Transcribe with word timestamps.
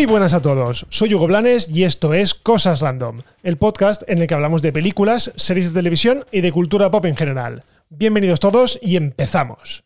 Muy 0.00 0.06
buenas 0.06 0.32
a 0.32 0.40
todos, 0.40 0.86
soy 0.88 1.12
Hugo 1.12 1.26
Blanes 1.26 1.68
y 1.68 1.84
esto 1.84 2.14
es 2.14 2.32
Cosas 2.32 2.80
Random, 2.80 3.18
el 3.42 3.58
podcast 3.58 4.02
en 4.08 4.22
el 4.22 4.28
que 4.28 4.32
hablamos 4.32 4.62
de 4.62 4.72
películas, 4.72 5.30
series 5.36 5.68
de 5.68 5.78
televisión 5.78 6.24
y 6.32 6.40
de 6.40 6.52
cultura 6.52 6.90
pop 6.90 7.04
en 7.04 7.14
general. 7.14 7.64
Bienvenidos 7.90 8.40
todos 8.40 8.78
y 8.80 8.96
empezamos. 8.96 9.84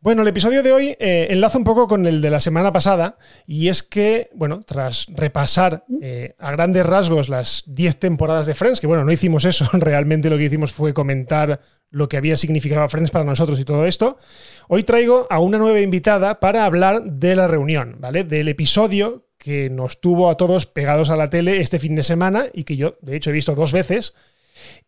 Bueno, 0.00 0.22
el 0.22 0.28
episodio 0.28 0.62
de 0.62 0.72
hoy 0.72 0.96
eh, 0.98 1.26
enlaza 1.28 1.58
un 1.58 1.64
poco 1.64 1.86
con 1.86 2.06
el 2.06 2.22
de 2.22 2.30
la 2.30 2.40
semana 2.40 2.72
pasada 2.72 3.18
y 3.46 3.68
es 3.68 3.82
que, 3.82 4.30
bueno, 4.34 4.62
tras 4.66 5.04
repasar 5.08 5.84
eh, 6.00 6.34
a 6.38 6.50
grandes 6.50 6.86
rasgos 6.86 7.28
las 7.28 7.62
10 7.66 7.98
temporadas 7.98 8.46
de 8.46 8.54
Friends, 8.54 8.80
que 8.80 8.86
bueno, 8.86 9.04
no 9.04 9.12
hicimos 9.12 9.44
eso, 9.44 9.68
realmente 9.74 10.30
lo 10.30 10.38
que 10.38 10.44
hicimos 10.44 10.72
fue 10.72 10.94
comentar 10.94 11.60
lo 11.92 12.08
que 12.08 12.16
había 12.16 12.36
significado 12.36 12.88
Friends 12.88 13.12
para 13.12 13.24
nosotros 13.24 13.60
y 13.60 13.64
todo 13.64 13.86
esto, 13.86 14.18
hoy 14.66 14.82
traigo 14.82 15.26
a 15.30 15.38
una 15.38 15.58
nueva 15.58 15.80
invitada 15.80 16.40
para 16.40 16.64
hablar 16.64 17.04
de 17.04 17.36
la 17.36 17.46
reunión, 17.46 17.96
¿vale? 18.00 18.24
Del 18.24 18.48
episodio 18.48 19.28
que 19.38 19.70
nos 19.70 20.00
tuvo 20.00 20.30
a 20.30 20.36
todos 20.36 20.66
pegados 20.66 21.10
a 21.10 21.16
la 21.16 21.28
tele 21.28 21.60
este 21.60 21.78
fin 21.78 21.94
de 21.94 22.02
semana 22.02 22.46
y 22.52 22.64
que 22.64 22.76
yo, 22.76 22.96
de 23.02 23.16
hecho, 23.16 23.30
he 23.30 23.34
visto 23.34 23.54
dos 23.54 23.72
veces 23.72 24.14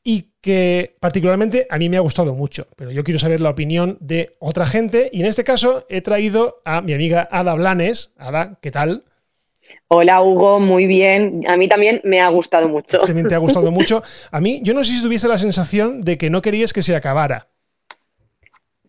y 0.02 0.32
que 0.40 0.96
particularmente 1.00 1.66
a 1.70 1.78
mí 1.78 1.88
me 1.88 1.96
ha 1.96 2.00
gustado 2.00 2.34
mucho, 2.34 2.68
pero 2.76 2.90
yo 2.90 3.04
quiero 3.04 3.18
saber 3.18 3.40
la 3.40 3.50
opinión 3.50 3.98
de 4.00 4.36
otra 4.38 4.66
gente 4.66 5.10
y 5.12 5.20
en 5.20 5.26
este 5.26 5.44
caso 5.44 5.86
he 5.88 6.00
traído 6.00 6.62
a 6.64 6.80
mi 6.80 6.94
amiga 6.94 7.28
Ada 7.30 7.54
Blanes. 7.54 8.12
Ada, 8.16 8.58
¿qué 8.62 8.70
tal? 8.70 9.04
Hola 9.96 10.22
Hugo, 10.22 10.58
muy 10.58 10.86
bien. 10.86 11.44
A 11.46 11.56
mí 11.56 11.68
también 11.68 12.00
me 12.02 12.20
ha 12.20 12.26
gustado 12.26 12.68
mucho. 12.68 12.98
También 12.98 13.28
te 13.28 13.36
ha 13.36 13.38
gustado 13.38 13.70
mucho. 13.78 14.02
A 14.32 14.40
mí, 14.40 14.60
yo 14.64 14.74
no 14.74 14.82
sé 14.82 14.90
si 14.90 15.00
tuviese 15.00 15.28
la 15.28 15.38
sensación 15.38 16.00
de 16.02 16.18
que 16.18 16.30
no 16.30 16.42
querías 16.42 16.72
que 16.72 16.82
se 16.82 16.96
acabara. 16.96 17.46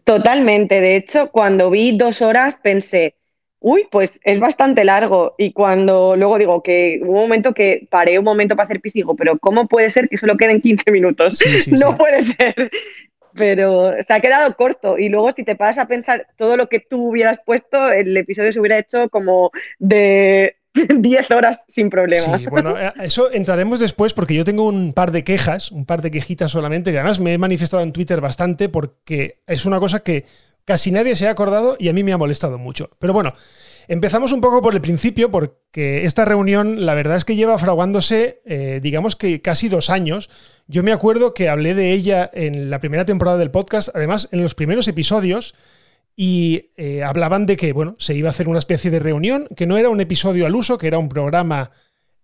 Totalmente. 0.03 0.81
De 0.81 0.95
hecho, 0.95 1.29
cuando 1.29 1.69
vi 1.69 1.95
dos 1.95 2.23
horas 2.23 2.57
pensé, 2.59 3.17
uy, 3.59 3.87
pues 3.91 4.19
es 4.23 4.39
bastante 4.39 4.83
largo. 4.83 5.35
Y 5.37 5.53
cuando 5.53 6.15
luego 6.15 6.39
digo 6.39 6.63
que 6.63 6.99
hubo 7.03 7.11
un 7.11 7.21
momento 7.21 7.53
que 7.53 7.87
paré 7.91 8.17
un 8.17 8.25
momento 8.25 8.55
para 8.55 8.65
hacer 8.65 8.81
pis, 8.81 8.93
digo, 8.93 9.15
pero 9.15 9.37
¿cómo 9.37 9.67
puede 9.67 9.91
ser 9.91 10.09
que 10.09 10.17
solo 10.17 10.37
queden 10.37 10.59
15 10.59 10.91
minutos? 10.91 11.37
no 11.67 11.95
puede 11.95 12.23
ser. 12.23 12.71
Pero 13.35 13.91
se 14.01 14.11
ha 14.11 14.19
quedado 14.21 14.55
corto. 14.55 14.97
Y 14.97 15.09
luego, 15.09 15.31
si 15.33 15.43
te 15.43 15.55
pasas 15.55 15.83
a 15.83 15.87
pensar 15.87 16.25
todo 16.35 16.57
lo 16.57 16.67
que 16.67 16.79
tú 16.79 17.09
hubieras 17.09 17.39
puesto, 17.45 17.91
el 17.91 18.17
episodio 18.17 18.51
se 18.51 18.59
hubiera 18.59 18.79
hecho 18.79 19.07
como 19.09 19.51
de 19.77 20.55
10 20.97 21.31
horas 21.31 21.65
sin 21.67 21.89
problema. 21.89 22.37
Sí, 22.37 22.45
bueno, 22.47 22.77
eh, 22.77 22.91
eso 23.01 23.31
entraremos 23.31 23.79
después 23.79 24.13
porque 24.13 24.35
yo 24.35 24.45
tengo 24.45 24.67
un 24.67 24.93
par 24.93 25.11
de 25.11 25.23
quejas, 25.23 25.71
un 25.71 25.85
par 25.85 26.01
de 26.01 26.11
quejitas 26.11 26.51
solamente, 26.51 26.91
que 26.91 26.99
además 26.99 27.19
me 27.19 27.33
he 27.33 27.37
manifestado 27.37 27.83
en 27.83 27.93
Twitter 27.93 28.21
bastante 28.21 28.69
porque 28.69 29.41
es 29.47 29.65
una 29.65 29.79
cosa 29.79 30.01
que 30.01 30.25
Casi 30.65 30.89
nadie 30.89 31.15
se 31.15 31.27
ha 31.27 31.31
acordado 31.31 31.77
y 31.79 31.89
a 31.89 31.93
mí 31.93 32.03
me 32.03 32.11
ha 32.11 32.17
molestado 32.17 32.57
mucho. 32.57 32.89
Pero 32.97 33.13
bueno, 33.13 33.33
empezamos 33.87 34.31
un 34.31 34.41
poco 34.41 34.63
por 34.63 34.73
el 34.73 34.81
principio 34.81 35.29
porque 35.29 36.05
esta 36.05 36.25
reunión 36.25 36.87
la 36.87 36.95
verdad 36.95 37.17
es 37.17 37.23
que 37.23 37.35
lleva 37.35 37.59
fraguándose, 37.59 38.41
eh, 38.45 38.79
digamos 38.81 39.15
que 39.15 39.43
casi 39.43 39.69
dos 39.69 39.91
años. 39.91 40.27
Yo 40.65 40.81
me 40.81 40.91
acuerdo 40.91 41.35
que 41.35 41.49
hablé 41.49 41.75
de 41.75 41.91
ella 41.91 42.31
en 42.33 42.71
la 42.71 42.79
primera 42.79 43.05
temporada 43.05 43.37
del 43.37 43.51
podcast, 43.51 43.89
además 43.93 44.27
en 44.31 44.41
los 44.41 44.55
primeros 44.55 44.87
episodios, 44.87 45.53
y 46.15 46.71
eh, 46.77 47.03
hablaban 47.03 47.45
de 47.45 47.57
que, 47.57 47.73
bueno, 47.73 47.95
se 47.99 48.15
iba 48.15 48.29
a 48.29 48.31
hacer 48.31 48.47
una 48.47 48.59
especie 48.59 48.91
de 48.91 48.99
reunión, 48.99 49.47
que 49.55 49.67
no 49.67 49.77
era 49.77 49.89
un 49.89 50.01
episodio 50.01 50.45
al 50.45 50.55
uso, 50.55 50.77
que 50.77 50.87
era 50.87 50.97
un 50.97 51.09
programa 51.09 51.71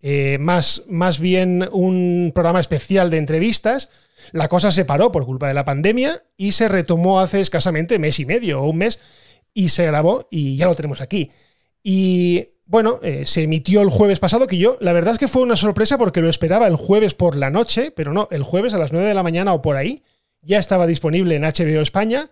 eh, 0.02 0.38
más, 0.40 0.84
más 0.88 1.20
bien 1.20 1.68
un 1.72 2.32
programa 2.34 2.60
especial 2.60 3.10
de 3.10 3.18
entrevistas 3.18 3.90
la 4.32 4.48
cosa 4.48 4.72
se 4.72 4.86
paró 4.86 5.12
por 5.12 5.26
culpa 5.26 5.48
de 5.48 5.54
la 5.54 5.66
pandemia 5.66 6.24
y 6.38 6.52
se 6.54 6.70
retomó 6.70 7.20
hace 7.20 7.42
escasamente 7.42 8.00
mes 8.00 8.20
y 8.20 8.26
medio 8.26 8.62
o 8.62 8.70
un 8.70 8.78
mes 8.78 9.00
y 9.54 9.70
se 9.70 9.86
grabó 9.86 10.28
y 10.30 10.56
ya 10.56 10.68
lo 10.68 10.76
tenemos 10.76 11.02
aquí. 11.02 11.30
Y 11.84 12.50
bueno, 12.66 13.00
eh, 13.04 13.26
se 13.26 13.44
emitió 13.44 13.82
el 13.82 13.90
jueves 13.90 14.20
pasado, 14.20 14.48
que 14.48 14.58
yo 14.58 14.78
la 14.80 14.94
verdad 14.94 15.14
es 15.14 15.20
que 15.20 15.28
fue 15.28 15.42
una 15.42 15.58
sorpresa 15.58 15.98
porque 15.98 16.22
lo 16.22 16.30
esperaba 16.30 16.68
el 16.68 16.76
jueves 16.76 17.14
por 17.14 17.36
la 17.36 17.50
noche, 17.50 17.92
pero 17.92 18.14
no, 18.14 18.28
el 18.32 18.44
jueves 18.44 18.74
a 18.74 18.78
las 18.78 18.94
9 18.94 19.08
de 19.08 19.14
la 19.14 19.24
mañana 19.24 19.54
o 19.54 19.62
por 19.62 19.76
ahí 19.76 20.02
ya 20.42 20.60
estaba 20.60 20.88
disponible 20.88 21.36
en 21.36 21.44
HBO 21.44 21.82
España. 21.82 22.30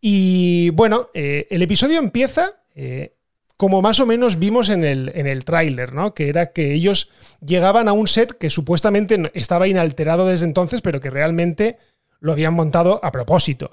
Y 0.00 0.70
bueno, 0.70 1.08
eh, 1.14 1.46
el 1.50 1.62
episodio 1.62 1.98
empieza 1.98 2.50
eh, 2.74 3.14
como 3.56 3.82
más 3.82 4.00
o 4.00 4.06
menos 4.06 4.38
vimos 4.38 4.70
en 4.70 4.84
el, 4.84 5.12
en 5.14 5.26
el 5.26 5.44
tráiler, 5.44 5.92
¿no? 5.92 6.14
Que 6.14 6.30
era 6.30 6.52
que 6.52 6.72
ellos 6.72 7.10
llegaban 7.44 7.88
a 7.88 7.92
un 7.92 8.06
set 8.06 8.32
que 8.38 8.48
supuestamente 8.48 9.18
estaba 9.34 9.68
inalterado 9.68 10.26
desde 10.26 10.46
entonces, 10.46 10.80
pero 10.80 11.00
que 11.00 11.10
realmente 11.10 11.76
lo 12.20 12.32
habían 12.32 12.54
montado 12.54 13.00
a 13.02 13.12
propósito. 13.12 13.70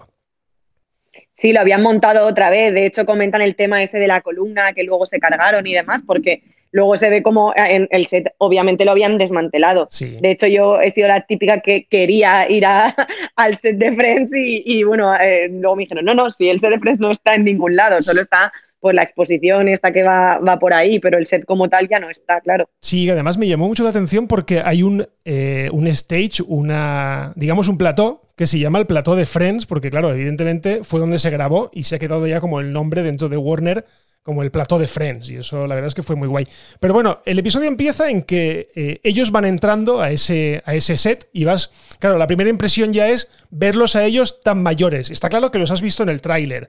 Sí, 1.33 1.53
lo 1.53 1.61
habían 1.61 1.83
montado 1.83 2.27
otra 2.27 2.49
vez. 2.49 2.73
De 2.73 2.85
hecho, 2.85 3.05
comentan 3.05 3.41
el 3.41 3.55
tema 3.55 3.81
ese 3.81 3.97
de 3.97 4.07
la 4.07 4.21
columna 4.21 4.73
que 4.73 4.83
luego 4.83 5.05
se 5.05 5.19
cargaron 5.19 5.65
y 5.65 5.73
demás, 5.73 6.01
porque 6.05 6.43
luego 6.71 6.97
se 6.97 7.09
ve 7.09 7.23
como 7.23 7.53
en 7.55 7.87
el 7.91 8.07
set, 8.07 8.33
obviamente 8.37 8.85
lo 8.85 8.91
habían 8.91 9.17
desmantelado. 9.17 9.87
De 9.99 10.31
hecho, 10.31 10.47
yo 10.47 10.79
he 10.79 10.91
sido 10.91 11.07
la 11.07 11.21
típica 11.21 11.61
que 11.61 11.85
quería 11.85 12.49
ir 12.49 12.65
al 13.35 13.57
set 13.57 13.77
de 13.77 13.91
Friends 13.91 14.31
y, 14.33 14.83
bueno, 14.83 15.15
eh, 15.15 15.49
luego 15.49 15.75
me 15.75 15.83
dijeron, 15.83 16.05
no, 16.05 16.13
no, 16.13 16.31
si 16.31 16.49
el 16.49 16.59
set 16.59 16.71
de 16.71 16.79
Friends 16.79 16.99
no 16.99 17.11
está 17.11 17.35
en 17.35 17.45
ningún 17.45 17.75
lado, 17.75 18.01
solo 18.01 18.21
está 18.21 18.51
pues 18.79 18.95
la 18.95 19.01
exposición 19.01 19.67
esta 19.67 19.91
que 19.91 20.03
va, 20.03 20.37
va, 20.37 20.59
por 20.59 20.73
ahí, 20.73 20.99
pero 20.99 21.17
el 21.17 21.25
set 21.25 21.45
como 21.45 21.67
tal 21.67 21.87
ya 21.89 21.99
no 21.99 22.09
está, 22.09 22.41
claro. 22.41 22.69
Sí, 22.79 23.09
además 23.09 23.37
me 23.37 23.47
llamó 23.47 23.67
mucho 23.67 23.83
la 23.83 23.89
atención 23.89 24.27
porque 24.27 24.61
hay 24.63 24.83
un, 24.83 25.07
eh, 25.25 25.69
un 25.73 25.87
stage, 25.87 26.43
una, 26.45 27.33
digamos 27.35 27.67
un 27.67 27.77
plató, 27.77 28.21
que 28.35 28.45
se 28.45 28.59
llama 28.59 28.77
el 28.77 28.85
plató 28.85 29.15
de 29.15 29.25
Friends, 29.25 29.65
porque 29.65 29.89
claro, 29.89 30.11
evidentemente 30.11 30.83
fue 30.83 30.99
donde 30.99 31.17
se 31.17 31.31
grabó 31.31 31.71
y 31.73 31.83
se 31.83 31.95
ha 31.95 31.99
quedado 31.99 32.27
ya 32.27 32.39
como 32.39 32.59
el 32.59 32.71
nombre 32.71 33.01
dentro 33.01 33.29
de 33.29 33.37
Warner 33.37 33.83
como 34.27 34.43
el 34.43 34.51
plató 34.51 34.77
de 34.77 34.89
Friends, 34.89 35.31
y 35.31 35.37
eso 35.37 35.67
la 35.67 35.73
verdad 35.73 35.87
es 35.87 35.95
que 35.95 36.03
fue 36.03 36.17
muy 36.17 36.27
guay. 36.27 36.45
Pero 36.81 36.93
bueno, 36.93 37.21
el 37.23 37.39
episodio 37.39 37.69
empieza 37.69 38.09
en 38.09 38.23
que 38.23 38.67
eh, 38.75 38.99
ellos 39.05 39.31
van 39.31 39.45
entrando 39.45 40.01
a 40.01 40.11
ese, 40.11 40.61
a 40.65 40.75
ese 40.75 40.97
set 40.97 41.29
y 41.31 41.45
vas, 41.45 41.71
claro, 41.99 42.17
la 42.17 42.27
primera 42.27 42.49
impresión 42.49 42.91
ya 42.91 43.07
es 43.07 43.29
verlos 43.51 43.95
a 43.95 44.03
ellos 44.03 44.41
tan 44.41 44.61
mayores. 44.61 45.11
Está 45.11 45.29
claro 45.29 45.49
que 45.49 45.59
los 45.59 45.71
has 45.71 45.81
visto 45.81 46.03
en 46.03 46.09
el 46.09 46.19
tráiler, 46.19 46.67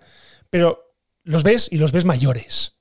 pero 0.51 0.95
los 1.25 1.43
ves 1.43 1.67
y 1.73 1.79
los 1.79 1.91
ves 1.91 2.05
mayores. 2.05 2.79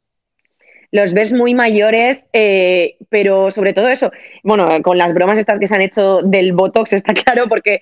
Los 0.91 1.11
ves 1.13 1.33
muy 1.33 1.55
mayores, 1.55 2.23
eh, 2.31 2.97
pero 3.09 3.49
sobre 3.49 3.73
todo 3.73 3.87
eso, 3.87 4.11
bueno, 4.43 4.67
con 4.83 4.99
las 4.99 5.11
bromas 5.11 5.39
estas 5.39 5.57
que 5.57 5.65
se 5.65 5.73
han 5.73 5.81
hecho 5.81 6.19
del 6.21 6.53
Botox 6.53 6.93
está 6.93 7.13
claro, 7.25 7.49
porque 7.49 7.79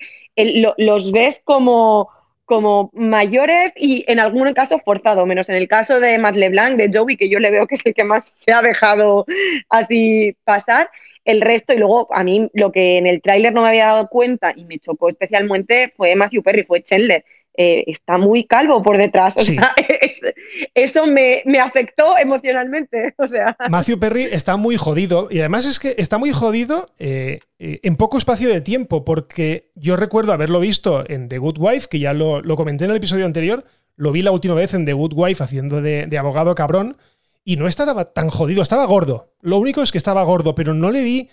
los 0.78 1.12
ves 1.12 1.42
como, 1.44 2.08
como 2.46 2.90
mayores 2.94 3.72
y 3.76 4.04
en 4.08 4.20
algún 4.20 4.52
caso 4.54 4.78
forzado, 4.78 5.26
menos 5.26 5.48
en 5.50 5.56
el 5.56 5.68
caso 5.68 6.00
de 6.00 6.18
Matt 6.18 6.36
LeBlanc, 6.36 6.76
de 6.76 6.90
Joey, 6.96 7.16
que 7.16 7.28
yo 7.28 7.38
le 7.40 7.50
veo 7.50 7.66
que 7.66 7.74
es 7.74 7.84
el 7.84 7.94
que 7.94 8.04
más 8.04 8.24
se 8.24 8.54
ha 8.54 8.62
dejado 8.62 9.26
así 9.68 10.36
pasar. 10.44 10.90
El 11.24 11.40
resto, 11.42 11.72
y 11.72 11.78
luego 11.78 12.08
a 12.14 12.22
mí 12.22 12.48
lo 12.54 12.70
que 12.72 12.98
en 12.98 13.06
el 13.06 13.20
tráiler 13.20 13.52
no 13.52 13.62
me 13.62 13.68
había 13.68 13.86
dado 13.86 14.08
cuenta 14.08 14.52
y 14.56 14.64
me 14.64 14.78
chocó 14.78 15.08
especialmente 15.08 15.92
fue 15.96 16.14
Matthew 16.14 16.42
Perry, 16.42 16.62
fue 16.64 16.82
Chandler. 16.82 17.24
Eh, 17.56 17.84
está 17.86 18.18
muy 18.18 18.44
calvo 18.44 18.82
por 18.82 18.98
detrás. 18.98 19.36
eso 20.74 21.06
me, 21.06 21.42
afectó 21.60 22.18
emocionalmente. 22.18 23.14
O 23.18 23.26
sea. 23.26 23.56
Matthew 23.70 23.98
Perry 23.98 24.24
está 24.24 24.56
muy 24.56 24.76
jodido 24.76 25.28
y 25.30 25.40
además 25.40 25.66
es 25.66 25.80
que 25.80 25.94
está 25.98 26.18
muy 26.18 26.32
jodido 26.32 26.90
eh, 26.98 27.40
eh, 27.58 27.80
en 27.82 27.96
poco 27.96 28.18
espacio 28.18 28.48
de 28.48 28.60
tiempo, 28.60 29.04
porque 29.04 29.70
yo 29.74 29.96
recuerdo 29.96 30.32
haberlo 30.32 30.60
visto 30.60 31.04
en 31.08 31.28
The 31.28 31.38
Good 31.38 31.56
Wife, 31.58 31.88
que 31.90 31.98
ya 31.98 32.12
lo, 32.12 32.42
comenté 32.56 32.84
en 32.84 32.90
el 32.90 32.98
episodio 32.98 33.24
anterior, 33.24 33.64
lo 33.96 34.12
vi 34.12 34.22
la 34.22 34.30
última 34.30 34.54
vez 34.54 34.74
en 34.74 34.84
The 34.84 34.92
Good 34.92 35.14
Wife 35.14 35.42
haciendo 35.42 35.80
de, 35.80 36.06
de 36.06 36.18
abogado 36.18 36.54
cabrón 36.54 36.96
y 37.42 37.56
no 37.56 37.66
estaba 37.66 38.12
tan 38.12 38.28
jodido, 38.28 38.62
estaba 38.62 38.84
gordo. 38.84 39.32
Lo 39.40 39.56
único 39.56 39.82
es 39.82 39.90
que 39.90 39.98
estaba 39.98 40.22
gordo, 40.24 40.54
pero 40.54 40.74
no 40.74 40.90
le 40.90 41.02
vi 41.02 41.30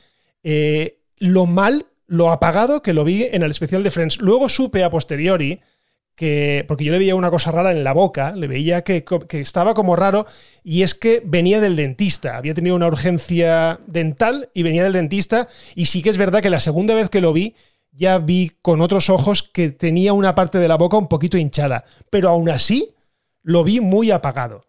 lo 1.20 1.46
mal, 1.46 1.86
lo 2.08 2.32
apagado 2.32 2.82
que 2.82 2.94
lo 2.94 3.04
vi 3.04 3.24
en 3.24 3.44
el 3.44 3.52
especial 3.52 3.84
de 3.84 3.92
Friends. 3.92 4.22
Luego 4.22 4.50
supe 4.50 4.84
a 4.84 4.90
posteriori 4.90 5.60
que, 6.16 6.66
porque 6.68 6.84
yo 6.84 6.92
le 6.92 7.00
veía 7.00 7.16
una 7.16 7.32
cosa 7.32 7.52
rara 7.52 7.72
en 7.72 7.84
la 7.84 7.94
boca, 7.94 8.32
le 8.32 8.48
veía 8.48 8.84
que, 8.84 9.04
estaba 9.32 9.74
como 9.74 9.96
raro, 9.96 10.26
y 10.64 10.84
es 10.84 10.96
que 10.96 11.22
venía 11.26 11.60
del 11.60 11.76
dentista, 11.76 12.38
había 12.38 12.54
tenido 12.54 12.76
una 12.76 12.88
urgencia 12.88 13.80
dental 13.88 14.50
y 14.54 14.64
venía 14.64 14.84
del 14.84 14.94
dentista, 14.94 15.48
y 15.76 15.86
sí 15.86 16.02
que 16.02 16.10
es 16.10 16.18
verdad 16.18 16.42
que 16.42 16.50
la 16.50 16.60
segunda 16.60 16.96
vez 16.96 17.10
que 17.10 17.22
lo 17.22 17.34
vi, 17.34 17.56
ya 17.92 18.18
vi 18.18 18.52
con 18.62 18.82
otros 18.82 19.10
ojos 19.10 19.44
que 19.44 19.70
tenía 19.70 20.14
una 20.14 20.36
parte 20.36 20.58
de 20.58 20.68
la 20.68 20.78
boca 20.78 20.98
un 20.98 21.08
poquito 21.08 21.38
hinchada, 21.38 21.86
pero 22.10 22.30
aún 22.30 22.50
así 22.50 22.94
lo 23.42 23.64
vi 23.64 23.80
muy 23.80 24.12
apagado. 24.12 24.62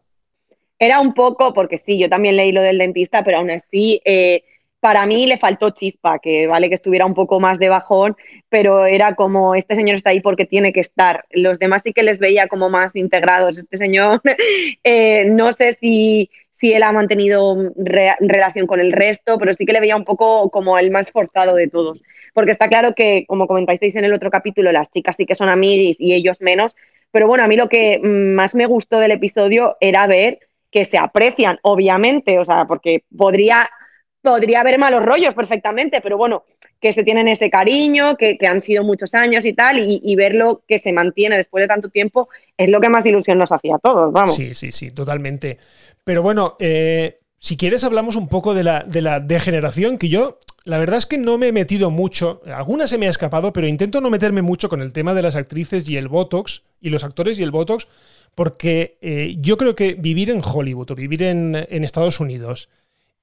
Era 0.79 1.01
un 1.01 1.15
poco, 1.15 1.55
porque 1.55 1.79
sí, 1.79 1.99
yo 1.99 2.09
también 2.09 2.37
leí 2.37 2.53
lo 2.53 2.61
del 2.61 2.79
dentista, 2.79 3.23
pero 3.23 3.39
aún 3.39 3.51
así... 3.51 4.01
Eh, 4.05 4.45
para 4.85 5.07
mí 5.07 5.25
le 5.25 5.39
faltó 5.39 5.71
chispa, 5.71 6.19
que 6.19 6.47
vale 6.47 6.69
que 6.69 6.75
estuviera 6.75 7.07
un 7.07 7.15
poco 7.15 7.41
más 7.41 7.59
de 7.59 7.71
bajón, 7.71 8.19
pero 8.51 8.85
era 8.85 9.15
como, 9.15 9.55
este 9.55 9.77
señor 9.77 9.97
está 9.97 10.11
ahí 10.11 10.21
porque 10.21 10.45
tiene 10.45 10.75
que 10.75 10.81
estar. 10.81 11.25
Los 11.31 11.59
demás 11.59 11.81
sí 11.83 11.95
que 11.95 12.03
les 12.03 12.19
veía 12.19 12.49
como 12.49 12.69
más 12.69 12.95
integrados. 12.95 13.57
Este 13.57 13.79
señor, 13.79 14.21
eh, 14.85 15.25
no 15.25 15.53
sé 15.53 15.73
si, 15.73 16.29
si 16.51 16.75
él 16.75 16.83
ha 16.83 16.93
mantenido 16.93 17.57
relación 17.75 18.67
con 18.67 18.79
el 18.79 18.93
resto, 18.93 19.39
pero 19.39 19.55
sí 19.55 19.65
que 19.65 19.73
le 19.73 19.81
veía 19.81 19.97
un 19.97 20.05
poco 20.05 20.51
como 20.51 20.77
el 20.77 20.91
más 20.91 21.11
forzado 21.11 21.55
de 21.55 21.69
todos. 21.69 22.03
Porque 22.35 22.51
está 22.51 22.69
claro 22.69 22.95
que, 22.95 23.25
como 23.27 23.47
comentáis 23.47 23.97
en 23.97 24.05
el 24.05 24.13
otro 24.13 24.29
capítulo, 24.29 24.71
las 24.71 24.91
chicas 24.91 25.17
sí 25.17 25.25
que 25.25 25.35
son 25.35 25.49
amigas 25.49 25.97
y 25.99 26.13
ellos 26.13 26.43
menos. 26.43 26.77
Pero 27.11 27.27
bueno, 27.27 27.43
a 27.43 27.49
mí 27.49 27.57
lo 27.57 27.71
que 27.71 28.01
más 28.03 28.55
me 28.55 28.67
gustó 28.67 28.99
del 28.99 29.13
episodio 29.13 29.79
era 29.81 30.07
ver 30.07 30.41
que 30.71 30.85
se 30.85 30.99
aprecian, 30.99 31.59
obviamente, 31.63 32.39
o 32.39 32.45
sea, 32.45 32.67
porque 32.67 33.05
podría, 33.17 33.67
podría 34.25 34.61
haber 34.61 34.79
malos 34.79 35.05
rollos 35.05 35.35
perfectamente, 35.35 36.01
pero 36.01 36.17
bueno, 36.17 36.45
que 36.81 36.93
se 36.93 37.05
tienen 37.05 37.29
ese 37.29 37.51
cariño, 37.51 38.17
que, 38.17 38.39
han 38.49 38.63
sido 38.63 38.83
muchos 38.83 39.15
años 39.15 39.45
y 39.45 39.53
tal, 39.53 39.79
y, 39.79 40.17
verlo 40.17 40.63
que 40.67 40.79
se 40.79 40.93
mantiene 40.93 41.37
después 41.37 41.63
de 41.63 41.69
tanto 41.69 41.91
tiempo 41.91 42.29
es 42.57 42.69
lo 42.71 42.81
que 42.81 42.89
más 42.89 43.07
ilusión 43.07 43.39
nos 43.39 43.53
hacía 43.53 43.77
a 43.77 43.79
todos, 43.79 44.13
vamos. 44.13 44.35
Sí, 44.35 44.55
sí, 44.55 44.73
sí, 44.73 44.91
totalmente. 44.91 45.59
Pero 46.03 46.23
bueno, 46.23 46.57
eh, 46.59 47.21
si 47.39 47.57
quieres 47.57 47.85
hablamos 47.85 48.17
un 48.17 48.29
poco 48.29 48.55
de 48.55 48.65
la, 48.65 48.81
de 48.81 49.03
la 49.03 49.21
degeneración, 49.21 49.99
que 49.99 50.09
yo 50.09 50.39
la 50.65 50.79
verdad 50.79 50.97
es 50.97 51.07
que 51.07 51.19
no 51.19 51.37
me 51.37 51.49
he 51.49 51.53
metido 51.53 51.91
mucho, 51.91 52.41
alguna 52.47 52.89
se 52.89 52.97
me 52.97 53.07
ha 53.07 53.11
escapado, 53.11 53.53
pero 53.53 53.67
intento 53.67 54.01
no 54.01 54.09
meterme 54.09 54.41
mucho 54.41 54.71
con 54.71 54.81
el 54.81 54.95
tema 54.95 55.13
de 55.13 55.21
las 55.21 55.37
actrices 55.37 55.87
y 55.89 55.99
el 55.99 56.09
Botox, 56.09 56.63
y 56.81 56.89
los 56.89 57.05
actores 57.05 57.39
y 57.39 57.43
el 57.43 57.51
Botox, 57.51 57.87
porque 58.35 58.99
eh, 59.01 59.37
yo 59.39 59.57
creo 59.57 59.75
que 59.75 59.95
vivir 59.95 60.31
en 60.31 60.43
Hollywood 60.43 60.91
o 60.91 60.95
vivir 60.95 61.23
en, 61.23 61.55
Estados 61.55 62.19
Unidos 62.19 62.69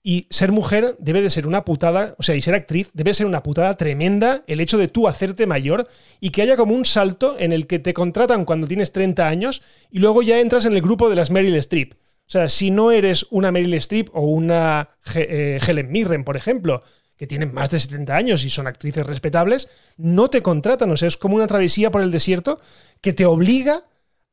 y 0.03 0.27
ser 0.29 0.51
mujer 0.51 0.95
debe 0.99 1.21
de 1.21 1.29
ser 1.29 1.45
una 1.45 1.63
putada, 1.63 2.15
o 2.17 2.23
sea, 2.23 2.35
y 2.35 2.41
ser 2.41 2.55
actriz 2.55 2.89
debe 2.93 3.13
ser 3.13 3.27
una 3.27 3.43
putada 3.43 3.77
tremenda 3.77 4.43
el 4.47 4.59
hecho 4.59 4.77
de 4.77 4.87
tú 4.87 5.07
hacerte 5.07 5.45
mayor 5.45 5.87
y 6.19 6.31
que 6.31 6.41
haya 6.41 6.57
como 6.57 6.73
un 6.73 6.85
salto 6.85 7.35
en 7.37 7.53
el 7.53 7.67
que 7.67 7.79
te 7.79 7.93
contratan 7.93 8.45
cuando 8.45 8.67
tienes 8.67 8.91
30 8.91 9.27
años 9.27 9.61
y 9.91 9.99
luego 9.99 10.23
ya 10.23 10.39
entras 10.39 10.65
en 10.65 10.73
el 10.73 10.81
grupo 10.81 11.09
de 11.09 11.15
las 11.15 11.29
Meryl 11.29 11.55
Streep. 11.55 11.93
O 11.93 12.31
sea, 12.31 12.49
si 12.49 12.71
no 12.71 12.91
eres 12.91 13.27
una 13.29 13.51
Meryl 13.51 13.73
Streep 13.75 14.09
o 14.13 14.21
una 14.21 14.89
eh, 15.15 15.59
Helen 15.65 15.91
Mirren, 15.91 16.23
por 16.23 16.37
ejemplo, 16.37 16.81
que 17.17 17.27
tienen 17.27 17.53
más 17.53 17.69
de 17.69 17.79
70 17.79 18.15
años 18.15 18.43
y 18.45 18.49
son 18.49 18.65
actrices 18.65 19.05
respetables, 19.05 19.67
no 19.97 20.29
te 20.29 20.41
contratan. 20.41 20.89
O 20.89 20.97
sea, 20.97 21.07
es 21.07 21.17
como 21.17 21.35
una 21.35 21.45
travesía 21.45 21.91
por 21.91 22.01
el 22.01 22.09
desierto 22.09 22.59
que 23.01 23.13
te 23.13 23.25
obliga 23.25 23.83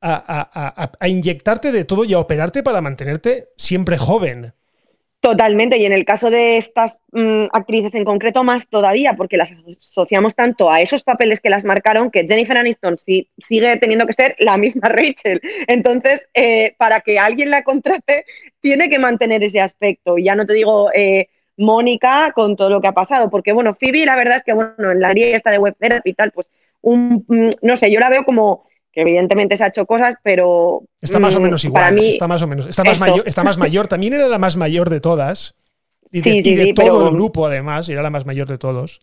a, 0.01 1.07
inyectarte 1.07 1.73
de 1.73 1.85
todo 1.85 2.05
y 2.05 2.15
a 2.15 2.19
operarte 2.19 2.63
para 2.63 2.81
mantenerte 2.81 3.49
siempre 3.57 3.99
joven. 3.99 4.55
Totalmente, 5.21 5.79
y 5.79 5.85
en 5.85 5.93
el 5.93 6.05
caso 6.05 6.31
de 6.31 6.59
estas 6.59 6.99
mm, 7.11 7.47
actrices 7.53 7.93
en 7.97 8.05
concreto, 8.05 8.45
más 8.45 8.69
todavía, 8.69 9.15
porque 9.15 9.37
las 9.37 9.53
asociamos 9.77 10.37
tanto 10.37 10.71
a 10.71 10.81
esos 10.81 11.03
papeles 11.03 11.41
que 11.41 11.51
las 11.51 11.65
marcaron 11.65 12.13
que 12.13 12.25
Jennifer 12.27 12.57
Aniston 12.57 12.97
sigue 12.99 13.77
teniendo 13.79 14.07
que 14.07 14.13
ser 14.13 14.37
la 14.39 14.57
misma 14.57 14.89
Rachel. 14.89 15.41
Entonces, 15.67 16.29
eh, 16.35 16.77
para 16.79 17.01
que 17.01 17.19
alguien 17.19 17.51
la 17.51 17.65
contrate, 17.65 18.27
tiene 18.61 18.89
que 18.89 19.01
mantener 19.01 19.43
ese 19.43 19.61
aspecto. 19.61 20.19
Y 20.19 20.25
ya 20.25 20.37
no 20.37 20.47
te 20.47 20.53
digo 20.53 20.91
eh, 20.95 21.27
Mónica 21.57 22.31
con 22.33 22.55
todo 22.55 22.71
lo 22.71 22.81
que 22.81 22.89
ha 22.89 22.93
pasado, 22.93 23.29
porque 23.29 23.53
bueno, 23.53 23.75
Phoebe, 23.75 24.07
la 24.07 24.15
verdad 24.15 24.37
es 24.37 24.45
que 24.45 24.53
bueno, 24.53 24.93
en 24.93 25.01
la 25.01 25.11
esta 25.11 25.51
de 25.51 25.59
web 25.59 25.75
y 26.05 26.13
tal, 26.15 26.31
pues 26.31 26.49
un, 26.81 27.25
mm, 27.27 27.51
no 27.63 27.77
sé, 27.77 27.91
yo 27.91 27.99
la 27.99 28.09
veo 28.09 28.25
como 28.25 28.68
evidentemente 29.01 29.57
se 29.57 29.65
ha 29.65 29.69
hecho 29.69 29.87
cosas, 29.87 30.17
pero... 30.23 30.83
Está 31.01 31.19
más 31.19 31.35
o 31.35 31.41
mm, 31.41 31.43
menos 31.43 31.65
igual, 31.65 31.99
está 31.99 32.29
más 32.29 32.43
o 32.43 32.47
menos, 32.47 32.69
está 32.69 32.85
más, 32.85 33.01
mayor, 33.01 33.23
está 33.27 33.45
más 33.45 33.59
mayor, 33.59 33.89
también 33.89 34.15
era 34.15 34.29
la 34.29 34.39
más 34.39 34.57
mayor 34.57 34.91
de 34.91 35.01
todas, 35.01 35.55
y 36.11 36.21
de, 36.21 36.73
todo 36.75 37.09
el 37.09 37.15
grupo 37.15 37.47
además, 37.47 37.89
era 37.89 38.03
la 38.03 38.11
más 38.11 38.27
mayor 38.27 38.49
de 38.49 38.59
todos. 38.59 39.01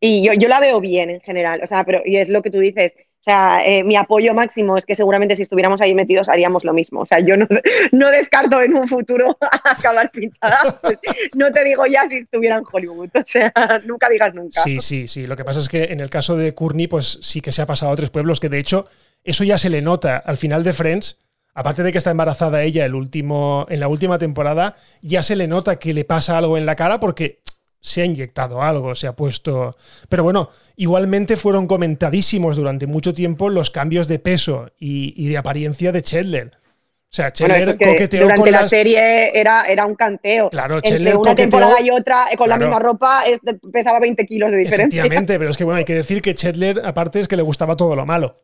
Y 0.00 0.24
yo, 0.24 0.32
yo 0.32 0.48
la 0.48 0.58
veo 0.58 0.80
bien 0.80 1.10
en 1.10 1.20
general, 1.20 1.60
o 1.62 1.66
sea, 1.66 1.84
pero 1.84 2.02
y 2.04 2.16
es 2.16 2.28
lo 2.28 2.42
que 2.42 2.50
tú 2.50 2.58
dices, 2.58 2.94
o 3.22 3.24
sea, 3.24 3.60
eh, 3.64 3.84
mi 3.84 3.94
apoyo 3.94 4.34
máximo 4.34 4.76
es 4.76 4.84
que 4.84 4.96
seguramente 4.96 5.36
si 5.36 5.42
estuviéramos 5.42 5.80
ahí 5.80 5.94
metidos 5.94 6.28
haríamos 6.28 6.64
lo 6.64 6.72
mismo. 6.72 7.02
O 7.02 7.06
sea, 7.06 7.20
yo 7.20 7.36
no, 7.36 7.46
descarto 8.10 8.60
en 8.60 8.74
un 8.74 8.88
futuro 8.88 9.38
acabar 9.64 10.10
pintada. 10.10 10.58
No 11.36 11.52
te 11.52 11.62
digo 11.62 11.86
ya 11.86 12.04
si 12.08 12.16
estuviera 12.16 12.56
en 12.56 12.64
Hollywood. 12.70 13.10
O 13.14 13.22
sea, 13.24 13.52
nunca 13.86 14.08
digas 14.10 14.34
nunca. 14.34 14.60
Sí, 14.62 14.80
sí, 14.80 15.06
sí. 15.06 15.24
Lo 15.24 15.36
que 15.36 15.44
pasa 15.44 15.60
es 15.60 15.68
que 15.68 15.84
en 15.84 16.00
el 16.00 16.10
caso 16.10 16.36
de 16.36 16.52
Courtney, 16.52 16.88
pues 16.88 17.20
sí 17.22 17.40
que 17.40 17.52
se 17.52 17.62
ha 17.62 17.66
pasado 17.66 17.90
a 17.90 17.94
otros 17.94 18.10
pueblos, 18.10 18.40
que 18.40 18.48
de 18.48 18.58
hecho 18.58 18.86
eso 19.22 19.44
ya 19.44 19.56
se 19.56 19.70
le 19.70 19.82
nota 19.82 20.16
al 20.16 20.36
final 20.36 20.64
de 20.64 20.72
Friends. 20.72 21.18
Aparte 21.54 21.84
de 21.84 21.92
que 21.92 21.98
está 21.98 22.10
embarazada 22.10 22.64
ella 22.64 22.84
el 22.84 22.96
último, 22.96 23.66
en 23.68 23.78
la 23.78 23.86
última 23.86 24.18
temporada, 24.18 24.74
ya 25.00 25.22
se 25.22 25.36
le 25.36 25.46
nota 25.46 25.76
que 25.76 25.94
le 25.94 26.04
pasa 26.04 26.38
algo 26.38 26.58
en 26.58 26.66
la 26.66 26.74
cara 26.74 26.98
porque 26.98 27.38
se 27.82 28.00
ha 28.00 28.04
inyectado 28.04 28.62
algo, 28.62 28.94
se 28.94 29.08
ha 29.08 29.14
puesto... 29.14 29.76
Pero 30.08 30.22
bueno, 30.22 30.48
igualmente 30.76 31.36
fueron 31.36 31.66
comentadísimos 31.66 32.56
durante 32.56 32.86
mucho 32.86 33.12
tiempo 33.12 33.50
los 33.50 33.70
cambios 33.70 34.06
de 34.06 34.20
peso 34.20 34.70
y, 34.78 35.28
de 35.28 35.36
apariencia 35.36 35.90
de 35.90 36.00
Chandler. 36.00 36.52
O 36.54 37.14
sea, 37.14 37.32
Chandler 37.32 37.76
coqueteó 37.76 38.22
durante 38.22 38.50
la 38.52 38.68
serie 38.68 39.38
era, 39.38 39.64
era 39.64 39.84
un 39.84 39.96
canteo. 39.96 40.48
Claro, 40.48 40.78
Entre 40.80 41.14
una 41.14 41.34
temporada 41.34 41.80
y 41.82 41.90
otra, 41.90 42.26
con 42.38 42.48
la 42.48 42.56
misma 42.56 42.78
ropa, 42.78 43.24
pesaba 43.72 43.98
20 43.98 44.26
kilos 44.26 44.52
de 44.52 44.58
diferencia. 44.58 45.00
Efectivamente, 45.00 45.38
pero 45.38 45.50
es 45.50 45.56
que 45.56 45.64
bueno, 45.64 45.78
hay 45.78 45.84
que 45.84 45.94
decir 45.96 46.22
que 46.22 46.34
Chandler, 46.34 46.80
aparte, 46.84 47.18
es 47.18 47.26
que 47.26 47.36
le 47.36 47.42
gustaba 47.42 47.76
todo 47.76 47.96
lo 47.96 48.06
malo. 48.06 48.42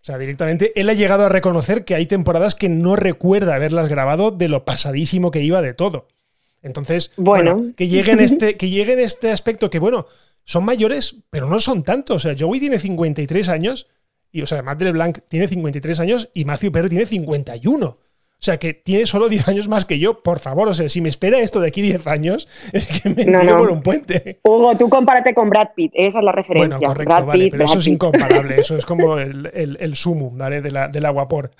O 0.00 0.04
sea, 0.04 0.16
directamente 0.16 0.72
él 0.80 0.88
ha 0.88 0.94
llegado 0.94 1.26
a 1.26 1.28
reconocer 1.28 1.84
que 1.84 1.94
hay 1.94 2.06
temporadas 2.06 2.54
que 2.54 2.70
no 2.70 2.96
recuerda 2.96 3.54
haberlas 3.54 3.90
grabado 3.90 4.30
de 4.30 4.48
lo 4.48 4.64
pasadísimo 4.64 5.30
que 5.30 5.42
iba 5.42 5.60
de 5.60 5.74
todo. 5.74 6.08
Entonces, 6.62 7.12
bueno, 7.16 7.72
que 7.76 7.88
lleguen 7.88 8.20
este, 8.20 8.56
que 8.58 8.68
lleguen 8.68 8.98
este 9.00 9.30
aspecto 9.30 9.70
que, 9.70 9.78
bueno, 9.78 10.06
son 10.44 10.64
mayores, 10.64 11.16
pero 11.30 11.48
no 11.48 11.60
son 11.60 11.82
tantos. 11.82 12.16
O 12.16 12.20
sea, 12.20 12.34
Joey 12.38 12.60
tiene 12.60 12.78
53 12.78 13.48
años, 13.48 13.86
y, 14.30 14.42
o 14.42 14.46
sea, 14.46 14.62
Matt 14.62 14.82
LeBlanc 14.82 15.18
tiene 15.28 15.46
53 15.48 16.00
años 16.00 16.30
y 16.34 16.44
Matthew 16.44 16.72
Perry 16.72 16.88
tiene 16.88 17.06
51. 17.06 17.98
O 18.40 18.40
sea, 18.40 18.56
que 18.58 18.72
tiene 18.72 19.04
solo 19.04 19.28
10 19.28 19.48
años 19.48 19.66
más 19.66 19.84
que 19.84 19.98
yo, 19.98 20.22
por 20.22 20.38
favor. 20.38 20.68
O 20.68 20.74
sea, 20.74 20.88
si 20.88 21.00
me 21.00 21.08
espera 21.08 21.40
esto 21.40 21.60
de 21.60 21.68
aquí 21.68 21.82
10 21.82 22.06
años, 22.06 22.46
es 22.72 22.86
que 22.86 23.08
me 23.08 23.24
no, 23.24 23.56
por 23.56 23.70
un 23.70 23.82
puente. 23.82 24.38
Hugo, 24.44 24.76
tú 24.76 24.88
compárate 24.88 25.34
con 25.34 25.50
Brad 25.50 25.70
Pitt, 25.74 25.90
esa 25.94 26.18
es 26.18 26.24
la 26.24 26.30
referencia. 26.30 26.76
Bueno, 26.76 26.86
correcto, 26.86 27.26
vale, 27.26 27.48
pero 27.50 27.64
eso 27.64 27.78
es 27.78 27.86
incomparable. 27.88 28.60
Eso 28.60 28.76
es 28.76 28.86
como 28.86 29.18
el, 29.18 29.50
el, 29.52 29.76
el 29.80 29.96
sumum, 29.96 30.38
¿vale? 30.38 30.60
De 30.60 30.70
la, 30.70 30.86
del 30.86 31.04
aguapor. 31.06 31.50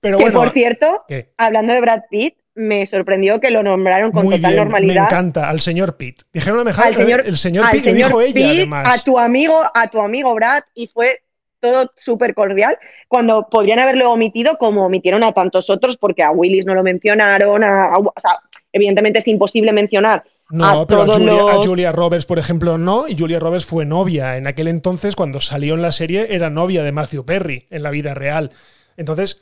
pero 0.00 0.18
bueno. 0.18 0.40
Que 0.40 0.46
por 0.46 0.52
cierto, 0.52 1.04
hablando 1.36 1.72
de 1.72 1.80
Brad 1.80 2.02
Pitt, 2.08 2.34
me 2.54 2.86
sorprendió 2.86 3.40
que 3.40 3.50
lo 3.50 3.62
nombraron 3.62 4.10
con 4.12 4.28
total 4.28 4.56
normalidad. 4.56 5.02
Me 5.02 5.06
encanta, 5.06 5.48
al 5.48 5.60
señor 5.60 5.96
Pitt. 5.96 6.22
Dijeron 6.32 6.64
mejor, 6.64 6.86
al 6.86 6.94
señor, 6.94 7.22
el 7.24 7.38
señor 7.38 7.70
Pitt, 7.70 7.84
dijo 7.84 8.20
ella, 8.20 8.50
además. 8.50 9.00
A 9.00 9.02
tu 9.02 9.18
amigo, 9.18 9.62
a 9.74 9.88
tu 9.88 10.00
amigo 10.00 10.34
Brad, 10.34 10.62
y 10.74 10.88
fue 10.88 11.20
todo 11.60 11.92
súper 11.96 12.34
cordial, 12.34 12.78
cuando 13.06 13.46
podrían 13.50 13.80
haberlo 13.80 14.10
omitido 14.10 14.56
como 14.56 14.86
omitieron 14.86 15.22
a 15.22 15.32
tantos 15.32 15.68
otros, 15.68 15.96
porque 15.96 16.22
a 16.22 16.30
Willis 16.30 16.64
no 16.64 16.74
lo 16.74 16.82
mencionaron, 16.82 17.62
o 17.62 18.12
sea, 18.16 18.40
evidentemente 18.72 19.18
es 19.18 19.28
imposible 19.28 19.72
mencionar. 19.72 20.24
No, 20.50 20.86
pero 20.86 21.02
a 21.02 21.62
Julia, 21.62 21.92
Roberts, 21.92 22.26
por 22.26 22.38
ejemplo, 22.38 22.76
no, 22.76 23.06
y 23.06 23.16
Julia 23.16 23.38
Roberts 23.38 23.66
fue 23.66 23.84
novia. 23.84 24.36
En 24.36 24.48
aquel 24.48 24.66
entonces, 24.66 25.14
cuando 25.14 25.40
salió 25.40 25.74
en 25.74 25.82
la 25.82 25.92
serie, 25.92 26.34
era 26.34 26.50
novia 26.50 26.82
de 26.82 26.90
Matthew 26.90 27.24
Perry 27.24 27.66
en 27.70 27.84
la 27.84 27.90
vida 27.90 28.14
real. 28.14 28.50
Entonces, 28.96 29.40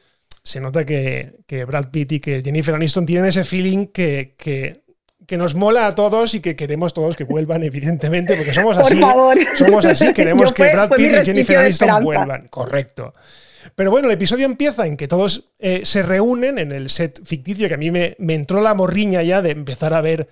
se 0.49 0.61
nota 0.61 0.87
que, 0.87 1.65
Brad 1.67 1.91
Pitt 1.91 2.13
y 2.13 2.21
que 2.21 2.43
Jennifer 2.43 2.75
Aniston 2.75 3.05
tienen 3.05 3.27
ese 3.27 3.45
feeling 3.45 3.89
que, 3.89 4.35
que, 4.39 5.37
nos 5.37 5.55
mola 5.55 5.87
a 5.87 5.95
todos 5.95 6.35
y 6.35 6.41
que 6.41 6.57
queremos 6.57 6.95
todos 6.95 7.17
que 7.17 7.25
vuelvan, 7.25 7.63
evidentemente, 7.65 8.35
porque 8.35 8.55
somos 8.55 8.79
así. 8.79 8.99
Somos 9.55 9.85
así, 9.85 10.11
queremos 10.15 10.51
que 10.55 10.73
Brad 10.73 10.89
Pitt 10.89 11.13
y 11.21 11.25
Jennifer 11.27 11.59
Aniston 11.59 12.03
vuelvan. 12.03 12.49
Correcto. 12.49 13.13
Pero 13.75 13.91
bueno, 13.91 14.09
el 14.09 14.15
episodio 14.15 14.47
empieza 14.47 14.87
en 14.87 14.97
que 14.97 15.07
todos 15.07 15.51
eh, 15.59 15.83
se 15.85 16.03
reúnen 16.03 16.57
en 16.59 16.73
el 16.73 16.89
set 16.89 17.21
ficticio, 17.27 17.69
que 17.69 17.75
a 17.75 17.79
mí 17.79 17.91
me, 17.91 18.17
entró 18.19 18.63
la 18.63 18.73
morriña 18.73 19.23
ya 19.23 19.43
de 19.43 19.51
empezar 19.51 19.93
a 19.93 20.01
ver 20.01 20.29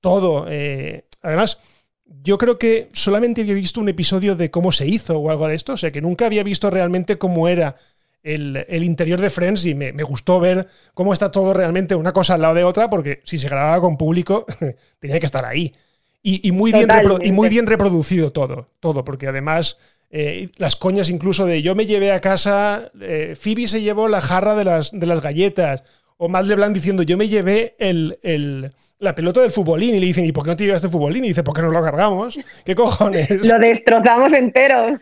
todo. 0.00 0.46
Eh, 0.48 1.04
además, 1.22 1.58
yo 2.06 2.38
creo 2.38 2.58
que 2.58 2.88
solamente 2.92 3.42
había 3.42 3.54
visto 3.54 3.78
un 3.78 3.88
episodio 3.88 4.34
de 4.34 4.50
cómo 4.50 4.72
se 4.72 4.88
hizo 4.88 5.16
o 5.20 5.30
algo 5.30 5.46
de 5.46 5.54
esto, 5.54 5.74
o 5.74 5.76
sea 5.76 5.92
que 5.92 6.00
nunca 6.00 6.26
había 6.26 6.42
visto 6.42 6.70
realmente 6.70 7.18
cómo 7.18 7.46
era 7.46 7.76
el, 8.22 8.84
interior 8.84 9.20
de 9.20 9.30
Friends 9.30 9.64
y 9.66 9.74
me, 9.74 10.02
gustó 10.02 10.40
ver 10.40 10.66
cómo 10.94 11.12
está 11.12 11.30
todo 11.30 11.54
realmente 11.54 11.94
una 11.94 12.12
cosa 12.12 12.34
al 12.34 12.42
lado 12.42 12.54
de 12.54 12.64
otra, 12.64 12.90
porque 12.90 13.20
si 13.24 13.38
se 13.38 13.48
grababa 13.48 13.80
con 13.80 13.96
público 13.96 14.46
tenía 14.98 15.18
que 15.18 15.26
estar 15.26 15.44
ahí. 15.44 15.74
Y, 16.22 16.52
muy, 16.52 16.70
bien 16.70 16.86
y 17.22 17.32
muy 17.32 17.48
bien 17.48 17.66
reproducido 17.66 18.30
todo, 18.30 18.68
todo, 18.78 19.04
porque 19.04 19.26
además 19.26 19.78
eh, 20.10 20.50
las 20.56 20.76
coñas 20.76 21.08
incluso 21.08 21.46
de 21.46 21.62
yo 21.62 21.74
me 21.74 21.86
llevé 21.86 22.12
a 22.12 22.20
casa, 22.20 22.90
eh, 23.00 23.36
Phoebe 23.40 23.68
se 23.68 23.80
llevó 23.80 24.08
la 24.08 24.20
jarra 24.20 24.54
de 24.54 24.64
las, 24.64 24.90
de 24.92 25.06
las 25.06 25.22
galletas, 25.22 25.82
o 26.16 26.28
Matt 26.28 26.46
LeBlanc 26.46 26.74
diciendo 26.74 27.04
yo 27.04 27.16
me 27.16 27.28
llevé 27.28 27.76
el, 27.78 28.70
la 28.98 29.14
pelota 29.14 29.40
del 29.40 29.52
futbolín 29.52 29.94
y 29.94 30.00
le 30.00 30.06
dicen 30.06 30.26
¿y 30.26 30.32
por 30.32 30.44
qué 30.44 30.50
no 30.50 30.56
te 30.56 30.64
llevaste 30.64 30.88
el 30.88 30.92
futbolín? 30.92 31.24
Y 31.24 31.28
dice 31.28 31.42
¿por 31.42 31.54
qué 31.54 31.62
no 31.62 31.70
lo 31.70 31.82
cargamos? 31.82 32.38
¿Qué 32.64 32.74
cojones? 32.74 33.30
Lo 33.46 33.58
destrozamos 33.58 34.32
entero. 34.32 34.98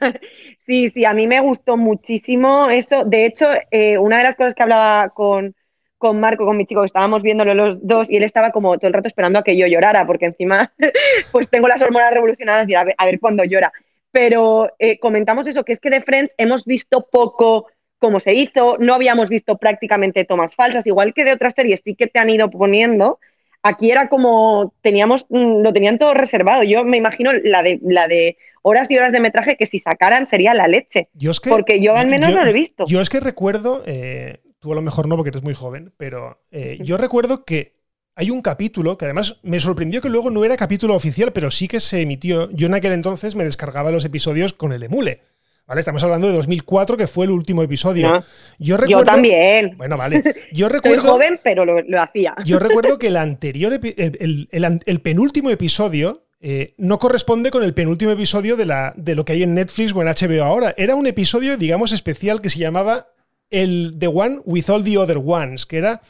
Sí, 0.68 0.90
sí, 0.90 1.06
a 1.06 1.14
mí 1.14 1.26
me 1.26 1.40
gustó 1.40 1.78
muchísimo 1.78 2.68
eso. 2.68 3.04
De 3.06 3.24
hecho, 3.24 3.46
eh, 3.70 3.96
una 3.96 4.18
de 4.18 4.24
las 4.24 4.36
cosas 4.36 4.54
que 4.54 4.62
hablaba 4.62 5.08
con, 5.08 5.54
con 5.96 6.20
Marco, 6.20 6.44
con 6.44 6.58
mi 6.58 6.66
chico, 6.66 6.82
que 6.82 6.86
estábamos 6.86 7.22
viéndolo 7.22 7.54
los 7.54 7.86
dos, 7.86 8.10
y 8.10 8.18
él 8.18 8.22
estaba 8.22 8.50
como 8.52 8.76
todo 8.76 8.88
el 8.88 8.92
rato 8.92 9.08
esperando 9.08 9.38
a 9.38 9.44
que 9.44 9.56
yo 9.56 9.66
llorara, 9.66 10.06
porque 10.06 10.26
encima 10.26 10.70
pues 11.32 11.48
tengo 11.48 11.68
las 11.68 11.80
hormonas 11.80 12.12
revolucionadas 12.12 12.68
y 12.68 12.74
a 12.74 12.84
ver, 12.84 12.94
a 12.98 13.06
ver 13.06 13.18
cuándo 13.18 13.44
llora. 13.44 13.72
Pero 14.12 14.70
eh, 14.78 14.98
comentamos 14.98 15.48
eso, 15.48 15.64
que 15.64 15.72
es 15.72 15.80
que 15.80 15.88
de 15.90 16.02
Friends 16.02 16.34
hemos 16.36 16.66
visto 16.66 17.08
poco 17.10 17.68
cómo 17.98 18.20
se 18.20 18.34
hizo, 18.34 18.76
no 18.78 18.92
habíamos 18.94 19.30
visto 19.30 19.56
prácticamente 19.56 20.26
tomas 20.26 20.54
falsas, 20.54 20.86
igual 20.86 21.14
que 21.14 21.24
de 21.24 21.32
otras 21.32 21.54
series 21.54 21.80
sí 21.82 21.94
que 21.94 22.08
te 22.08 22.20
han 22.20 22.28
ido 22.30 22.50
poniendo. 22.50 23.20
Aquí 23.62 23.90
era 23.90 24.08
como 24.08 24.74
teníamos, 24.82 25.26
mm, 25.30 25.62
lo 25.62 25.72
tenían 25.72 25.98
todo 25.98 26.12
reservado. 26.14 26.62
Yo 26.62 26.84
me 26.84 26.98
imagino 26.98 27.32
la 27.32 27.62
de 27.62 27.80
la 27.82 28.06
de 28.06 28.36
horas 28.62 28.90
y 28.90 28.96
horas 28.96 29.12
de 29.12 29.20
metraje 29.20 29.56
que 29.56 29.66
si 29.66 29.78
sacaran 29.78 30.26
sería 30.26 30.54
la 30.54 30.68
leche. 30.68 31.08
porque 31.48 31.80
yo 31.80 31.96
al 31.96 32.08
menos 32.08 32.34
no 32.34 32.44
lo 32.44 32.50
he 32.50 32.54
visto. 32.54 32.84
Yo 32.86 33.00
es 33.00 33.08
que 33.08 33.20
recuerdo, 33.20 33.82
eh, 33.86 34.40
tú 34.58 34.72
a 34.72 34.74
lo 34.74 34.82
mejor 34.82 35.08
no 35.08 35.16
porque 35.16 35.30
eres 35.30 35.42
muy 35.42 35.54
joven, 35.54 35.92
pero 35.96 36.42
eh, 36.50 36.78
yo 36.82 36.96
recuerdo 36.96 37.44
que 37.44 37.78
hay 38.14 38.30
un 38.30 38.42
capítulo 38.42 38.98
que 38.98 39.04
además 39.04 39.38
me 39.42 39.60
sorprendió 39.60 40.00
que 40.00 40.08
luego 40.08 40.30
no 40.30 40.44
era 40.44 40.56
capítulo 40.56 40.94
oficial, 40.96 41.32
pero 41.32 41.52
sí 41.52 41.68
que 41.68 41.78
se 41.78 42.02
emitió. 42.02 42.50
Yo 42.50 42.66
en 42.66 42.74
aquel 42.74 42.92
entonces 42.92 43.36
me 43.36 43.44
descargaba 43.44 43.92
los 43.92 44.04
episodios 44.04 44.52
con 44.52 44.72
el 44.72 44.82
emule. 44.82 45.22
¿Vale? 45.68 45.80
Estamos 45.80 46.02
hablando 46.02 46.28
de 46.28 46.34
2004, 46.34 46.96
que 46.96 47.06
fue 47.06 47.26
el 47.26 47.30
último 47.30 47.62
episodio. 47.62 48.22
Yo, 48.58 48.78
recuerdo, 48.78 49.00
yo 49.00 49.04
también. 49.04 49.76
Bueno, 49.76 49.98
vale. 49.98 50.22
Yo 50.52 50.70
recuerdo. 50.70 51.02
Soy 51.02 51.10
joven, 51.10 51.40
pero 51.44 51.66
lo, 51.66 52.02
hacía. 52.02 52.34
Yo 52.44 52.58
recuerdo 52.58 52.98
que 52.98 53.08
el 53.08 53.18
anterior, 53.18 53.74
el, 53.74 54.48
el, 54.50 55.00
penúltimo 55.00 55.50
episodio 55.50 56.27
eh, 56.40 56.74
no 56.78 56.98
corresponde 56.98 57.50
con 57.50 57.64
el 57.64 57.74
penúltimo 57.74 58.12
episodio 58.12 58.56
de, 58.56 58.66
la, 58.66 58.94
de 58.96 59.16
lo 59.16 59.24
que 59.24 59.32
hay 59.32 59.42
en 59.42 59.54
Netflix 59.54 59.92
o 59.92 60.02
en 60.02 60.08
HBO 60.08 60.44
ahora. 60.44 60.74
Era 60.76 60.94
un 60.94 61.06
episodio, 61.06 61.56
digamos, 61.56 61.92
especial 61.92 62.40
que 62.40 62.48
se 62.48 62.60
llamaba 62.60 63.08
el 63.50 63.96
The 63.98 64.06
One 64.06 64.40
with 64.44 64.70
All 64.70 64.84
the 64.84 64.98
Other 64.98 65.18
Ones, 65.18 65.66
que 65.66 65.78
era 65.78 66.00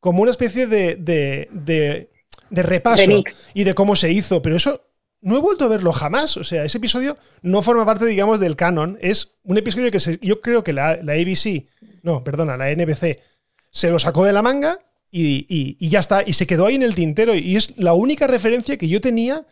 como 0.00 0.22
una 0.22 0.30
especie 0.30 0.66
de, 0.66 0.96
de, 0.96 2.10
repaso 2.50 3.22
y 3.54 3.64
de 3.64 3.74
cómo 3.74 3.96
se 3.96 4.12
hizo, 4.12 4.42
pero 4.42 4.56
eso 4.56 4.86
no 5.22 5.36
he 5.36 5.40
vuelto 5.40 5.64
a 5.64 5.68
verlo 5.68 5.92
jamás. 5.92 6.36
O 6.36 6.44
sea, 6.44 6.64
ese 6.64 6.78
episodio 6.78 7.16
no 7.42 7.62
forma 7.62 7.86
parte, 7.86 8.04
digamos, 8.06 8.40
del 8.40 8.56
canon. 8.56 8.98
Es 9.00 9.34
un 9.44 9.56
episodio 9.56 9.90
que 9.90 10.18
yo 10.20 10.40
creo 10.40 10.62
que 10.62 10.72
la, 10.72 10.90
ABC, 10.90 11.66
no, 12.02 12.22
perdona, 12.22 12.56
la 12.56 12.70
NBC, 12.74 13.18
se 13.70 13.90
lo 13.90 13.98
sacó 13.98 14.24
de 14.24 14.32
la 14.32 14.42
manga 14.42 14.78
y, 15.10 15.46
y, 15.48 15.88
ya 15.88 16.00
está. 16.00 16.22
Y 16.26 16.34
se 16.34 16.46
quedó 16.46 16.66
ahí 16.66 16.74
en 16.74 16.82
el 16.82 16.94
tintero. 16.94 17.34
Y 17.34 17.56
es 17.56 17.74
la 17.78 17.94
única 17.94 18.26
referencia 18.26 18.76
que 18.76 18.88
yo 18.88 19.00
tenía 19.00 19.46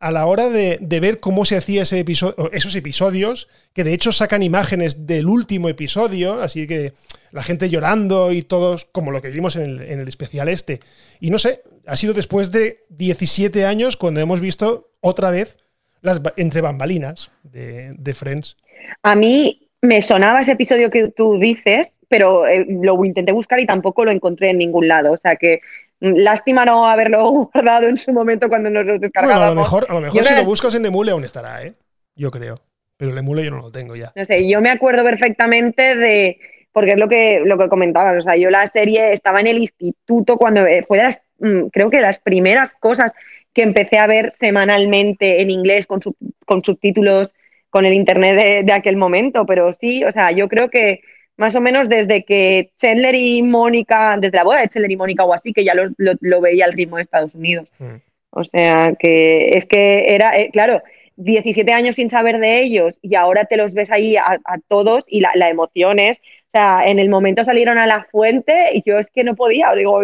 a 0.00 0.10
la 0.10 0.24
hora 0.24 0.48
de, 0.48 0.78
ver 0.80 1.20
cómo 1.20 1.44
se 1.44 1.58
hacía 1.58 1.82
ese 1.82 2.00
episodio, 2.00 2.50
esos 2.52 2.74
episodios, 2.74 3.48
que 3.74 3.84
de 3.84 3.92
hecho 3.92 4.12
sacan 4.12 4.42
imágenes 4.42 5.06
del 5.06 5.28
último 5.28 5.68
episodio, 5.68 6.40
así 6.40 6.66
que 6.66 6.94
la 7.32 7.42
gente 7.42 7.68
llorando 7.68 8.32
y 8.32 8.42
todos, 8.42 8.86
como 8.86 9.10
lo 9.10 9.20
que 9.20 9.28
vimos 9.28 9.56
en 9.56 9.78
el, 9.78 10.08
especial 10.08 10.48
este. 10.48 10.80
Y 11.20 11.30
no 11.30 11.38
sé, 11.38 11.62
ha 11.86 11.96
sido 11.96 12.14
después 12.14 12.50
de 12.50 12.84
17 12.88 13.66
años 13.66 13.98
cuando 13.98 14.20
hemos 14.20 14.40
visto 14.40 14.90
otra 15.00 15.30
vez 15.30 15.58
las 16.00 16.22
entre 16.36 16.62
bambalinas 16.62 17.30
de, 17.42 17.92
de 17.98 18.14
Friends. 18.14 18.56
A 19.02 19.14
mí 19.14 19.68
me 19.82 20.00
sonaba 20.00 20.40
ese 20.40 20.52
episodio 20.52 20.88
que 20.88 21.08
tú 21.08 21.38
dices, 21.38 21.94
pero 22.08 22.46
eh, 22.46 22.66
lo 22.68 23.04
intenté 23.04 23.32
buscar 23.32 23.60
y 23.60 23.66
tampoco 23.66 24.06
lo 24.06 24.12
encontré 24.12 24.48
en 24.48 24.58
ningún 24.58 24.88
lado. 24.88 25.12
O 25.12 25.16
sea 25.18 25.36
que 25.36 25.60
Lástima 26.00 26.64
no 26.64 26.88
haberlo 26.88 27.30
guardado 27.52 27.86
en 27.86 27.96
su 27.96 28.12
momento 28.12 28.48
cuando 28.48 28.70
nos 28.70 28.86
lo 28.86 28.98
descargábamos. 28.98 29.38
Bueno, 29.38 29.52
a 29.52 29.54
lo 29.54 29.60
mejor, 29.60 29.86
a 29.88 29.94
lo 29.94 30.00
mejor 30.00 30.24
si 30.24 30.34
lo 30.34 30.44
buscas 30.44 30.74
en 30.74 30.86
Emule 30.86 31.12
aún 31.12 31.24
estará, 31.24 31.62
¿eh? 31.64 31.74
Yo 32.16 32.30
creo. 32.30 32.60
Pero 32.96 33.12
el 33.12 33.18
Emule 33.18 33.44
yo 33.44 33.50
no 33.50 33.58
lo 33.58 33.70
tengo 33.70 33.96
ya. 33.96 34.12
No 34.14 34.24
sé, 34.24 34.48
yo 34.48 34.60
me 34.60 34.70
acuerdo 34.70 35.04
perfectamente 35.04 35.96
de. 35.96 36.38
Porque 36.72 36.92
es 36.92 36.98
lo 36.98 37.08
que, 37.08 37.42
lo 37.44 37.58
que 37.58 37.68
comentabas. 37.68 38.18
O 38.18 38.22
sea, 38.22 38.36
yo 38.36 38.48
la 38.48 38.66
serie 38.66 39.12
estaba 39.12 39.40
en 39.40 39.48
el 39.48 39.58
instituto 39.58 40.36
cuando 40.36 40.66
eh, 40.66 40.84
fue 40.86 40.98
de 40.98 41.04
las. 41.04 41.22
Mm, 41.38 41.66
creo 41.72 41.90
que 41.90 41.98
de 41.98 42.04
las 42.04 42.20
primeras 42.20 42.74
cosas 42.74 43.12
que 43.52 43.62
empecé 43.62 43.98
a 43.98 44.06
ver 44.06 44.30
semanalmente 44.32 45.42
en 45.42 45.50
inglés 45.50 45.86
con, 45.86 46.00
con 46.46 46.62
subtítulos 46.62 47.34
con 47.70 47.84
el 47.84 47.94
internet 47.94 48.64
de 48.64 48.72
aquel 48.72 48.96
momento. 48.96 49.44
Pero 49.46 49.72
sí, 49.74 50.04
o 50.04 50.12
sea, 50.12 50.30
yo 50.30 50.48
creo 50.48 50.70
que 50.70 51.02
más 51.40 51.54
o 51.54 51.60
menos 51.62 51.88
desde 51.88 52.22
que 52.22 52.70
Chandler 52.76 53.14
y 53.14 53.42
Mónica, 53.42 54.14
desde 54.20 54.36
la 54.36 54.44
boda 54.44 54.60
de 54.60 54.68
Chandler 54.68 54.90
y 54.90 54.96
Mónica 54.96 55.24
o 55.24 55.32
así, 55.32 55.54
que 55.54 55.64
ya 55.64 55.72
lo, 55.74 56.40
veía 56.42 56.66
al 56.66 56.74
ritmo 56.74 56.96
de 56.96 57.02
Estados 57.02 57.34
Unidos. 57.34 57.66
Mm. 57.78 57.94
O 58.28 58.44
sea, 58.44 58.92
que 58.98 59.48
es 59.56 59.64
que 59.64 60.14
era, 60.14 60.36
eh, 60.36 60.50
claro, 60.52 60.82
17 61.16 61.72
años 61.72 61.96
sin 61.96 62.10
saber 62.10 62.40
de 62.40 62.60
ellos 62.60 62.98
y 63.00 63.14
ahora 63.14 63.46
te 63.46 63.56
los 63.56 63.72
ves 63.72 63.90
ahí 63.90 64.16
a, 64.16 64.38
todos 64.68 65.04
y 65.08 65.20
la, 65.20 65.30
la 65.34 65.48
emoción 65.48 65.98
es, 65.98 66.20
o 66.52 66.58
sea, 66.58 66.84
en 66.84 66.98
el 66.98 67.08
momento 67.08 67.44
salieron 67.44 67.78
a 67.78 67.86
la 67.86 68.08
fuente 68.10 68.70
y 68.74 68.82
yo 68.84 68.98
es 68.98 69.06
que 69.14 69.22
no 69.22 69.36
podía. 69.36 69.72
Digo, 69.76 70.02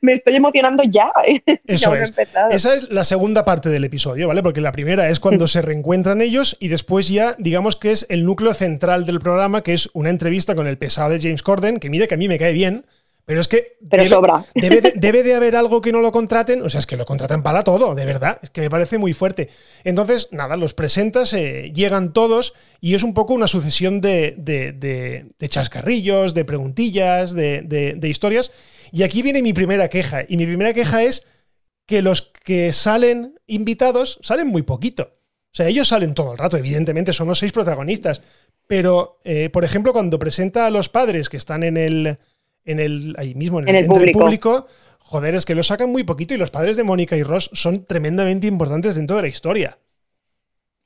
me 0.00 0.12
estoy 0.12 0.34
emocionando 0.34 0.82
ya. 0.82 1.12
Eso 1.66 1.94
es. 1.94 2.12
Esa 2.50 2.74
es 2.74 2.90
la 2.90 3.04
segunda 3.04 3.44
parte 3.44 3.68
del 3.68 3.84
episodio, 3.84 4.26
¿vale? 4.26 4.42
Porque 4.42 4.60
la 4.60 4.72
primera 4.72 5.08
es 5.08 5.20
cuando 5.20 5.46
se 5.46 5.62
reencuentran 5.62 6.20
ellos 6.20 6.56
y 6.58 6.66
después 6.66 7.08
ya, 7.08 7.34
digamos 7.38 7.76
que 7.76 7.92
es 7.92 8.06
el 8.10 8.24
núcleo 8.24 8.54
central 8.54 9.06
del 9.06 9.20
programa, 9.20 9.62
que 9.62 9.74
es 9.74 9.88
una 9.92 10.10
entrevista 10.10 10.56
con 10.56 10.66
el 10.66 10.78
pesado 10.78 11.10
de 11.10 11.20
James 11.20 11.44
Corden, 11.44 11.78
que 11.78 11.90
mire 11.90 12.08
que 12.08 12.14
a 12.14 12.18
mí 12.18 12.26
me 12.26 12.40
cae 12.40 12.52
bien 12.52 12.84
pero 13.24 13.40
es 13.40 13.46
que 13.46 13.76
debe, 13.80 14.08
sobra. 14.08 14.44
Debe, 14.54 15.22
de, 15.22 15.34
haber 15.34 15.54
algo 15.54 15.80
que 15.80 15.92
no 15.92 16.00
lo 16.00 16.10
contraten. 16.10 16.62
O 16.62 16.68
sea, 16.68 16.80
es 16.80 16.86
que 16.86 16.96
lo 16.96 17.04
contratan 17.04 17.42
para 17.42 17.62
todo, 17.62 17.94
de 17.94 18.04
verdad. 18.04 18.38
Es 18.42 18.50
que 18.50 18.60
me 18.60 18.70
parece 18.70 18.98
muy 18.98 19.12
fuerte. 19.12 19.48
Entonces, 19.84 20.28
nada, 20.32 20.56
los 20.56 20.74
presentas, 20.74 21.32
eh, 21.34 21.72
llegan 21.74 22.12
todos 22.12 22.54
y 22.80 22.94
es 22.94 23.02
un 23.04 23.14
poco 23.14 23.34
una 23.34 23.46
sucesión 23.46 24.00
de, 24.00 24.34
de 24.36 25.48
chascarrillos, 25.48 26.34
de 26.34 26.44
preguntillas, 26.44 27.32
de, 27.32 27.98
historias. 28.02 28.50
Y 28.90 29.04
aquí 29.04 29.22
viene 29.22 29.42
mi 29.42 29.52
primera 29.52 29.88
queja. 29.88 30.24
Y 30.28 30.36
mi 30.36 30.46
primera 30.46 30.74
queja 30.74 31.04
es 31.04 31.24
que 31.86 32.02
los 32.02 32.22
que 32.22 32.72
salen 32.72 33.38
invitados 33.46 34.18
salen 34.22 34.48
muy 34.48 34.62
poquito. 34.62 35.14
O 35.52 35.54
sea, 35.54 35.68
ellos 35.68 35.88
salen 35.88 36.14
todo 36.14 36.32
el 36.32 36.38
rato, 36.38 36.56
evidentemente, 36.56 37.12
son 37.12 37.28
los 37.28 37.38
seis 37.38 37.52
protagonistas. 37.52 38.22
Pero, 38.66 39.20
eh, 39.24 39.50
por 39.50 39.64
ejemplo, 39.64 39.92
cuando 39.92 40.18
presenta 40.18 40.66
a 40.66 40.70
los 40.70 40.88
padres 40.88 41.28
que 41.28 41.36
están 41.36 41.62
en 41.62 41.76
el 41.76 42.18
en 42.64 42.80
el, 42.80 43.14
ahí 43.18 43.34
mismo, 43.34 43.60
en, 43.60 43.68
el, 43.74 43.86
público. 43.86 44.66
joder, 44.98 45.34
es 45.34 45.44
que 45.44 45.54
lo 45.54 45.62
sacan 45.62 45.90
muy 45.90 46.04
poquito 46.04 46.34
y 46.34 46.38
los 46.38 46.50
padres 46.50 46.76
de 46.76 46.84
Mónica 46.84 47.16
y 47.16 47.22
Ross 47.22 47.50
son 47.52 47.84
tremendamente 47.84 48.46
importantes 48.46 48.94
dentro 48.94 49.16
de 49.16 49.22
la 49.22 49.28
historia. 49.28 49.78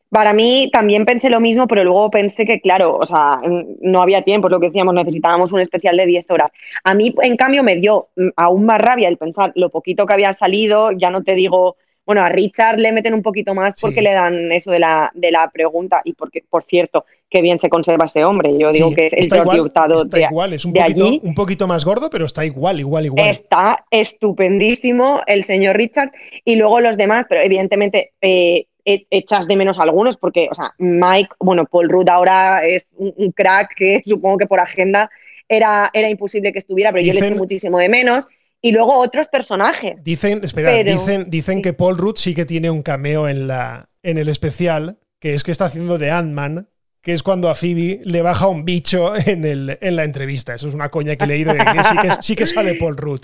Para 0.08 0.32
mí 0.32 0.70
también 0.72 1.04
pensé 1.04 1.28
lo 1.28 1.40
mismo, 1.40 1.66
pero 1.66 1.82
luego 1.82 2.10
pensé 2.10 2.46
que, 2.46 2.60
claro, 2.60 2.96
o 2.96 3.04
sea, 3.04 3.40
no 3.80 4.00
había 4.00 4.22
tiempo, 4.22 4.46
es 4.46 4.52
lo 4.52 4.60
que 4.60 4.68
decíamos, 4.68 4.94
necesitábamos 4.94 5.52
un 5.52 5.60
especial 5.60 5.96
de 5.96 6.06
10 6.06 6.30
horas. 6.30 6.50
A 6.84 6.94
mí, 6.94 7.12
en 7.22 7.36
cambio, 7.36 7.64
me 7.64 7.76
dio 7.76 8.08
aún 8.36 8.66
más 8.66 8.80
rabia 8.80 9.08
el 9.08 9.16
pensar 9.16 9.52
lo 9.56 9.70
poquito 9.70 10.06
que 10.06 10.14
había 10.14 10.32
salido, 10.32 10.92
ya 10.92 11.10
no 11.10 11.24
te 11.24 11.34
digo 11.34 11.76
bueno, 12.06 12.22
a 12.22 12.28
Richard 12.28 12.78
le 12.78 12.92
meten 12.92 13.12
un 13.14 13.22
poquito 13.22 13.52
más 13.52 13.74
porque 13.80 14.00
le 14.00 14.12
dan 14.12 14.52
eso 14.52 14.70
de 14.70 14.78
la, 14.78 15.10
de 15.12 15.32
la 15.32 15.50
pregunta 15.50 16.00
y 16.04 16.12
porque, 16.12 16.44
por 16.48 16.62
cierto, 16.62 17.04
qué 17.28 17.42
bien 17.42 17.58
se 17.58 17.68
conserva 17.68 18.04
ese 18.04 18.24
hombre. 18.24 18.56
Yo 18.56 18.70
digo 18.70 18.94
que 18.94 19.06
es 19.06 19.12
el 19.12 19.28
Jordi 19.28 19.58
Hurtado 19.58 19.98
está 19.98 20.20
igual, 20.20 20.52
es 20.52 20.64
un 20.64 20.72
poquito, 20.72 21.08
un 21.20 21.34
poquito 21.34 21.66
más 21.66 21.84
gordo, 21.84 22.08
pero 22.08 22.24
está 22.24 22.44
igual, 22.44 22.78
igual, 22.78 23.06
igual. 23.06 23.28
Está 23.28 23.84
estupendísimo 23.90 25.22
el 25.26 25.42
señor 25.42 25.76
Richard 25.76 26.12
y 26.44 26.54
luego 26.54 26.80
los 26.80 26.96
demás, 26.96 27.26
pero 27.28 27.42
evidentemente 27.42 28.12
eh, 28.20 28.66
echas 28.84 29.48
de 29.48 29.56
menos 29.56 29.78
algunos 29.80 30.16
porque, 30.16 30.48
o 30.48 30.54
sea, 30.54 30.72
Mike, 30.78 31.30
bueno, 31.40 31.64
Paul 31.64 31.88
Rudd 31.88 32.08
ahora 32.08 32.64
es 32.64 32.86
un, 32.96 33.32
crack 33.32 33.74
que 33.74 34.02
supongo 34.06 34.38
que 34.38 34.46
por 34.46 34.60
agenda 34.60 35.10
era, 35.48 35.90
era 35.92 36.08
imposible 36.08 36.52
que 36.52 36.60
estuviera, 36.60 36.92
pero 36.92 37.04
yo 37.04 37.12
le 37.12 37.18
echo 37.18 37.36
muchísimo 37.36 37.78
de 37.78 37.88
menos 37.88 38.28
y 38.60 38.72
luego 38.72 38.98
otros 38.98 39.28
personajes. 39.28 39.96
Dicen, 40.02 40.40
espera, 40.42 40.72
dicen, 40.82 41.30
dicen 41.30 41.62
que 41.62 41.72
Paul 41.72 41.98
Rudd 41.98 42.16
sí 42.16 42.34
que 42.34 42.44
tiene 42.44 42.70
un 42.70 42.82
cameo 42.82 43.28
en, 43.28 43.46
la, 43.46 43.88
en 44.02 44.18
el 44.18 44.28
especial, 44.28 44.98
que 45.18 45.34
es 45.34 45.44
que 45.44 45.52
está 45.52 45.66
haciendo 45.66 45.98
de 45.98 46.10
Ant-Man, 46.10 46.68
que 47.00 47.12
es 47.12 47.22
cuando 47.22 47.48
a 47.48 47.54
Phoebe 47.54 48.00
le 48.04 48.20
baja 48.20 48.48
un 48.48 48.64
bicho 48.64 49.14
en, 49.14 49.44
el, 49.44 49.78
en 49.80 49.94
la 49.94 50.02
entrevista. 50.02 50.54
Eso 50.54 50.66
es 50.66 50.74
una 50.74 50.88
coña 50.88 51.14
que 51.14 51.24
he 51.24 51.28
leído 51.28 51.52
de 51.52 51.60
que 51.60 51.84
sí 51.84 51.96
que, 52.02 52.10
sí 52.20 52.36
que 52.36 52.46
sale 52.46 52.74
Paul 52.74 52.96
Rudd. 52.96 53.20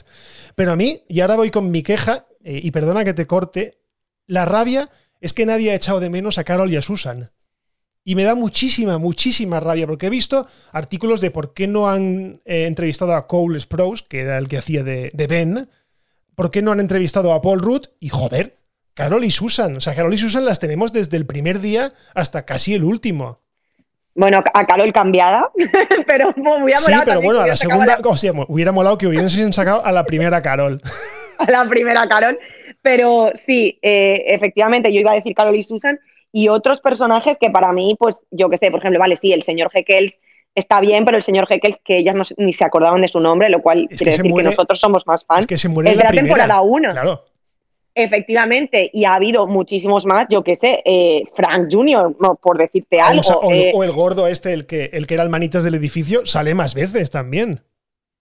Pero 0.55 0.73
a 0.73 0.77
mí, 0.77 1.03
y 1.09 1.21
ahora 1.21 1.35
voy 1.35 1.51
con 1.51 1.71
mi 1.71 1.83
queja, 1.83 2.27
eh, 2.45 2.61
y 2.63 2.71
perdona 2.71 3.05
que 3.05 3.13
te 3.13 3.27
corte, 3.27 3.79
la 4.29 4.45
rabia 4.45 4.89
es 5.21 5.33
que 5.33 5.47
nadie 5.47 5.73
ha 5.73 5.75
echado 5.75 5.99
de 5.99 6.11
menos 6.11 6.39
a 6.39 6.45
Carol 6.45 6.73
y 6.73 6.77
a 6.77 6.83
Susan. 6.83 7.33
Y 8.05 8.17
me 8.17 8.25
da 8.25 8.35
muchísima, 8.35 8.99
muchísima 8.99 9.61
rabia, 9.61 9.87
porque 9.87 10.07
he 10.07 10.11
visto 10.11 10.47
artículos 10.73 11.21
de 11.21 11.31
por 11.31 11.55
qué 11.55 11.69
no 11.69 11.89
han 11.89 12.41
eh, 12.45 12.67
entrevistado 12.67 13.15
a 13.15 13.29
Cole 13.29 13.61
Sprouse, 13.61 14.03
que 14.03 14.21
era 14.21 14.39
el 14.39 14.49
que 14.49 14.59
hacía 14.59 14.83
de, 14.83 15.11
Ben, 15.29 15.69
por 16.35 16.51
qué 16.51 16.63
no 16.63 16.73
han 16.73 16.81
entrevistado 16.81 17.33
a 17.33 17.41
Paul 17.41 17.61
Rudd, 17.61 17.87
y 18.01 18.09
joder, 18.09 18.57
Carol 18.95 19.25
y 19.25 19.31
Susan. 19.31 19.77
O 19.77 19.81
sea, 19.81 19.95
Carol 19.95 20.13
y 20.13 20.19
Susan 20.19 20.45
las 20.45 20.59
tenemos 20.59 20.93
desde 20.93 21.17
el 21.17 21.27
primer 21.27 21.61
día 21.61 21.93
hasta 22.15 22.45
casi 22.45 22.75
el 22.75 22.83
último. 22.83 23.41
Bueno, 24.15 24.43
a 24.53 24.67
Carol 24.67 24.93
cambiada, 24.93 25.51
pero 26.07 26.35
muy 26.37 26.73
Sí, 26.77 26.93
pero 27.05 27.23
bueno, 27.23 27.41
a 27.41 27.47
la 27.47 27.57
segunda, 27.57 27.99
o 28.05 28.17
sea, 28.17 28.33
hubiera 28.49 28.73
molado 28.73 28.99
que 28.99 29.07
hubiesen 29.07 29.53
sacado 29.53 29.85
a 29.85 29.93
la 29.93 30.05
primera 30.05 30.43
Carol. 30.43 30.83
a 31.39 31.51
la 31.51 31.69
primera 31.69 32.07
Carol. 32.09 32.39
Pero 32.83 33.31
sí, 33.35 33.79
eh, 33.81 34.25
efectivamente, 34.27 34.93
yo 34.93 35.01
iba 35.01 35.13
a 35.13 35.15
decir 35.15 35.35
Carol 35.35 35.55
y 35.55 35.63
Susan, 35.63 36.01
y 36.33 36.49
otros 36.49 36.81
personajes 36.81 37.37
que 37.39 37.51
para 37.51 37.73
mí, 37.73 37.95
pues 37.99 38.21
yo 38.31 38.49
qué 38.49 38.57
sé, 38.57 38.71
por 38.71 38.81
ejemplo, 38.81 38.99
vale, 38.99 39.17
sí, 39.17 39.33
el 39.33 39.43
señor 39.43 39.71
Heckels 39.73 40.19
está 40.55 40.81
bien, 40.81 41.05
pero 41.05 41.17
el 41.19 41.23
señor 41.23 41.47
Heckels 41.49 41.81
que 41.85 41.99
ellas 41.99 42.35
ni 42.37 42.53
se 42.53 42.65
acordaban 42.65 43.03
de 43.03 43.09
su 43.09 43.21
nombre, 43.21 43.49
lo 43.51 43.63
cual 43.63 43.87
quiere 43.89 44.13
decir 44.17 44.35
que 44.35 44.43
nosotros 44.43 44.81
somos 44.81 45.07
más 45.07 45.25
fans. 45.25 45.41
Es 45.41 45.47
que 45.47 45.59
se 45.59 45.69
muere 45.69 45.91
es 45.91 45.99
de 45.99 46.05
la, 46.05 46.11
temporada 46.11 46.61
1. 46.63 46.91
Claro. 46.91 47.25
Efectivamente, 47.95 48.89
y 48.93 49.05
ha 49.05 49.15
habido 49.15 49.47
muchísimos 49.47 50.07
más, 50.07 50.27
yo 50.31 50.43
qué 50.43 50.55
sé, 50.55 50.83
eh, 50.87 51.25
Frank 51.35 51.69
Jr., 51.71 52.17
por 52.41 52.57
decirte 52.57 52.99
algo. 52.99 53.53
Eh, 53.53 53.73
o, 53.75 53.85
el 53.85 53.93
gordo 53.93 54.27
este, 54.27 54.55
el 54.55 54.67
que, 54.67 54.89
el 54.95 55.07
que 55.07 55.15
era 55.15 55.23
el 55.23 55.29
manitas 55.29 55.63
del 55.63 55.75
edificio, 55.75 56.25
sale 56.25 56.55
más 56.55 56.75
veces 56.75 57.11
también. 57.11 57.61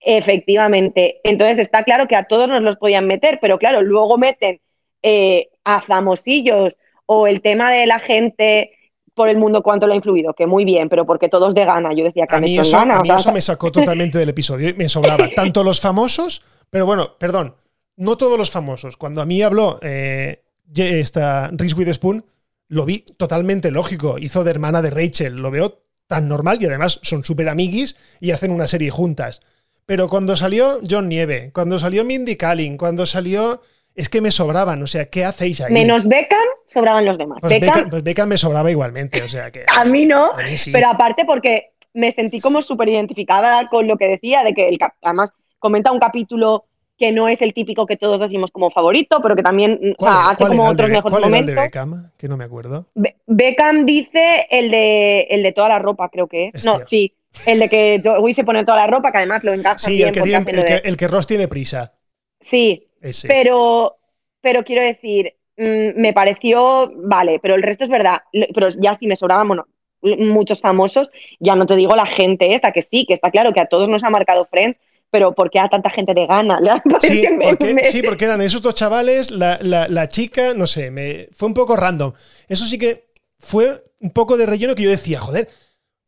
Efectivamente. 0.01 1.21
Entonces 1.23 1.59
está 1.59 1.83
claro 1.83 2.07
que 2.07 2.17
a 2.17 2.25
todos 2.25 2.49
nos 2.49 2.63
los 2.63 2.75
podían 2.75 3.07
meter, 3.07 3.39
pero 3.41 3.57
claro, 3.59 3.81
luego 3.81 4.17
meten 4.17 4.59
eh, 5.03 5.49
a 5.63 5.81
famosillos 5.81 6.75
o 7.13 7.27
el 7.27 7.41
tema 7.41 7.69
de 7.71 7.85
la 7.85 7.99
gente 7.99 8.71
por 9.13 9.27
el 9.27 9.37
mundo 9.37 9.61
cuánto 9.61 9.85
lo 9.85 9.91
ha 9.91 9.97
influido, 9.97 10.33
que 10.33 10.47
muy 10.47 10.63
bien, 10.63 10.87
pero 10.87 11.05
porque 11.05 11.27
todos 11.27 11.53
de 11.53 11.65
gana. 11.65 11.93
Yo 11.93 12.05
decía 12.05 12.25
que 12.25 12.35
A 12.35 12.37
han 12.37 12.43
mí, 12.45 12.57
hecho 12.57 12.61
en 12.61 12.67
eso, 12.67 12.77
a 12.77 12.99
o 12.99 13.01
mí 13.01 13.07
sea, 13.09 13.17
eso 13.17 13.33
me 13.33 13.41
sacó 13.41 13.69
totalmente 13.69 14.17
del 14.17 14.29
episodio 14.29 14.69
y 14.69 14.73
me 14.75 14.87
sobraba. 14.87 15.27
Tanto 15.35 15.61
los 15.61 15.81
famosos, 15.81 16.41
pero 16.69 16.85
bueno, 16.85 17.17
perdón, 17.19 17.55
no 17.97 18.15
todos 18.15 18.37
los 18.37 18.49
famosos. 18.49 18.95
Cuando 18.95 19.21
a 19.21 19.25
mí 19.25 19.41
habló 19.41 19.77
eh, 19.81 20.43
esta 20.73 21.49
Reese 21.51 21.75
Witherspoon, 21.75 22.23
lo 22.69 22.85
vi 22.85 22.99
totalmente 23.17 23.71
lógico. 23.71 24.17
Hizo 24.17 24.45
de 24.45 24.51
hermana 24.51 24.81
de 24.81 24.91
Rachel, 24.91 25.35
lo 25.35 25.51
veo 25.51 25.81
tan 26.07 26.29
normal 26.29 26.59
y 26.61 26.67
además 26.67 27.01
son 27.03 27.25
súper 27.25 27.49
amiguis 27.49 27.97
y 28.21 28.31
hacen 28.31 28.51
una 28.51 28.67
serie 28.67 28.89
juntas. 28.89 29.41
Pero 29.85 30.07
cuando 30.07 30.37
salió 30.37 30.79
John 30.89 31.09
Nieve, 31.09 31.51
cuando 31.53 31.77
salió 31.77 32.05
Mindy 32.05 32.37
Kaling, 32.37 32.77
cuando 32.77 33.05
salió... 33.05 33.59
Es 34.01 34.09
que 34.09 34.19
me 34.19 34.31
sobraban, 34.31 34.81
o 34.81 34.87
sea, 34.87 35.05
¿qué 35.09 35.23
hacéis 35.25 35.61
ahí? 35.61 35.71
menos 35.71 36.07
Beckham, 36.07 36.39
sobraban 36.65 37.05
los 37.05 37.17
demás. 37.19 37.37
Pues 37.41 37.53
Beckham, 37.53 37.75
Beckham, 37.75 37.89
pues 37.91 38.03
Beckham 38.03 38.29
me 38.29 38.37
sobraba 38.37 38.71
igualmente, 38.71 39.21
o 39.21 39.29
sea 39.29 39.51
que... 39.51 39.63
a 39.77 39.85
mí 39.85 40.05
no, 40.07 40.31
a 40.33 40.43
mí 40.43 40.57
sí. 40.57 40.71
pero 40.71 40.89
aparte 40.89 41.23
porque 41.25 41.73
me 41.93 42.09
sentí 42.09 42.39
como 42.39 42.61
súper 42.63 42.89
identificada 42.89 43.67
con 43.69 43.87
lo 43.87 43.97
que 43.97 44.07
decía, 44.07 44.43
de 44.43 44.53
que 44.53 44.67
el 44.69 44.79
además 45.03 45.33
comenta 45.59 45.91
un 45.91 45.99
capítulo 45.99 46.65
que 46.97 47.11
no 47.11 47.27
es 47.27 47.41
el 47.41 47.53
típico 47.53 47.85
que 47.85 47.97
todos 47.97 48.19
decimos 48.19 48.49
como 48.51 48.71
favorito, 48.71 49.19
pero 49.21 49.35
que 49.35 49.43
también 49.43 49.73
o 49.73 49.95
¿Cuál 49.97 50.11
sea, 50.13 50.21
era- 50.21 50.29
hace 50.31 50.45
como 50.47 50.63
de 50.63 50.69
otros 50.71 50.89
Be- 50.89 50.95
mejores 50.95 51.11
cuál 51.19 51.23
era 51.31 51.39
el 51.39 51.45
de 51.45 51.51
momentos. 51.53 51.63
Beckham? 51.65 52.11
Que 52.17 52.27
no 52.27 52.37
me 52.37 52.43
acuerdo. 52.45 52.85
Be- 52.95 53.15
Beckham 53.27 53.85
dice 53.85 54.47
el 54.49 54.71
de, 54.71 55.21
el 55.29 55.43
de 55.43 55.51
toda 55.51 55.69
la 55.69 55.79
ropa, 55.79 56.09
creo 56.09 56.27
que 56.27 56.49
es. 56.53 56.65
No, 56.65 56.83
sí. 56.83 57.13
El 57.45 57.59
de 57.59 57.69
que 57.69 58.01
Joey 58.03 58.33
se 58.33 58.43
pone 58.43 58.63
toda 58.65 58.77
la 58.77 58.87
ropa, 58.87 59.11
que 59.11 59.17
además 59.19 59.43
lo 59.43 59.53
encaja 59.53 59.77
Sí, 59.79 59.95
bien 59.97 60.07
el 60.09 60.13
que, 60.13 60.19
porque 60.21 60.29
tiene- 60.31 60.41
hace 60.43 60.51
lo 60.53 60.61
el, 60.61 60.67
de- 60.75 60.81
que, 60.81 60.87
el 60.89 60.97
que 60.97 61.07
Ross 61.07 61.27
tiene 61.27 61.47
prisa. 61.47 61.93
Sí, 62.39 62.87
Ese. 63.01 63.27
pero, 63.27 63.97
pero 64.41 64.63
quiero 64.63 64.83
decir, 64.83 65.33
mm, 65.57 65.99
me 65.99 66.13
pareció, 66.13 66.91
vale, 66.95 67.39
pero 67.41 67.55
el 67.55 67.63
resto 67.63 67.83
es 67.83 67.89
verdad. 67.89 68.21
Pero 68.53 68.69
ya 68.69 68.93
sí 68.95 69.07
me 69.07 69.15
sobraban, 69.15 69.47
bueno, 69.47 69.67
muchos 70.01 70.61
famosos, 70.61 71.11
ya 71.39 71.55
no 71.55 71.65
te 71.65 71.75
digo 71.75 71.95
la 71.95 72.05
gente 72.05 72.53
esta, 72.53 72.71
que 72.71 72.81
sí, 72.81 73.05
que 73.05 73.13
está 73.13 73.29
claro 73.31 73.53
que 73.53 73.61
a 73.61 73.67
todos 73.67 73.87
nos 73.89 74.03
ha 74.03 74.09
marcado 74.09 74.45
Friends, 74.45 74.79
pero 75.11 75.33
¿por 75.33 75.51
qué 75.51 75.59
a 75.59 75.67
tanta 75.69 75.89
gente 75.89 76.13
de 76.13 76.25
gana? 76.25 76.59
Sí 77.01 77.23
porque, 77.43 77.73
me- 77.73 77.83
sí, 77.83 78.01
porque 78.01 78.25
eran 78.25 78.41
esos 78.41 78.61
dos 78.61 78.75
chavales, 78.75 79.29
la, 79.29 79.59
la- 79.61 79.87
la 79.87 80.07
chica, 80.09 80.53
no 80.55 80.65
sé, 80.65 80.89
me, 80.89 81.27
fue 81.33 81.47
un 81.49 81.53
poco 81.53 81.75
random. 81.75 82.13
Eso 82.47 82.65
sí 82.65 82.77
que 82.79 83.05
fue 83.37 83.83
un 83.99 84.11
poco 84.11 84.37
de 84.37 84.45
relleno 84.45 84.73
que 84.73 84.83
yo 84.83 84.89
decía, 84.89 85.19
joder, 85.19 85.47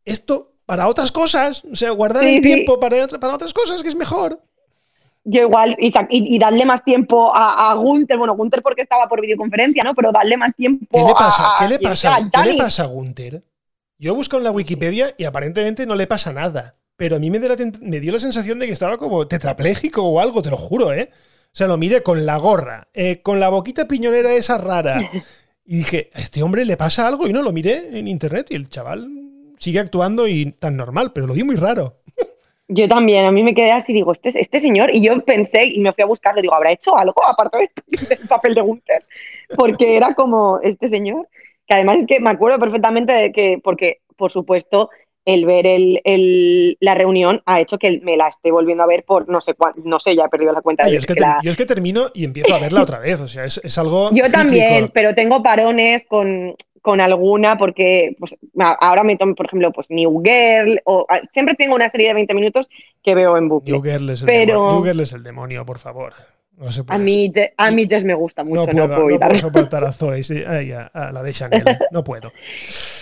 esto 0.05 0.53
para 0.65 0.87
otras 0.87 1.11
cosas, 1.11 1.63
o 1.71 1.75
sea, 1.75 1.91
guardar 1.91 2.23
Sí, 2.23 2.29
el 2.29 2.35
sí. 2.35 2.41
tiempo 2.41 2.79
para, 2.79 3.07
para 3.07 3.35
otras 3.35 3.53
cosas 3.53 3.83
que 3.83 3.89
es 3.89 3.95
mejor. 3.95 4.39
Yo 5.25 5.41
igual, 5.41 5.75
y, 5.79 5.93
y- 6.09 6.39
darle 6.39 6.65
más 6.65 6.83
tiempo 6.83 7.33
a, 7.33 7.71
a 7.71 7.73
Gunther, 7.75 8.17
bueno, 8.17 8.35
Gunther 8.35 8.61
porque 8.61 8.81
estaba 8.81 9.07
por 9.07 9.21
videoconferencia, 9.21 9.81
¿no? 9.83 9.93
Pero 9.95 10.11
darle 10.11 10.35
más 10.35 10.53
tiempo 10.53 10.85
¿Qué 10.91 11.03
le 11.03 11.13
pasa? 11.13 11.43
a, 11.47 11.55
a 11.55 11.59
¿Qué 11.59 11.73
le 11.73 11.79
pasa? 11.79 11.95
sea, 12.17 12.29
¿Qué 12.43 12.51
le 12.51 12.57
pasa 12.57 12.83
a 12.83 12.87
Gunther? 12.87 13.41
Yo 13.97 14.11
he 14.11 14.15
buscado 14.15 14.39
en 14.39 14.43
la 14.45 14.51
Wikipedia 14.51 15.07
y 15.17 15.23
aparentemente 15.23 15.85
no 15.85 15.95
le 15.95 16.07
pasa 16.07 16.33
nada. 16.33 16.75
Pero 16.97 17.15
a 17.15 17.19
mí 17.19 17.31
me, 17.31 17.39
dio 17.39 17.47
la 17.49 17.55
ten- 17.55 17.77
me 17.81 17.99
dio 18.01 18.11
la 18.11 18.19
sensación 18.19 18.59
de 18.59 18.67
que 18.67 18.73
estaba 18.73 18.97
como 18.97 19.25
tetrapléjico 19.27 20.03
o 20.03 20.19
algo, 20.19 20.41
te 20.41 20.49
lo 20.49 20.57
juro, 20.57 20.91
¿eh? 20.93 21.07
O 21.11 21.55
sea, 21.55 21.67
lo 21.67 21.77
miré 21.77 22.03
con 22.03 22.25
la 22.25 22.37
gorra, 22.37 22.89
eh, 22.93 23.21
con 23.21 23.39
la 23.39 23.49
boquita 23.49 23.87
piñonera 23.87 24.33
esa 24.33 24.57
rara. 24.57 24.99
Y 25.65 25.77
dije, 25.77 26.09
a 26.13 26.19
este 26.19 26.43
hombre 26.43 26.65
le 26.65 26.75
pasa 26.75 27.07
algo. 27.07 27.25
Y 27.25 27.31
no, 27.31 27.41
lo 27.41 27.53
miré 27.53 27.97
en 27.97 28.09
internet 28.09 28.47
y 28.49 28.55
el 28.55 28.67
chaval 28.67 29.07
sigue 29.57 29.79
actuando 29.79 30.27
y 30.27 30.51
tan 30.51 30.75
normal, 30.75 31.13
pero 31.13 31.25
lo 31.25 31.33
vi 31.33 31.43
muy 31.43 31.55
raro. 31.55 32.01
Yo 32.75 32.87
también, 32.87 33.25
a 33.25 33.31
mí 33.31 33.43
me 33.43 33.53
quedé 33.53 33.71
así, 33.71 33.93
digo, 33.93 34.11
este, 34.13 34.31
este 34.39 34.59
señor, 34.59 34.89
y 34.95 35.01
yo 35.01 35.23
pensé, 35.23 35.65
y 35.65 35.79
me 35.79 35.93
fui 35.93 36.01
a 36.03 36.07
buscarlo, 36.07 36.41
digo, 36.41 36.55
¿habrá 36.55 36.71
hecho 36.71 36.97
algo 36.97 37.23
aparte 37.25 37.57
de- 37.87 37.97
del 38.09 38.27
papel 38.27 38.55
de 38.55 38.61
Gunther? 38.61 39.01
Porque 39.55 39.95
era 39.95 40.15
como 40.15 40.59
este 40.61 40.87
señor, 40.87 41.27
que 41.67 41.75
además 41.75 41.97
es 41.97 42.05
que 42.05 42.19
me 42.19 42.31
acuerdo 42.31 42.59
perfectamente 42.59 43.13
de 43.13 43.31
que, 43.31 43.59
porque, 43.63 43.99
por 44.17 44.31
supuesto, 44.31 44.89
el 45.25 45.45
ver 45.45 45.65
el, 45.67 46.01
el- 46.03 46.77
la 46.81 46.95
reunión 46.95 47.41
ha 47.45 47.61
hecho 47.61 47.77
que 47.77 47.99
me 48.03 48.17
la 48.17 48.27
esté 48.27 48.51
volviendo 48.51 48.83
a 48.83 48.87
ver 48.87 49.03
por 49.03 49.29
no 49.29 49.39
sé 49.41 49.53
cuánto, 49.53 49.81
no 49.85 49.99
sé, 49.99 50.15
ya 50.15 50.25
he 50.25 50.29
perdido 50.29 50.51
la 50.51 50.61
cuenta. 50.61 50.83
Ah, 50.83 50.87
de 50.87 50.93
yo, 50.93 50.99
es 50.99 51.05
que 51.05 51.13
la- 51.15 51.39
yo 51.43 51.51
es 51.51 51.57
que 51.57 51.65
termino 51.65 52.07
y 52.13 52.25
empiezo 52.25 52.53
a 52.53 52.59
verla 52.59 52.81
otra 52.83 52.99
vez. 52.99 53.21
O 53.21 53.27
sea, 53.27 53.45
es, 53.45 53.59
es 53.63 53.77
algo. 53.77 54.09
Yo 54.11 54.25
cíclico. 54.25 54.31
también, 54.31 54.89
pero 54.93 55.15
tengo 55.15 55.41
parones 55.41 56.05
con, 56.05 56.55
con 56.81 56.99
alguna 56.99 57.57
porque 57.57 58.15
pues, 58.19 58.35
ahora 58.81 59.03
me 59.05 59.15
tomo, 59.15 59.33
por 59.35 59.45
ejemplo, 59.45 59.71
pues 59.71 59.89
New 59.89 60.21
Girl, 60.23 60.81
o 60.83 61.05
siempre 61.31 61.55
tengo 61.55 61.75
una 61.75 61.87
serie 61.87 62.09
de 62.09 62.15
20 62.15 62.33
minutos 62.33 62.69
que 63.01 63.15
veo 63.15 63.37
en 63.37 63.47
bucle. 63.47 63.71
New 63.71 63.81
Girl 63.81 64.09
es 64.09 64.21
el, 64.21 64.27
Pero- 64.27 64.53
demonio, 64.53 64.73
New 64.75 64.83
Girl 64.83 64.99
es 64.99 65.13
el 65.13 65.23
demonio, 65.23 65.65
por 65.65 65.77
favor. 65.79 66.13
No 66.57 66.71
se 66.71 66.83
puede 66.83 66.99
A 66.99 67.03
mí, 67.03 67.31
a 67.57 67.71
mí 67.71 67.87
Jess 67.89 68.03
me 68.03 68.13
gusta 68.13 68.43
mucho, 68.43 68.67
no 68.67 68.87
no 68.87 68.87
puedo, 68.87 69.09
no 69.09 69.19
puedo 69.19 69.37
soportar 69.37 69.83
a 69.85 69.91
Zoe, 69.91 70.21
sí, 70.21 70.43
a 70.45 71.11
la 71.11 71.23
de 71.23 71.31
Chanel. 71.33 71.63
No 71.91 72.03
puedo. 72.03 72.31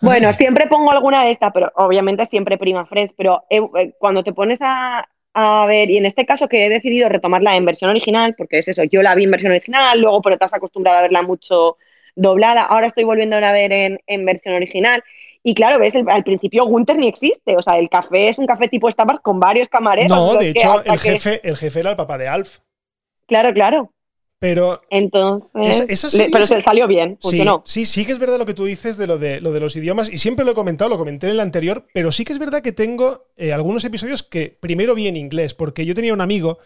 Bueno, 0.00 0.32
siempre 0.32 0.66
pongo 0.66 0.92
alguna 0.92 1.24
de 1.24 1.30
estas, 1.30 1.52
pero 1.52 1.72
obviamente 1.76 2.24
siempre 2.24 2.58
prima 2.58 2.86
Friends, 2.86 3.12
pero 3.16 3.44
eh, 3.50 3.60
eh, 3.76 3.92
cuando 3.98 4.22
te 4.22 4.32
pones 4.32 4.58
a, 4.62 5.08
a 5.34 5.66
ver, 5.66 5.90
y 5.90 5.98
en 5.98 6.06
este 6.06 6.26
caso 6.26 6.48
que 6.48 6.66
he 6.66 6.68
decidido 6.68 7.08
retomarla 7.08 7.56
en 7.56 7.64
versión 7.64 7.90
original, 7.90 8.34
porque 8.36 8.58
es 8.58 8.68
eso, 8.68 8.84
yo 8.84 9.02
la 9.02 9.14
vi 9.14 9.24
en 9.24 9.30
versión 9.30 9.52
original, 9.52 10.00
luego 10.00 10.22
pero 10.22 10.38
te 10.38 10.44
has 10.44 10.54
acostumbrado 10.54 10.98
a 10.98 11.02
verla 11.02 11.22
mucho 11.22 11.76
doblada, 12.14 12.62
ahora 12.62 12.86
estoy 12.86 13.04
volviendo 13.04 13.36
a 13.36 13.52
ver 13.52 13.72
en, 13.72 14.00
en 14.06 14.24
versión 14.24 14.54
original. 14.54 15.02
Y 15.42 15.54
claro, 15.54 15.78
ves, 15.78 15.94
el- 15.94 16.08
al 16.08 16.24
principio 16.24 16.64
Gunther 16.66 16.98
ni 16.98 17.06
existe, 17.06 17.56
o 17.56 17.62
sea, 17.62 17.78
el 17.78 17.88
café 17.88 18.28
es 18.28 18.38
un 18.38 18.46
café 18.46 18.66
tipo 18.68 18.90
Starbucks 18.90 19.20
con 19.20 19.38
varios 19.38 19.68
camareros. 19.68 20.08
No, 20.10 20.34
de 20.34 20.48
hecho, 20.48 20.82
el 20.84 20.92
que- 20.92 20.98
jefe, 21.10 21.40
el 21.48 21.56
jefe 21.56 21.80
era 21.80 21.90
el 21.90 21.96
papá 21.96 22.18
de 22.18 22.26
Alf. 22.26 22.58
Claro, 23.26 23.52
claro. 23.52 23.92
Pero 24.38 24.82
Entonces, 24.90 25.50
Esa- 25.80 25.84
esa 25.88 26.06
le- 26.08 26.10
serie 26.10 26.28
pero 26.30 26.44
sí- 26.46 26.54
se 26.54 26.62
salió 26.62 26.86
bien, 26.86 27.12
sí, 27.12 27.18
funcionó. 27.22 27.62
sí, 27.64 27.86
sí 27.86 28.04
que 28.04 28.12
es 28.12 28.18
verdad 28.18 28.38
lo 28.38 28.44
que 28.44 28.52
tú 28.52 28.66
dices 28.66 28.98
de 28.98 29.06
lo 29.06 29.16
de, 29.18 29.40
lo 29.40 29.50
de 29.52 29.60
los 29.60 29.74
idiomas, 29.76 30.10
y 30.12 30.18
siempre 30.18 30.44
lo 30.44 30.50
he 30.52 30.54
comentado, 30.54 30.90
lo 30.90 30.98
comenté 30.98 31.26
en 31.26 31.32
el 31.32 31.40
anterior, 31.40 31.86
pero 31.94 32.12
sí 32.12 32.24
que 32.24 32.34
es 32.34 32.38
verdad 32.38 32.60
que 32.62 32.72
tengo 32.72 33.28
eh, 33.36 33.52
algunos 33.54 33.84
episodios 33.86 34.22
que 34.22 34.54
primero 34.60 34.94
vi 34.94 35.06
en 35.08 35.16
inglés, 35.16 35.54
porque 35.54 35.86
yo 35.86 35.94
tenía 35.94 36.12
un 36.12 36.20
amigo 36.20 36.58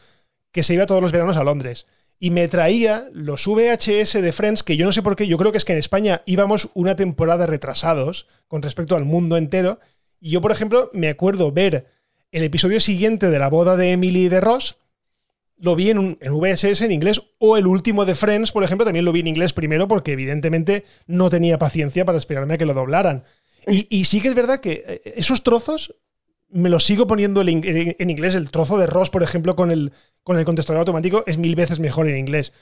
que 0.51 0.65
se 0.65 0.75
iba 0.75 0.87
todos 0.87 1.01
los 1.01 1.13
veranos 1.13 1.37
a 1.37 1.45
Londres 1.45 1.87
y 2.19 2.31
me 2.33 2.49
traía 2.49 3.09
los 3.13 3.47
VHS 3.47 4.21
de 4.21 4.33
Friends, 4.33 4.65
que 4.65 4.77
yo 4.77 4.85
no 4.85 4.91
sé 4.93 5.01
por 5.03 5.15
qué, 5.15 5.29
yo 5.29 5.39
creo 5.39 5.53
que 5.53 5.59
es 5.59 5.65
que 5.65 5.73
en 5.73 5.79
España 5.79 6.23
íbamos 6.27 6.71
una 6.75 6.97
temporada 6.97 7.47
retrasados 7.47 8.27
con 8.49 8.63
respecto 8.63 8.97
al 8.97 9.05
mundo 9.05 9.37
entero, 9.37 9.79
y 10.21 10.31
yo, 10.31 10.41
por 10.41 10.51
ejemplo, 10.51 10.91
me 10.93 11.09
acuerdo 11.09 11.53
ver 11.53 11.87
el 12.33 12.43
episodio 12.43 12.81
siguiente 12.81 13.31
de 13.31 13.39
la 13.39 13.49
boda 13.49 13.77
de 13.77 13.93
Emily 13.93 14.25
y 14.25 14.29
de 14.29 14.41
Ross, 14.41 14.77
lo 15.61 15.77
vi 15.77 15.91
en, 15.91 16.19
en 16.21 16.39
VSS 16.39 16.83
en 16.83 16.93
inglés, 16.93 17.23
o 17.39 17.57
el 17.57 17.67
último 17.67 18.05
de 18.05 18.15
Friends, 18.15 18.51
por 18.53 18.65
ejemplo, 18.65 18.85
también 18.85 19.05
lo 19.05 19.13
vi 19.13 19.21
en 19.21 19.27
inglés 19.29 19.53
primero 19.53 19.87
porque 19.89 20.13
evidentemente 20.13 20.85
no 21.07 21.29
tenía 21.31 21.59
paciencia 21.59 22.05
para 22.05 22.19
esperarme 22.19 22.55
a 22.55 22.59
que 22.59 22.65
lo 22.67 22.75
doblaran. 22.75 23.25
Y, 23.67 24.05
sí 24.05 24.21
que 24.23 24.29
es 24.29 24.35
verdad 24.35 24.61
que 24.61 24.85
eh, 24.87 25.13
esos 25.17 25.43
trozos 25.43 25.95
me 26.49 26.71
los 26.71 26.85
sigo 26.85 27.07
poniendo 27.07 27.43
en, 27.43 27.49
en- 27.63 27.95
en 27.99 28.11
inglés. 28.11 28.35
El 28.35 28.51
trozo 28.51 28.79
de 28.79 28.87
Ross, 28.87 29.11
por 29.11 29.23
ejemplo, 29.23 29.55
con 29.55 29.71
el, 29.71 29.93
con 30.23 30.39
el 30.39 30.45
contestador 30.47 30.81
automático 30.81 31.25
es 31.27 31.37
mil 31.37 31.55
veces 31.57 31.79
mejor 31.79 32.09
en 32.09 32.17
inglés. 32.17 32.53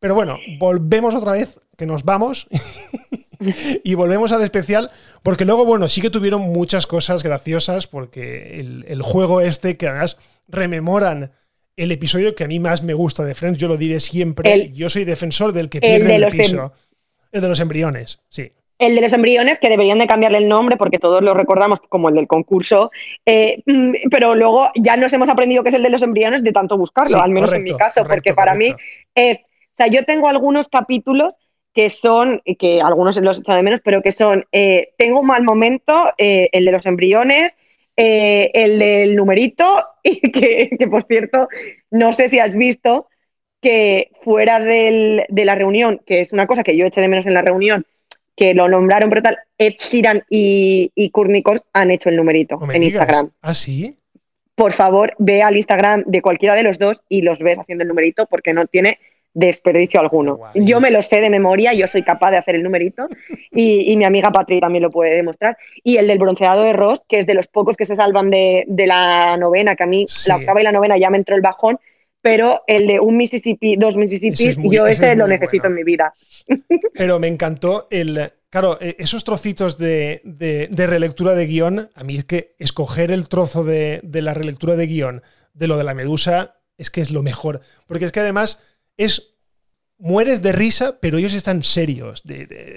Pero 0.00 0.14
bueno, 0.14 0.38
volvemos 0.58 1.14
otra 1.14 1.32
vez, 1.32 1.60
que 1.76 1.84
nos 1.84 2.04
vamos, 2.04 2.46
y 3.84 3.94
volvemos 3.94 4.32
al 4.32 4.42
especial, 4.42 4.90
porque 5.22 5.44
luego, 5.44 5.64
bueno, 5.64 5.88
sí 5.88 6.00
que 6.00 6.10
tuvieron 6.10 6.40
muchas 6.42 6.86
cosas 6.86 7.22
graciosas, 7.22 7.86
porque 7.86 8.58
el, 8.60 8.84
el 8.88 9.02
juego 9.02 9.40
este, 9.40 9.76
que 9.76 9.88
además 9.88 10.16
rememoran 10.46 11.32
el 11.78 11.92
episodio 11.92 12.34
que 12.34 12.44
a 12.44 12.48
mí 12.48 12.58
más 12.58 12.82
me 12.82 12.92
gusta 12.94 13.24
de 13.24 13.34
Friends, 13.34 13.58
yo 13.58 13.68
lo 13.68 13.76
diré 13.76 14.00
siempre, 14.00 14.52
El- 14.52 14.72
yo 14.74 14.88
soy 14.90 15.04
defensor 15.04 15.52
del 15.52 15.68
que 15.70 15.80
pierde 15.80 16.06
de 16.08 16.14
el 16.16 16.22
em- 16.24 16.28
piso. 16.30 16.72
El 17.32 17.40
de 17.40 17.48
los 17.48 17.60
embriones, 17.60 18.20
sí. 18.28 18.52
El 18.78 18.94
de 18.94 19.00
los 19.00 19.12
embriones, 19.12 19.58
que 19.58 19.68
deberían 19.68 19.98
de 19.98 20.06
cambiarle 20.06 20.38
el 20.38 20.48
nombre 20.48 20.76
porque 20.76 20.98
todos 20.98 21.20
lo 21.22 21.34
recordamos 21.34 21.80
como 21.88 22.08
el 22.10 22.14
del 22.14 22.26
concurso, 22.28 22.90
eh, 23.26 23.62
mm, 23.66 23.92
pero 24.10 24.34
luego 24.36 24.68
ya 24.76 24.96
nos 24.96 25.12
hemos 25.12 25.28
aprendido 25.28 25.62
que 25.62 25.70
es 25.70 25.74
el 25.74 25.82
de 25.82 25.90
los 25.90 26.02
embriones 26.02 26.44
de 26.44 26.52
tanto 26.52 26.78
buscarlo, 26.78 27.10
Sí, 27.10 27.20
al 27.20 27.30
menos 27.30 27.52
en 27.52 27.64
mi 27.64 27.76
caso, 27.76 28.02
correcto, 28.02 28.14
porque 28.16 28.34
para 28.34 28.52
correcto. 28.52 28.76
mí 28.76 28.82
es, 29.16 29.38
o 29.38 29.42
sea, 29.72 29.88
yo 29.88 30.04
tengo 30.04 30.28
algunos 30.28 30.68
capítulos 30.68 31.34
que 31.74 31.88
son, 31.88 32.40
que 32.58 32.80
algunos 32.80 33.16
los 33.20 33.38
he 33.38 33.40
echado 33.40 33.56
de 33.56 33.62
menos, 33.64 33.80
pero 33.84 34.00
que 34.00 34.10
son, 34.12 34.46
eh, 34.52 34.90
tengo 34.96 35.20
un 35.20 35.26
mal 35.26 35.42
momento, 35.42 36.06
eh, 36.16 36.48
el 36.52 36.64
de 36.64 36.72
los 36.72 36.86
embriones, 36.86 37.56
eh, 37.98 38.50
el 38.54 38.78
del 38.78 39.16
numerito, 39.16 39.66
y 40.02 40.20
que, 40.30 40.70
que, 40.78 40.86
por 40.86 41.04
cierto, 41.06 41.48
no 41.90 42.12
sé 42.12 42.28
si 42.28 42.38
has 42.38 42.54
visto 42.56 43.08
que 43.60 44.12
fuera 44.22 44.60
del- 44.60 45.24
de 45.28 45.44
la 45.44 45.56
reunión, 45.56 46.00
que 46.06 46.20
es 46.20 46.32
una 46.32 46.46
cosa 46.46 46.62
que 46.62 46.76
yo 46.76 46.86
eché 46.86 47.00
de 47.00 47.08
menos 47.08 47.26
en 47.26 47.34
la 47.34 47.42
reunión, 47.42 47.84
que 48.36 48.54
lo 48.54 48.68
nombraron, 48.68 49.10
pero 49.10 49.22
tal, 49.22 49.38
Ed 49.58 49.74
Sheeran 49.78 50.22
y, 50.30 50.92
y 50.94 51.10
Cox 51.10 51.64
han 51.72 51.90
hecho 51.90 52.08
el 52.08 52.14
numerito 52.16 52.56
No 52.64 52.72
en 52.72 52.80
digas. 52.82 53.02
Instagram. 53.02 53.30
¿Ah, 53.42 53.52
sí? 53.54 53.92
Por 54.54 54.74
favor, 54.74 55.12
ve 55.18 55.42
al 55.42 55.56
Instagram 55.56 56.04
de 56.06 56.22
cualquiera 56.22 56.54
de 56.54 56.62
los 56.62 56.78
dos 56.78 57.02
y 57.08 57.22
los 57.22 57.40
ves 57.40 57.58
haciendo 57.58 57.82
el 57.82 57.88
numerito 57.88 58.26
porque 58.26 58.52
no 58.52 58.66
tiene 58.66 58.98
desperdicio 59.34 60.00
alguno. 60.00 60.36
Guay. 60.36 60.64
Yo 60.64 60.80
me 60.80 60.90
lo 60.90 61.02
sé 61.02 61.20
de 61.20 61.30
memoria, 61.30 61.72
yo 61.74 61.86
soy 61.86 62.02
capaz 62.02 62.30
de 62.32 62.38
hacer 62.38 62.54
el 62.54 62.62
numerito 62.62 63.06
y, 63.52 63.92
y 63.92 63.96
mi 63.96 64.04
amiga 64.04 64.30
Patri 64.30 64.60
también 64.60 64.82
lo 64.82 64.90
puede 64.90 65.14
demostrar. 65.14 65.56
Y 65.84 65.96
el 65.96 66.06
del 66.08 66.18
bronceado 66.18 66.62
de 66.62 66.72
Ross, 66.72 67.02
que 67.08 67.18
es 67.18 67.26
de 67.26 67.34
los 67.34 67.46
pocos 67.46 67.76
que 67.76 67.84
se 67.84 67.96
salvan 67.96 68.30
de, 68.30 68.64
de 68.66 68.86
la 68.86 69.36
novena, 69.36 69.76
que 69.76 69.84
a 69.84 69.86
mí 69.86 70.06
Sí. 70.08 70.28
la 70.28 70.36
octava 70.36 70.60
y 70.60 70.64
la 70.64 70.72
novena 70.72 70.98
ya 70.98 71.10
me 71.10 71.18
entró 71.18 71.36
el 71.36 71.42
bajón, 71.42 71.78
pero 72.20 72.62
el 72.66 72.86
de 72.86 73.00
un 73.00 73.16
Mississippi, 73.16 73.76
dos 73.76 73.96
es 73.96 74.58
muy- 74.58 74.74
yo 74.74 74.86
ese 74.86 75.02
ese 75.04 75.12
es 75.12 75.18
lo 75.18 75.28
necesito 75.28 75.62
bueno. 75.64 75.74
en 75.74 75.76
mi 75.76 75.84
vida. 75.84 76.14
Pero 76.94 77.18
me 77.20 77.28
encantó 77.28 77.86
el, 77.90 78.32
claro, 78.50 78.78
e, 78.80 78.96
esos 78.98 79.22
trocitos 79.22 79.78
de, 79.78 80.20
de, 80.24 80.86
relectura 80.86 81.34
de 81.34 81.46
guion, 81.46 81.90
a 81.94 82.02
mí 82.04 82.16
es 82.16 82.24
que 82.24 82.54
escoger 82.58 83.12
el 83.12 83.28
trozo 83.28 83.62
de, 83.62 84.00
de 84.02 84.22
la 84.22 84.34
relectura 84.34 84.74
de 84.74 84.86
guion 84.86 85.22
de 85.54 85.68
lo 85.68 85.76
de 85.76 85.84
la 85.84 85.94
medusa 85.94 86.56
es 86.76 86.90
que 86.90 87.00
es 87.00 87.10
lo 87.10 87.22
mejor. 87.22 87.60
Porque 87.86 88.04
es 88.04 88.12
que 88.12 88.20
además 88.20 88.62
es 88.98 89.34
mueres 89.98 90.42
de 90.42 90.52
risa, 90.52 90.98
pero 91.00 91.18
ellos 91.18 91.34
están 91.34 91.62
serios. 91.62 92.22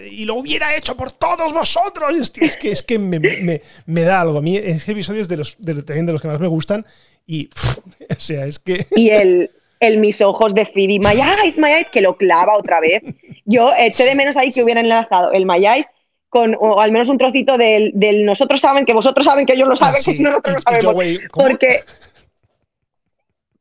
y 0.10 0.26
lo 0.26 0.36
hubiera 0.36 0.76
hecho 0.76 0.96
por 0.96 1.12
todos 1.12 1.54
vosotros. 1.54 2.16
es 2.40 2.58
que, 2.58 2.72
es 2.72 2.82
que 2.82 2.98
me, 2.98 4.02
da 4.02 4.22
algo. 4.22 4.40
A 4.40 4.42
mí 4.42 4.56
ese 4.56 4.94
episodio 4.94 5.22
es 5.22 5.28
de 5.28 5.38
los, 5.38 5.58
también 5.58 6.06
de 6.06 6.14
los 6.14 6.22
que 6.22 6.28
más 6.28 6.40
me 6.40 6.48
gustan. 6.48 6.86
Y, 7.28 7.50
o 8.10 8.20
sea, 8.20 8.46
es 8.46 8.60
que... 8.60 8.86
Y 8.96 9.10
el, 9.10 9.52
el 9.80 9.98
mis 9.98 10.22
ojos 10.22 10.54
de 10.54 10.66
Phoebe, 10.66 11.00
my 11.00 11.20
eyes, 11.44 11.58
my 11.58 11.70
eyes, 11.70 11.90
que 11.90 12.02
lo 12.02 12.16
clava 12.16 12.58
otra 12.58 12.80
vez. 12.80 13.04
Yo 13.46 13.72
eché 13.78 14.06
de 14.06 14.16
menos 14.16 14.38
ahí 14.38 14.52
que 14.52 14.64
hubieran 14.64 14.86
enlazado 14.86 15.32
el 15.32 15.46
my 15.46 15.66
eyes 15.66 15.88
con 16.30 16.56
o 16.58 16.80
al 16.80 16.94
menos 16.94 17.10
un 17.10 17.18
trocito 17.18 17.58
del, 17.58 17.94
nosotros 18.24 18.62
saben 18.62 18.86
que 18.86 18.94
vosotros 18.94 19.26
saben 19.26 19.46
que 19.46 19.52
ellos 19.52 19.68
lo 19.68 19.76
saben 19.76 20.00
ah, 20.00 20.04
que 20.06 20.20
nosotros 20.20 20.56
lo 20.56 20.62
sabemos. 20.62 20.96
porque 21.34 21.82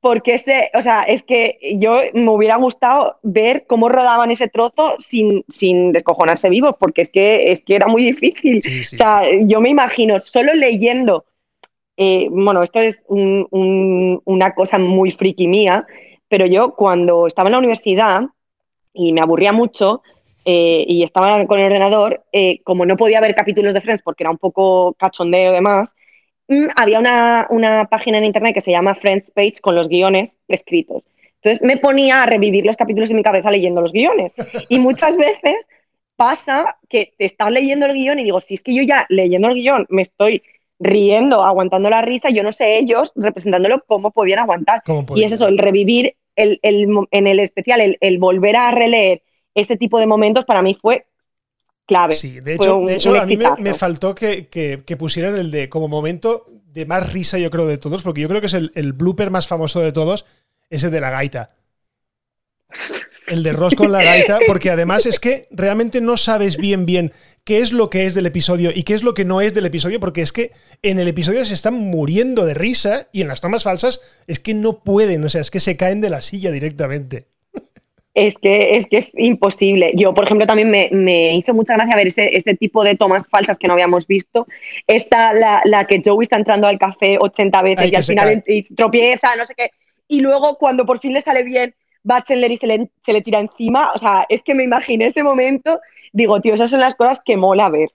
porque 0.00 0.34
ese, 0.34 0.70
o 0.74 0.80
sea, 0.80 1.02
es 1.02 1.22
que 1.22 1.58
yo 1.76 1.98
me 2.14 2.30
hubiera 2.30 2.56
gustado 2.56 3.18
ver 3.22 3.64
cómo 3.66 3.88
rodaban 3.88 4.30
ese 4.30 4.48
trozo 4.48 4.96
sin, 4.98 5.44
sin 5.48 5.92
descojonarse 5.92 6.48
vivos, 6.48 6.76
porque 6.78 7.02
es 7.02 7.10
que, 7.10 7.52
es 7.52 7.60
que 7.60 7.76
era 7.76 7.86
muy 7.86 8.04
difícil. 8.04 8.58
o 8.58 8.96
sea, 8.96 9.22
yo 9.42 9.60
me 9.60 9.68
imagino, 9.68 10.18
solo 10.20 10.54
leyendo, 10.54 11.26
eh, 11.96 12.28
bueno, 12.30 12.62
esto 12.62 12.80
es 12.80 12.98
una 13.08 14.54
cosa 14.54 14.78
muy 14.78 15.12
friki 15.12 15.46
mía, 15.46 15.86
pero 16.28 16.46
yo 16.46 16.74
cuando 16.74 17.26
estaba 17.26 17.48
en 17.48 17.52
la 17.52 17.58
universidad 17.58 18.22
y 18.94 19.12
me 19.12 19.20
aburría 19.20 19.52
mucho, 19.52 20.02
eh, 20.46 20.84
y 20.88 21.02
estaba 21.02 21.44
con 21.46 21.58
el 21.58 21.66
ordenador, 21.66 22.24
eh, 22.32 22.62
como 22.64 22.86
no 22.86 22.96
podía 22.96 23.20
ver 23.20 23.34
capítulos 23.34 23.74
de 23.74 23.82
Friends 23.82 24.02
porque 24.02 24.22
era 24.22 24.30
un 24.30 24.38
poco 24.38 24.94
cachondeo 24.94 25.52
y 25.52 25.54
demás, 25.54 25.94
había 26.76 26.98
una, 26.98 27.88
página 27.90 28.18
en 28.18 28.24
internet 28.24 28.54
que 28.54 28.60
se 28.60 28.70
llama 28.70 28.94
Friends 28.94 29.30
Page 29.30 29.54
con 29.60 29.74
los 29.74 29.88
guiones 29.88 30.36
escritos. 30.48 31.04
Entonces 31.42 31.62
me 31.62 31.76
ponía 31.76 32.22
a 32.22 32.26
revivir 32.26 32.66
los 32.66 32.76
capítulos 32.76 33.10
en 33.10 33.16
mi 33.16 33.22
cabeza 33.22 33.50
leyendo 33.50 33.80
los 33.80 33.92
guiones. 33.92 34.32
Y 34.68 34.78
muchas 34.78 35.16
veces 35.16 35.66
pasa 36.16 36.76
que 36.88 37.14
te 37.16 37.24
estás 37.24 37.50
leyendo 37.50 37.86
el 37.86 37.94
guion 37.94 38.18
y 38.18 38.24
digo, 38.24 38.40
si 38.40 38.54
es 38.54 38.62
que 38.62 38.74
yo 38.74 38.82
ya 38.82 39.06
leyendo 39.08 39.48
el 39.48 39.54
guion 39.54 39.86
me 39.88 40.02
estoy 40.02 40.42
riendo, 40.78 41.42
aguantando 41.42 41.88
la 41.88 42.02
risa, 42.02 42.30
yo 42.30 42.42
no 42.42 42.52
sé 42.52 42.78
ellos 42.78 43.12
representándolo 43.14 43.84
cómo 43.86 44.10
podían 44.10 44.40
aguantar. 44.40 44.82
y 45.14 45.24
es 45.24 45.32
eso, 45.32 45.48
el 45.48 45.58
revivir 45.58 46.14
el, 46.36 46.58
en 46.62 47.26
el 47.26 47.40
especial, 47.40 47.80
el, 47.80 47.98
el, 48.00 48.18
volver 48.18 48.56
a 48.56 48.70
releer 48.70 49.22
ese 49.54 49.76
tipo 49.76 49.98
de 49.98 50.06
momentos 50.06 50.44
para 50.44 50.62
mí 50.62 50.74
fue 50.74 51.06
clave. 51.90 52.14
Sí, 52.14 52.38
de 52.38 52.54
hecho, 52.54 52.84
de 52.86 52.94
hecho 52.94 53.20
a 53.20 53.26
mí 53.26 53.36
me, 53.36 53.74
faltó 53.74 54.14
que, 54.14 54.96
pusieran 54.96 55.36
el 55.36 55.50
de 55.50 55.68
como 55.68 55.88
momento 55.88 56.46
de 56.72 56.86
más 56.86 57.12
risa, 57.12 57.36
yo 57.36 57.50
creo, 57.50 57.66
de 57.66 57.78
todos, 57.78 58.04
porque 58.04 58.20
yo 58.20 58.28
creo 58.28 58.40
que 58.40 58.46
es 58.46 58.54
el, 58.54 58.92
blooper 58.92 59.30
más 59.30 59.48
famoso 59.48 59.80
de 59.80 59.90
todos, 59.90 60.24
ese 60.70 60.88
de 60.88 61.00
la 61.00 61.10
gaita. 61.10 61.48
El 63.26 63.42
de 63.42 63.52
Ross 63.52 63.74
con 63.74 63.90
la 63.90 64.04
gaita, 64.04 64.38
porque 64.46 64.70
además 64.70 65.04
es 65.04 65.18
que 65.18 65.48
realmente 65.50 66.00
no 66.00 66.16
sabes 66.16 66.56
bien 66.56 66.86
bien 66.86 67.12
qué 67.42 67.58
es 67.58 67.72
lo 67.72 67.90
que 67.90 68.06
es 68.06 68.14
del 68.14 68.26
episodio 68.26 68.70
y 68.72 68.84
qué 68.84 68.94
es 68.94 69.02
lo 69.02 69.12
que 69.12 69.24
no 69.24 69.40
es 69.40 69.52
del 69.52 69.66
episodio, 69.66 69.98
porque 69.98 70.22
es 70.22 70.30
que 70.30 70.52
en 70.82 71.00
el 71.00 71.08
episodio 71.08 71.44
se 71.44 71.54
están 71.54 71.74
muriendo 71.74 72.46
de 72.46 72.54
risa 72.54 73.08
y 73.10 73.22
en 73.22 73.28
las 73.28 73.40
tomas 73.40 73.64
falsas 73.64 74.00
es 74.28 74.38
que 74.38 74.54
no 74.54 74.84
pueden, 74.84 75.24
o 75.24 75.28
sea, 75.28 75.40
es 75.40 75.50
que 75.50 75.58
se 75.58 75.76
caen 75.76 76.00
de 76.00 76.10
la 76.10 76.22
silla 76.22 76.52
directamente. 76.52 77.26
Es 78.12 78.36
que, 78.38 78.72
es 78.72 78.86
que 78.88 78.96
es 78.96 79.12
imposible. 79.16 79.92
Yo, 79.94 80.12
por 80.14 80.24
ejemplo, 80.24 80.46
también 80.46 80.70
me, 80.70 81.34
hizo 81.34 81.54
mucha 81.54 81.74
gracia 81.74 81.94
ver 81.94 82.08
ese, 82.08 82.36
este 82.36 82.54
tipo 82.54 82.82
de 82.82 82.96
tomas 82.96 83.28
falsas 83.28 83.56
que 83.56 83.68
no 83.68 83.74
habíamos 83.74 84.06
visto. 84.06 84.46
Esta, 84.86 85.32
la, 85.32 85.60
la 85.64 85.86
que 85.86 86.02
Joey 86.04 86.22
está 86.22 86.36
entrando 86.36 86.66
al 86.66 86.78
café 86.78 87.18
80 87.20 87.62
veces 87.62 87.92
y 87.92 87.94
al 87.94 88.02
final 88.02 88.44
tropieza, 88.76 89.36
no 89.36 89.46
sé 89.46 89.54
qué. 89.56 89.70
Y 90.08 90.20
luego, 90.20 90.56
cuando 90.58 90.84
por 90.84 90.98
fin 90.98 91.12
le 91.12 91.20
sale 91.20 91.44
bien, 91.44 91.72
va 92.08 92.24
Chandler 92.24 92.50
y 92.50 92.56
se 92.56 92.66
le, 92.66 92.90
se 93.04 93.12
le 93.12 93.22
tira 93.22 93.38
encima. 93.38 93.90
O 93.94 93.98
sea, 93.98 94.26
es 94.28 94.42
que 94.42 94.54
me 94.54 94.64
imaginé 94.64 95.06
ese 95.06 95.22
momento 95.22 95.80
digo, 96.12 96.40
tío, 96.40 96.54
esas 96.54 96.70
son 96.70 96.80
las 96.80 96.94
cosas 96.94 97.20
que 97.24 97.36
mola 97.36 97.68
ver. 97.68 97.90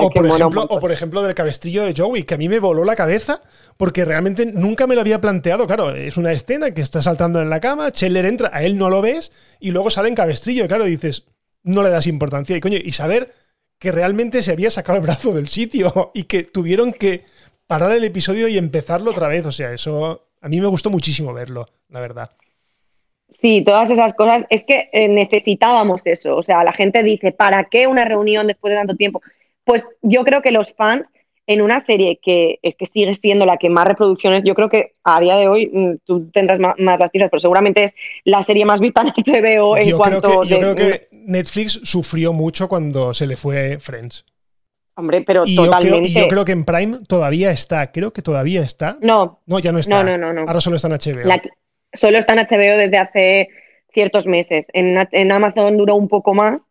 O, 0.00 0.10
por 0.10 0.26
ejemplo, 0.26 0.66
o, 0.68 0.80
por 0.80 0.92
ejemplo, 0.92 1.22
del 1.22 1.34
cabestrillo 1.34 1.84
de 1.84 1.94
Joey, 1.96 2.24
que 2.24 2.34
a 2.34 2.38
mí 2.38 2.48
me 2.48 2.58
voló 2.58 2.84
la 2.84 2.96
cabeza 2.96 3.40
porque 3.76 4.04
realmente 4.04 4.46
nunca 4.46 4.86
me 4.86 4.94
lo 4.94 5.00
había 5.00 5.20
planteado. 5.20 5.66
Claro, 5.66 5.94
es 5.94 6.16
una 6.16 6.32
escena 6.32 6.72
que 6.72 6.82
está 6.82 7.02
saltando 7.02 7.40
en 7.40 7.50
la 7.50 7.60
cama, 7.60 7.90
Cheller 7.90 8.26
entra, 8.26 8.50
a 8.52 8.62
él 8.62 8.78
no 8.78 8.90
lo 8.90 9.02
ves 9.02 9.32
y 9.60 9.70
luego 9.70 9.90
sale 9.90 10.08
en 10.08 10.14
cabestrillo. 10.14 10.66
claro, 10.68 10.84
dices, 10.84 11.26
no 11.62 11.82
le 11.82 11.90
das 11.90 12.06
importancia. 12.06 12.56
Y 12.56 12.60
coño, 12.60 12.78
y 12.82 12.92
saber 12.92 13.32
que 13.78 13.92
realmente 13.92 14.42
se 14.42 14.52
había 14.52 14.70
sacado 14.70 14.98
el 14.98 15.04
brazo 15.04 15.32
del 15.32 15.48
sitio 15.48 16.10
y 16.14 16.24
que 16.24 16.44
tuvieron 16.44 16.92
que 16.92 17.24
parar 17.66 17.92
el 17.92 18.04
episodio 18.04 18.48
y 18.48 18.58
empezarlo 18.58 19.10
otra 19.10 19.28
vez. 19.28 19.46
O 19.46 19.52
sea, 19.52 19.72
eso 19.72 20.28
a 20.40 20.48
mí 20.48 20.60
me 20.60 20.66
gustó 20.66 20.90
muchísimo 20.90 21.32
verlo, 21.32 21.66
la 21.88 22.00
verdad. 22.00 22.30
Sí, 23.28 23.62
todas 23.62 23.90
esas 23.90 24.14
cosas. 24.14 24.46
Es 24.50 24.64
que 24.64 24.88
eh, 24.92 25.08
necesitábamos 25.08 26.06
eso. 26.06 26.36
O 26.36 26.42
sea, 26.42 26.64
la 26.64 26.72
gente 26.72 27.02
dice, 27.02 27.32
¿para 27.32 27.64
qué 27.64 27.86
una 27.86 28.04
reunión 28.04 28.46
después 28.46 28.72
de 28.72 28.78
tanto 28.78 28.96
tiempo? 28.96 29.20
Pues 29.64 29.86
yo 30.02 30.24
creo 30.24 30.40
que 30.40 30.50
los 30.50 30.72
fans, 30.72 31.12
en 31.46 31.62
una 31.62 31.80
serie 31.80 32.18
que 32.22 32.58
es 32.62 32.74
que 32.74 32.86
sigue 32.86 33.14
siendo 33.14 33.44
la 33.44 33.58
que 33.58 33.68
más 33.68 33.86
reproducciones, 33.86 34.44
yo 34.44 34.54
creo 34.54 34.68
que 34.68 34.94
a 35.04 35.20
día 35.20 35.36
de 35.36 35.48
hoy 35.48 35.66
mm, 35.72 35.96
tú 36.04 36.30
tendrás 36.30 36.58
más, 36.58 36.74
las 36.78 37.10
cifras, 37.10 37.30
pero 37.30 37.40
seguramente 37.40 37.84
es 37.84 37.94
la 38.24 38.42
serie 38.42 38.64
más 38.64 38.80
vista 38.80 39.02
en 39.02 39.08
HBO 39.08 39.76
en 39.76 39.96
cuanto. 39.96 40.44
yo 40.44 40.58
creo 40.58 40.74
que 40.74 41.08
Netflix 41.12 41.80
sufrió 41.84 42.32
mucho 42.32 42.68
cuando 42.68 43.12
se 43.12 43.26
le 43.26 43.36
fue 43.36 43.78
Friends. 43.78 44.24
Hombre, 44.94 45.22
pero 45.22 45.44
totalmente. 45.44 46.08
Yo 46.08 46.12
creo, 46.12 46.22
yo 46.24 46.28
creo 46.28 46.44
que 46.44 46.52
en 46.52 46.64
Prime 46.64 46.98
todavía 47.06 47.52
está. 47.52 47.92
Creo 47.92 48.12
que 48.12 48.20
todavía 48.20 48.62
está. 48.62 48.98
No. 49.00 49.40
No, 49.46 49.60
ya 49.60 49.70
no 49.70 49.78
está. 49.78 50.02
No, 50.02 50.18
no, 50.18 50.32
no. 50.32 50.40
Ahora 50.40 50.60
solo 50.60 50.74
está 50.74 50.88
en 50.88 50.94
HBO 50.94 51.28
solo 51.92 52.18
está 52.18 52.34
en 52.34 52.40
HBO 52.40 52.76
desde 52.76 52.98
hace 52.98 53.48
ciertos 53.92 54.26
meses. 54.26 54.66
En, 54.72 55.32
Amazon 55.32 55.76
duró 55.76 55.94
un 55.96 56.08
poco 56.08 56.34
más. 56.34 56.62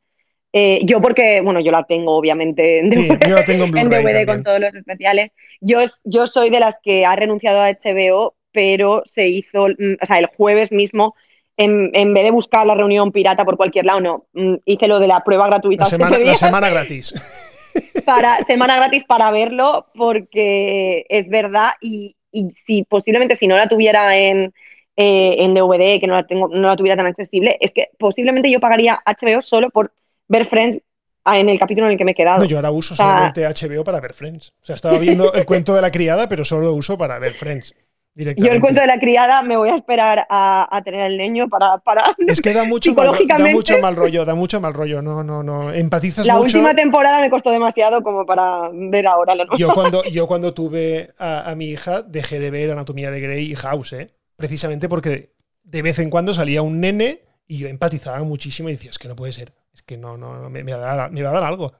Eh, 0.53 0.79
yo 0.83 1.01
porque, 1.01 1.41
bueno, 1.41 1.59
yo 1.59 1.71
la 1.71 1.83
tengo 1.83 2.15
obviamente 2.15 2.79
en 2.79 2.89
DVD, 2.89 4.25
con 4.25 4.43
todos 4.43 4.59
los 4.59 4.73
especiales. 4.73 5.31
Yo, 5.59 5.79
yo 6.03 6.25
soy 6.25 6.49
de 6.49 6.59
las 6.59 6.75
que 6.81 7.05
ha 7.05 7.15
renunciado 7.15 7.61
a 7.61 7.69
HBO, 7.69 8.35
pero 8.51 9.03
se 9.05 9.27
hizo, 9.27 9.67
mm, 9.67 9.97
o 10.01 10.05
sea, 10.05 10.17
el 10.17 10.27
jueves 10.27 10.71
mismo, 10.71 11.15
en, 11.57 12.13
vez 12.13 12.23
de 12.23 12.31
buscar 12.31 12.65
la 12.65 12.75
reunión 12.75 13.11
pirata 13.11 13.43
por 13.43 13.57
cualquier 13.57 13.85
lado, 13.85 13.99
no, 13.99 14.25
mm, 14.33 14.55
hice 14.65 14.87
lo 14.87 14.99
de 14.99 15.07
la 15.07 15.23
prueba 15.23 15.47
gratuita. 15.47 15.83
La 15.83 15.89
semana, 15.89 16.17
la 16.17 16.35
semana 16.35 16.69
gratis. 16.69 17.13
Para, 18.05 18.37
semana 18.37 18.77
gratis 18.77 19.03
para 19.03 19.29
verlo, 19.29 19.85
porque 19.93 21.05
es 21.09 21.29
verdad, 21.29 21.73
y, 21.79 22.15
y 22.31 22.49
si 22.55 22.83
posiblemente 22.83 23.35
si 23.35 23.45
no 23.45 23.55
la 23.55 23.67
tuviera 23.67 24.17
en, 24.17 24.53
eh, 24.97 25.35
en 25.43 25.53
DVD, 25.53 25.99
que 25.99 26.07
no 26.07 26.15
la, 26.15 26.25
tengo, 26.25 26.47
no 26.47 26.67
la 26.67 26.75
tuviera 26.75 26.97
tan 26.97 27.05
accesible, 27.05 27.57
es 27.61 27.71
que 27.71 27.89
posiblemente 27.99 28.49
yo 28.49 28.59
pagaría 28.59 28.99
HBO 29.05 29.41
solo 29.41 29.69
por 29.69 29.91
ver 30.27 30.45
Friends 30.45 30.81
en 31.25 31.49
el 31.49 31.59
capítulo 31.59 31.85
en 31.85 31.93
el 31.93 31.97
que 31.97 32.05
me 32.05 32.11
he 32.11 32.15
quedado. 32.15 32.39
No, 32.39 32.45
yo 32.45 32.57
ahora 32.57 32.71
uso 32.71 32.95
solamente 32.95 33.45
HBO 33.45 33.83
para 33.83 33.99
ver 33.99 34.13
Friends. 34.13 34.53
O 34.61 34.65
sea, 34.65 34.75
estaba 34.75 34.97
viendo 34.97 35.33
el 35.33 35.45
cuento 35.45 35.75
de 35.75 35.81
la 35.81 35.91
criada, 35.91 36.27
pero 36.27 36.43
solo 36.43 36.65
lo 36.65 36.73
uso 36.73 36.97
para 36.97 37.19
ver 37.19 37.35
Friends. 37.35 37.75
Yo 38.15 38.51
el 38.51 38.59
cuento 38.59 38.81
de 38.81 38.87
la 38.87 38.99
criada 38.99 39.43
me 39.43 39.57
voy 39.57 39.69
a 39.69 39.75
esperar 39.75 40.25
a, 40.27 40.81
tener 40.83 41.11
el 41.11 41.17
niño 41.19 41.47
para, 41.49 41.77
para 41.77 42.15
es 42.27 42.41
que 42.41 42.51
da 42.51 42.63
mucho, 42.63 42.95
mal, 42.95 43.11
da 43.27 43.37
mucho 43.49 43.77
mal 43.79 43.95
rollo 43.95 44.25
da 44.25 44.33
mucho 44.33 44.59
mal 44.59 44.73
rollo 44.73 45.03
no 45.03 45.23
no 45.23 45.43
no 45.43 45.71
empatizas 45.71 46.25
la 46.25 46.35
mucho 46.35 46.57
la 46.57 46.63
última 46.63 46.75
temporada 46.75 47.19
me 47.19 47.29
costó 47.29 47.51
demasiado 47.51 48.01
como 48.01 48.25
para 48.25 48.71
ver 48.73 49.05
ahora 49.05 49.35
la 49.35 49.45
yo 49.57 49.71
cuando 49.71 50.03
yo 50.11 50.25
cuando 50.25 50.53
tuve 50.53 51.11
a, 51.19 51.51
a, 51.51 51.55
mi 51.55 51.65
hija 51.65 52.01
dejé 52.01 52.39
de 52.39 52.49
ver 52.49 52.71
Anatomía 52.71 53.11
de 53.11 53.21
Grey 53.21 53.51
y 53.51 53.55
House 53.55 53.93
eh 53.93 54.07
precisamente 54.37 54.87
porque 54.87 55.31
de 55.63 55.81
vez 55.81 55.99
en 55.99 56.09
cuando 56.09 56.33
salía 56.33 56.61
un 56.61 56.79
nene 56.79 57.19
y 57.47 57.57
yo 57.57 57.67
empatizaba 57.67 58.23
muchísimo 58.23 58.69
y 58.69 58.73
decía, 58.73 58.91
es 58.91 58.99
que 58.99 59.07
no 59.07 59.15
puede 59.15 59.33
ser, 59.33 59.51
es 59.73 59.81
que 59.81 59.97
no, 59.97 60.17
no, 60.17 60.49
me, 60.49 60.63
va 60.63 60.91
a 60.91 61.09
dar, 61.09 61.43
algo. 61.43 61.73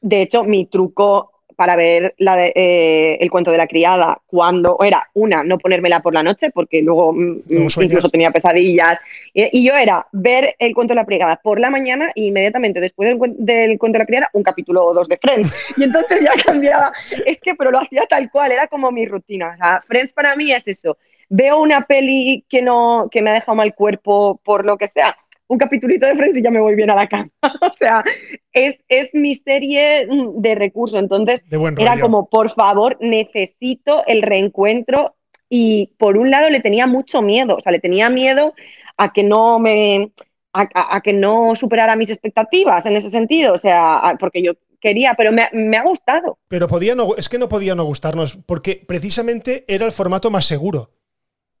De 0.00 0.22
hecho, 0.22 0.44
mi 0.44 0.66
truco 0.66 1.32
para 1.56 1.74
ver 1.74 2.14
la 2.18 2.46
eh, 2.48 3.16
el 3.18 3.30
cuento 3.30 3.50
de 3.50 3.56
la 3.56 3.66
criada 3.66 4.20
cuando 4.26 4.76
era 4.84 5.08
una 5.14 5.42
no 5.42 5.56
ponérmela 5.56 6.02
por 6.02 6.12
la 6.12 6.22
noche 6.22 6.50
porque 6.50 6.82
luego 6.82 7.14
mm, 7.14 7.44
incluso 7.80 8.10
tenía 8.10 8.30
pesadillas 8.30 9.00
y, 9.32 9.66
yo 9.66 9.74
era 9.74 10.06
ver 10.12 10.50
el 10.58 10.74
cuento 10.74 10.92
de 10.92 10.96
la 10.96 11.06
criada 11.06 11.40
por 11.42 11.58
la 11.58 11.70
mañana 11.70 12.10
e 12.14 12.24
inmediatamente 12.24 12.78
después 12.78 13.08
del, 13.08 13.18
del, 13.38 13.78
cuento 13.78 13.96
de 13.96 14.00
la 14.00 14.06
criada 14.06 14.30
un 14.34 14.42
capítulo 14.42 14.84
o 14.84 14.92
dos 14.92 15.08
de 15.08 15.16
Friends. 15.16 15.78
Y 15.78 15.84
entonces 15.84 16.20
ya 16.22 16.32
cambiaba 16.44 16.92
es 17.24 17.40
que 17.40 17.54
pero 17.54 17.70
lo 17.70 17.78
hacía 17.78 18.02
tal 18.02 18.30
cual 18.30 18.52
era 18.52 18.66
como 18.66 18.92
mi 18.92 19.06
rutina. 19.06 19.54
O 19.54 19.56
sea, 19.56 19.82
Friends 19.88 20.12
para 20.12 20.36
mí 20.36 20.52
es 20.52 20.68
eso 20.68 20.98
veo 21.28 21.60
una 21.60 21.86
peli 21.86 22.44
que, 22.48 22.62
no, 22.62 23.08
que 23.10 23.22
me 23.22 23.30
ha 23.30 23.34
dejado 23.34 23.56
mal 23.56 23.74
cuerpo 23.74 24.40
por 24.44 24.64
lo 24.64 24.76
que 24.76 24.88
sea, 24.88 25.16
un 25.48 25.58
capitulito 25.58 26.06
de 26.06 26.16
Friends 26.16 26.36
y 26.36 26.42
ya 26.42 26.50
me 26.50 26.60
voy 26.60 26.74
bien 26.74 26.90
a 26.90 26.96
la 26.96 27.08
cama. 27.08 27.30
o 27.42 27.72
sea, 27.78 28.04
es, 28.52 28.78
es, 28.88 29.10
mi 29.12 29.34
serie 29.34 30.08
de 30.08 30.54
recurso. 30.54 30.98
Entonces, 30.98 31.44
era 31.78 32.00
como, 32.00 32.28
por 32.28 32.50
favor, 32.50 32.96
necesito 33.00 34.04
el 34.06 34.22
reencuentro. 34.22 35.14
Y 35.48 35.92
por 35.98 36.16
un 36.16 36.32
lado 36.32 36.50
le 36.50 36.58
tenía 36.58 36.88
mucho 36.88 37.22
miedo, 37.22 37.54
o 37.56 37.60
sea, 37.60 37.70
le 37.70 37.78
tenía 37.78 38.10
miedo 38.10 38.52
a 38.96 39.12
que 39.12 39.22
no 39.22 39.60
me 39.60 40.10
a, 40.52 41.00
que 41.02 41.12
no 41.12 41.54
superara 41.54 41.96
mis 41.96 42.10
expectativas 42.10 42.86
en 42.86 42.96
ese 42.96 43.10
sentido, 43.10 43.52
o 43.52 43.58
sea, 43.58 44.16
porque 44.18 44.42
yo 44.42 44.54
quería, 44.80 45.14
pero 45.14 45.32
me, 45.32 45.76
ha 45.76 45.82
gustado. 45.82 46.38
Pero 46.48 46.68
podía 46.68 46.94
no, 46.94 47.14
es 47.16 47.28
que 47.28 47.38
no 47.38 47.48
podía 47.48 47.74
no 47.74 47.84
gustarnos, 47.84 48.38
porque 48.46 48.82
precisamente 48.86 49.64
era 49.68 49.84
el 49.86 49.92
formato 49.92 50.30
más 50.30 50.46
seguro. 50.46 50.90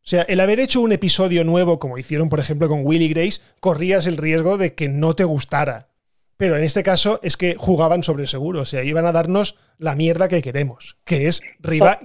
O 0.06 0.08
sea, 0.08 0.22
el 0.22 0.38
haber 0.38 0.60
hecho 0.60 0.82
un 0.82 0.92
episodio 0.92 1.42
nuevo, 1.42 1.80
como 1.80 1.98
hicieron, 1.98 2.28
por 2.28 2.38
ejemplo, 2.38 2.68
con 2.68 2.86
Willy 2.86 3.08
Grace, 3.08 3.40
corrías 3.58 4.06
el 4.06 4.16
riesgo 4.16 4.56
de 4.56 4.72
que 4.74 4.88
no 4.88 5.16
te 5.16 5.24
gustara. 5.24 5.88
Pero 6.36 6.56
en 6.56 6.62
este 6.62 6.84
caso 6.84 7.18
es 7.24 7.36
que 7.36 7.56
jugaban 7.58 8.04
sobre 8.04 8.28
seguro, 8.28 8.60
o 8.60 8.64
sea, 8.64 8.84
iban 8.84 9.04
a 9.06 9.10
darnos 9.10 9.56
la 9.78 9.96
mierda 9.96 10.28
que 10.28 10.42
queremos, 10.42 10.96
que 11.04 11.26
es, 11.26 11.40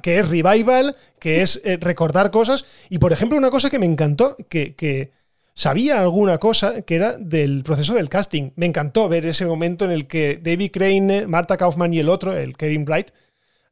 que 0.02 0.18
es 0.18 0.28
revival, 0.28 0.96
que 1.20 1.44
es 1.44 1.62
eh, 1.64 1.78
recordar 1.80 2.32
cosas. 2.32 2.66
Y 2.90 2.98
por 2.98 3.14
ejemplo, 3.14 3.38
una 3.38 3.52
cosa 3.52 3.70
que 3.70 3.78
me 3.78 3.86
encantó, 3.86 4.36
que, 4.50 4.74
que 4.74 5.12
sabía 5.54 6.00
alguna 6.00 6.40
cosa 6.40 6.82
que 6.82 6.96
era 6.96 7.20
del 7.20 7.62
proceso 7.62 7.94
del 7.94 8.10
casting. 8.10 8.50
Me 8.56 8.66
encantó 8.66 9.10
ver 9.10 9.28
ese 9.28 9.46
momento 9.46 9.86
en 9.86 9.92
el 9.92 10.08
que 10.08 10.40
David 10.42 10.72
Crane, 10.74 11.28
Marta 11.28 11.56
Kaufman 11.56 11.94
y 11.94 12.00
el 12.00 12.10
otro, 12.10 12.36
el 12.36 12.58
Kevin 12.58 12.84
Bright, 12.84 13.12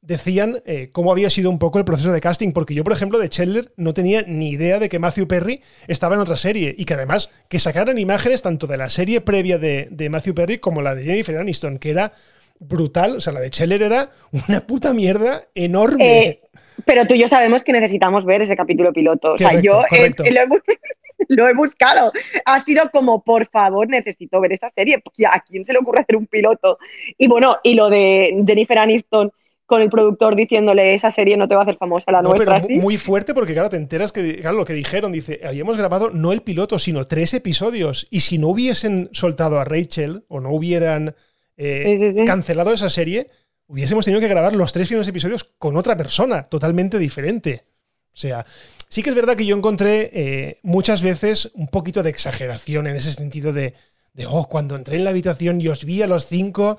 decían 0.02 0.62
eh, 0.66 0.90
cómo 0.92 1.12
había 1.12 1.30
sido 1.30 1.50
un 1.50 1.60
poco 1.60 1.78
el 1.78 1.86
proceso 1.86 2.12
de 2.12 2.22
casting, 2.22 2.52
porque 2.52 2.74
yo, 2.74 2.84
por 2.84 2.94
ejemplo, 2.94 3.20
de 3.20 3.30
Chandler 3.30 3.72
no 3.76 3.94
tenía 3.94 4.24
ni 4.24 4.50
idea 4.52 4.80
de 4.80 4.90
que 4.90 5.00
Matthew 5.00 5.28
Perry 5.28 5.62
estaba 5.88 6.16
en 6.16 6.22
otra 6.22 6.38
serie 6.38 6.74
y 6.78 6.86
que 6.86 6.94
además 6.94 7.32
que 7.50 7.60
sacaran 7.60 7.98
imágenes 7.98 8.42
tanto 8.42 8.68
de 8.68 8.78
la 8.78 8.90
serie 8.90 9.22
previa 9.22 9.58
de, 9.58 10.08
Matthew 10.10 10.36
Perry 10.36 10.58
como 10.60 10.82
la 10.82 10.96
de 10.96 11.04
Jennifer 11.04 11.38
Aniston, 11.38 11.78
que 11.78 11.92
era 11.92 12.12
brutal, 12.60 13.18
o 13.18 13.20
sea, 13.20 13.34
la 13.34 13.40
de 13.40 13.50
Chandler 13.50 13.82
era 13.84 14.10
una 14.48 14.62
puta 14.62 14.94
mierda 14.94 15.44
enorme. 15.54 16.22
Eh, 16.22 16.40
pero 16.86 17.06
tú 17.06 17.14
y 17.14 17.20
yo 17.20 17.28
sabemos 17.28 17.64
que 17.64 17.72
necesitamos 17.72 18.26
ver 18.26 18.42
ese 18.42 18.56
capítulo 18.56 18.94
piloto. 18.94 19.34
O 19.34 19.38
sea, 19.38 19.60
yo 19.60 19.82
eh, 19.92 20.12
lo, 21.28 21.48
he, 21.48 21.54
buscado. 21.54 22.12
Ha 22.46 22.60
sido 22.62 22.90
como, 22.92 23.22
por 23.22 23.48
favor, 23.48 23.88
necesito 23.90 24.40
ver 24.40 24.54
esa 24.54 24.70
serie. 24.70 25.02
¿A 25.30 25.42
quién 25.42 25.66
se 25.66 25.74
le 25.74 25.80
ocurre 25.80 26.02
hacer 26.02 26.16
un 26.16 26.28
piloto? 26.28 26.80
Y 27.18 27.28
bueno, 27.28 27.58
y 27.64 27.74
lo 27.74 27.90
de 27.90 28.44
Jennifer 28.48 28.80
Aniston 28.80 29.32
con 29.70 29.84
el 29.84 29.90
productor 29.90 30.36
diciéndole 30.36 30.96
esa 30.96 31.12
serie 31.12 31.38
no 31.38 31.48
te 31.48 31.54
va 31.54 31.62
a 31.62 31.64
hacer 31.64 31.78
famosa 31.78 32.12
la 32.12 32.24
nuestra. 32.24 32.60
Pero 32.60 32.82
muy 32.82 32.98
fuerte 32.98 33.36
porque 33.36 33.54
claro, 33.54 33.70
te 33.70 33.78
enteras 33.78 34.12
que 34.12 34.42
claro, 34.42 34.58
lo 34.58 34.66
que 34.66 34.74
dijeron, 34.74 35.12
dice, 35.12 35.42
habíamos 35.46 35.78
grabado 35.78 36.10
no 36.10 36.32
el 36.34 36.42
piloto, 36.42 36.80
sino 36.80 37.06
tres 37.06 37.36
episodios 37.36 38.08
y 38.10 38.22
si 38.22 38.40
no 38.40 38.48
hubiesen 38.48 39.10
soltado 39.12 39.60
a 39.60 39.66
Rachel 39.66 40.26
o 40.28 40.40
no 40.40 40.50
hubieran 40.50 41.14
eh, 41.56 42.24
cancelado 42.26 42.74
esa 42.74 42.90
serie, 42.90 43.28
hubiésemos 43.68 44.06
tenido 44.06 44.20
que 44.20 44.28
grabar 44.28 44.56
los 44.56 44.74
tres 44.74 44.88
primeros 44.88 45.08
episodios 45.08 45.44
con 45.44 45.78
otra 45.78 45.96
persona, 45.96 46.50
totalmente 46.50 46.98
diferente. 46.98 47.66
O 48.12 48.18
sea, 48.18 48.44
sí 48.88 49.04
que 49.04 49.12
es 49.12 49.16
verdad 49.16 49.38
que 49.38 49.46
yo 49.46 49.56
encontré 49.56 50.10
eh, 50.14 50.60
muchas 50.64 51.04
veces 51.04 51.52
un 51.54 51.68
poquito 51.68 52.02
de 52.02 52.10
exageración 52.10 52.88
en 52.88 52.96
ese 52.96 53.14
sentido 53.14 53.54
de 53.54 53.76
de, 54.20 54.28
oh, 54.28 54.48
cuando 54.50 54.76
entré 54.76 54.98
en 54.98 55.06
la 55.06 55.12
habitación 55.12 55.62
y 55.62 55.70
os 55.70 55.86
vi 55.86 56.02
a 56.02 56.08
los 56.08 56.28
cinco, 56.28 56.78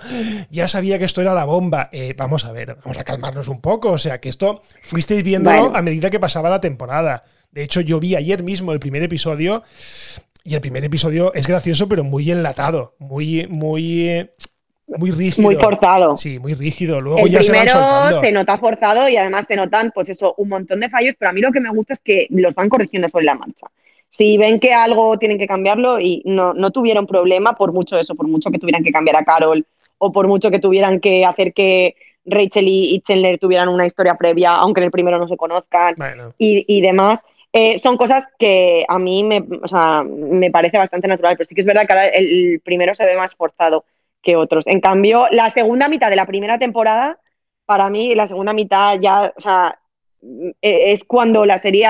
ya 0.51 0.69
sabía 0.69 0.99
que 0.99 1.07
esto 1.07 1.23
era 1.23 1.33
la 1.33 1.47
bomba. 1.47 1.89
Eh, 1.91 2.15
vamos 2.15 2.45
a 2.45 2.53
ver, 2.53 2.77
vamos 2.85 2.99
a 2.99 3.03
calmarnos 3.03 3.49
un 3.49 3.63
poco. 3.63 3.93
O 3.93 3.99
sea, 3.99 4.21
que 4.21 4.29
esto 4.29 4.63
fuisteis 4.83 5.23
viéndolo 5.23 5.75
a 5.75 5.81
medida 5.81 6.11
que 6.11 6.21
pasaba 6.21 6.51
la 6.51 6.61
temporada. 6.61 7.23
De 7.51 7.63
hecho, 7.63 7.81
yo 7.81 7.99
vi 7.99 8.15
ayer 8.15 8.43
mismo 8.43 8.73
el 8.73 8.79
primer 8.79 9.03
episodio 9.03 9.63
y 10.45 10.55
el 10.55 10.61
primer 10.61 10.85
episodio 10.85 11.33
es 11.33 11.47
gracioso, 11.47 11.89
pero 11.89 12.05
muy 12.05 12.31
enlatado, 12.31 12.95
muy, 12.99 13.47
muy, 13.49 14.29
muy 14.87 15.11
rígido. 15.11 15.49
Muy 15.49 15.57
forzado. 15.57 16.19
Sí, 16.19 16.39
muy 16.39 16.53
rígido. 16.53 17.01
Luego 17.01 17.27
ya 17.27 17.43
se 17.43 17.53
van 17.53 17.69
soltando. 17.69 18.21
se 18.21 18.33
nota 18.33 18.59
forzado 18.59 19.09
y 19.09 19.17
además 19.17 19.47
se 19.49 19.57
notan, 19.57 19.93
pues 19.95 20.11
eso, 20.11 20.35
un 20.37 20.51
montón 20.51 20.81
de 20.81 20.91
fallos, 20.91 21.15
pero 21.19 21.31
a 21.31 21.33
mí 21.33 21.41
lo 21.41 21.51
que 21.53 21.61
me 21.61 21.71
gusta 21.71 21.95
es 21.95 22.01
que 22.01 22.27
los 22.29 22.55
van 22.55 22.69
corrigiendo 22.69 23.09
sobre 23.09 23.25
la 23.25 23.35
marcha 23.35 23.67
si 24.11 24.37
ven 24.39 24.61
que 24.61 24.73
algo 24.73 25.19
tienen 25.19 25.39
que 25.39 25.47
cambiarlo 25.47 26.01
y 26.01 26.23
no, 26.25 26.53
no 26.53 26.71
tuvieron 26.71 27.07
problema 27.07 27.55
por 27.55 27.73
mucho 27.73 27.99
eso, 27.99 28.15
por 28.15 28.27
mucho 28.27 28.51
que 28.51 28.59
tuvieran 28.59 28.83
que 28.83 28.93
cambiar 28.93 29.17
a 29.17 29.25
Carol 29.25 29.65
o 29.99 30.13
por 30.13 30.27
mucho 30.27 30.51
que 30.51 30.59
tuvieran 30.59 31.01
que 31.01 31.25
hacer 31.25 31.53
que 31.53 31.95
Rachel 32.25 32.67
y, 32.69 33.01
Chandler 33.01 33.39
tuvieran 33.39 33.69
una 33.69 33.87
historia 33.87 34.15
previa, 34.15 34.57
aunque 34.57 34.81
en 34.81 34.87
el 34.87 34.91
primero 34.91 35.19
no 35.19 35.29
se 35.29 35.37
conozcan 35.37 35.95
y, 36.39 36.81
demás. 36.81 37.23
Eh, 37.53 37.79
son 37.79 37.97
cosas 37.97 38.25
que 38.39 38.85
a 38.89 38.99
mí 38.99 39.25
me, 39.25 39.45
o 39.63 39.67
sea, 39.67 40.05
me 40.05 40.51
parece 40.51 40.79
bastante 40.79 41.09
natural, 41.09 41.37
pero 41.37 41.49
sí 41.49 41.55
que 41.55 41.63
es 41.63 41.67
verdad 41.67 41.85
que 41.87 41.93
ahora 41.93 42.07
el, 42.07 42.61
primero 42.65 42.95
se 42.95 43.05
ve 43.05 43.17
más 43.17 43.35
forzado 43.35 43.85
que 44.23 44.37
otros. 44.37 44.67
En 44.67 44.81
cambio, 44.81 45.27
la 45.31 45.51
segunda 45.51 45.89
mitad 45.89 46.11
de 46.11 46.17
la 46.17 46.27
primera 46.27 46.59
temporada, 46.59 47.19
para 47.67 47.91
mí, 47.91 48.15
la 48.15 48.27
segunda 48.27 48.53
mitad 48.53 48.99
ya, 49.01 49.33
o 49.37 49.41
sea, 49.41 49.79
e, 50.63 50.93
es 50.93 51.05
cuando 51.05 51.45
la 51.45 51.59
serie 51.59 51.87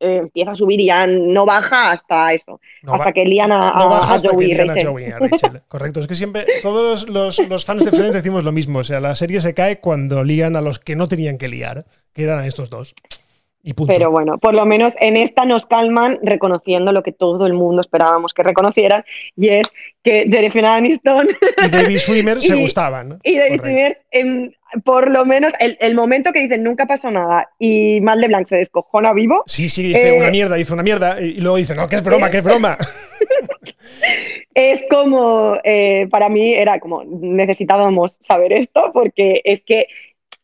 eh, 0.00 0.18
empieza 0.18 0.52
a 0.52 0.56
subir 0.56 0.80
y 0.80 0.86
ya 0.86 1.06
no 1.06 1.44
baja 1.44 1.92
hasta 1.92 2.32
eso, 2.32 2.60
hasta 2.86 3.12
que 3.12 3.24
lían 3.24 3.52
a, 3.52 3.58
no 3.58 3.88
baja 3.88 4.14
hasta 4.14 4.30
que 4.30 4.44
lían 4.44 4.70
a 4.70 4.74
Joey, 4.80 5.06
a 5.06 5.18
Rachel. 5.18 5.62
Correcto, 5.68 6.00
es 6.00 6.06
que 6.06 6.14
siempre 6.14 6.46
todos 6.62 7.08
los, 7.08 7.38
los, 7.38 7.64
fans 7.64 7.84
de 7.84 7.90
Friends 7.90 8.14
decimos 8.14 8.44
lo 8.44 8.52
mismo, 8.52 8.80
o 8.80 8.84
sea, 8.84 9.00
la 9.00 9.14
serie 9.14 9.40
se 9.40 9.54
cae 9.54 9.80
cuando 9.80 10.22
lían 10.24 10.56
a 10.56 10.60
los 10.60 10.78
que 10.78 10.96
no 10.96 11.08
tenían 11.08 11.36
que 11.38 11.48
liar, 11.48 11.84
que 12.12 12.22
eran 12.22 12.38
a 12.38 12.46
estos 12.46 12.70
dos. 12.70 12.94
Pero 13.86 14.10
bueno, 14.10 14.38
por 14.38 14.54
lo 14.54 14.64
menos 14.64 14.94
en 15.00 15.16
esta 15.16 15.44
nos 15.44 15.66
calman 15.66 16.18
reconociendo 16.22 16.92
lo 16.92 17.02
que 17.02 17.12
todo 17.12 17.46
el 17.46 17.52
mundo 17.52 17.80
esperábamos 17.80 18.32
que 18.32 18.42
reconocieran, 18.42 19.04
y 19.36 19.48
es 19.48 19.72
que 20.02 20.26
Jennifer 20.30 20.64
Aniston 20.64 21.28
y 21.64 21.68
David 21.68 21.98
Swimmer 21.98 22.40
se 22.40 22.54
gustaban. 22.60 23.18
Y 23.24 23.36
David 23.36 23.60
Swimmer, 23.60 23.98
por 24.84 25.10
lo 25.10 25.24
menos 25.24 25.52
el, 25.58 25.94
momento 25.94 26.32
que 26.32 26.40
dicen 26.40 26.62
nunca 26.62 26.86
pasó 26.86 27.10
nada 27.10 27.50
y 27.58 28.00
Mal 28.00 28.20
de 28.20 28.28
Blanc 28.28 28.46
se 28.46 28.56
descojona 28.56 29.12
vivo. 29.12 29.42
Sí, 29.46 29.68
sí, 29.68 29.82
dice 29.82 30.12
una 30.12 30.28
eh, 30.28 30.30
mierda, 30.30 30.56
dice 30.56 30.72
una 30.72 30.82
mierda, 30.82 31.20
y 31.20 31.40
luego 31.40 31.56
dice, 31.56 31.74
no, 31.74 31.88
que 31.88 31.96
es 31.96 32.02
broma, 32.02 32.30
que 32.30 32.38
es 32.38 32.44
broma. 32.44 32.76
es 34.54 34.84
como, 34.90 35.56
eh, 35.64 36.06
para 36.10 36.28
mí 36.28 36.54
era 36.54 36.80
como, 36.80 37.04
necesitábamos 37.04 38.18
saber 38.20 38.52
esto 38.52 38.90
porque 38.92 39.40
es 39.44 39.62
que 39.62 39.86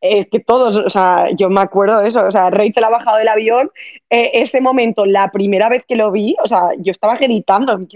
es 0.04 0.28
que 0.28 0.40
todos, 0.40 0.76
o 0.76 0.90
sea, 0.90 1.28
yo 1.36 1.48
me 1.48 1.60
acuerdo 1.60 2.00
de 2.00 2.08
eso, 2.08 2.24
o 2.24 2.30
sea, 2.30 2.50
Rachel 2.50 2.84
ha 2.84 2.90
bajado 2.90 3.16
del 3.16 3.28
avión, 3.28 3.70
eh, 4.10 4.30
ese 4.34 4.60
momento, 4.60 5.06
la 5.06 5.30
primera 5.32 5.68
vez 5.68 5.84
que 5.88 5.96
lo 5.96 6.12
vi, 6.12 6.36
o 6.42 6.46
sea, 6.46 6.68
yo 6.78 6.92
estaba 6.92 7.16
gritando, 7.16 7.78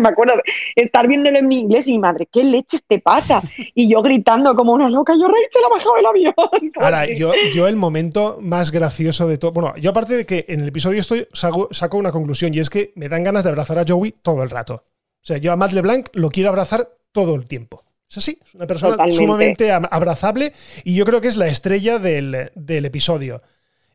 me, 0.00 0.08
acuerdo 0.08 0.34
estar 0.74 1.06
viéndolo 1.06 1.38
en 1.38 1.48
mi 1.48 1.60
inglés 1.60 1.86
y 1.86 1.92
mi 1.92 1.98
madre, 2.00 2.28
¿qué 2.30 2.42
leches 2.42 2.84
te 2.84 2.98
pasa? 2.98 3.40
Y 3.74 3.88
yo 3.88 4.02
gritando 4.02 4.54
como 4.56 4.72
una 4.72 4.90
loca, 4.90 5.14
yo 5.14 5.28
Rachel 5.28 5.64
ha 5.64 5.68
bajado 5.68 5.94
del 5.96 6.06
avión. 6.06 6.34
Ahora, 6.80 7.06
yo, 7.06 7.32
yo 7.54 7.68
el 7.68 7.76
momento 7.76 8.38
más 8.40 8.72
gracioso 8.72 9.28
de 9.28 9.38
todo, 9.38 9.52
bueno, 9.52 9.74
yo 9.76 9.90
aparte 9.90 10.16
de 10.16 10.26
que 10.26 10.44
en 10.48 10.60
el 10.60 10.68
episodio 10.68 11.00
estoy, 11.00 11.26
saco, 11.32 11.68
saco 11.70 11.96
una 11.96 12.10
conclusión 12.12 12.52
y 12.52 12.58
es 12.58 12.70
que 12.70 12.92
me 12.96 13.08
dan 13.08 13.22
ganas 13.22 13.44
de 13.44 13.50
abrazar 13.50 13.78
a 13.78 13.84
Joey 13.86 14.12
todo 14.22 14.42
el 14.42 14.50
rato. 14.50 14.74
O 14.74 15.26
sea, 15.26 15.38
yo 15.38 15.52
a 15.52 15.56
Matt 15.56 15.72
LeBlanc 15.72 16.08
lo 16.14 16.28
quiero 16.30 16.50
abrazar 16.50 16.88
todo 17.12 17.34
el 17.34 17.46
tiempo. 17.46 17.82
Es 18.08 18.18
así, 18.18 18.38
es 18.44 18.54
una 18.54 18.66
persona 18.66 18.96
sumamente 19.12 19.72
abrazable 19.72 20.52
y 20.84 20.94
yo 20.94 21.04
creo 21.04 21.20
que 21.20 21.28
es 21.28 21.36
la 21.36 21.48
estrella 21.48 21.98
del, 21.98 22.50
episodio. 22.66 23.42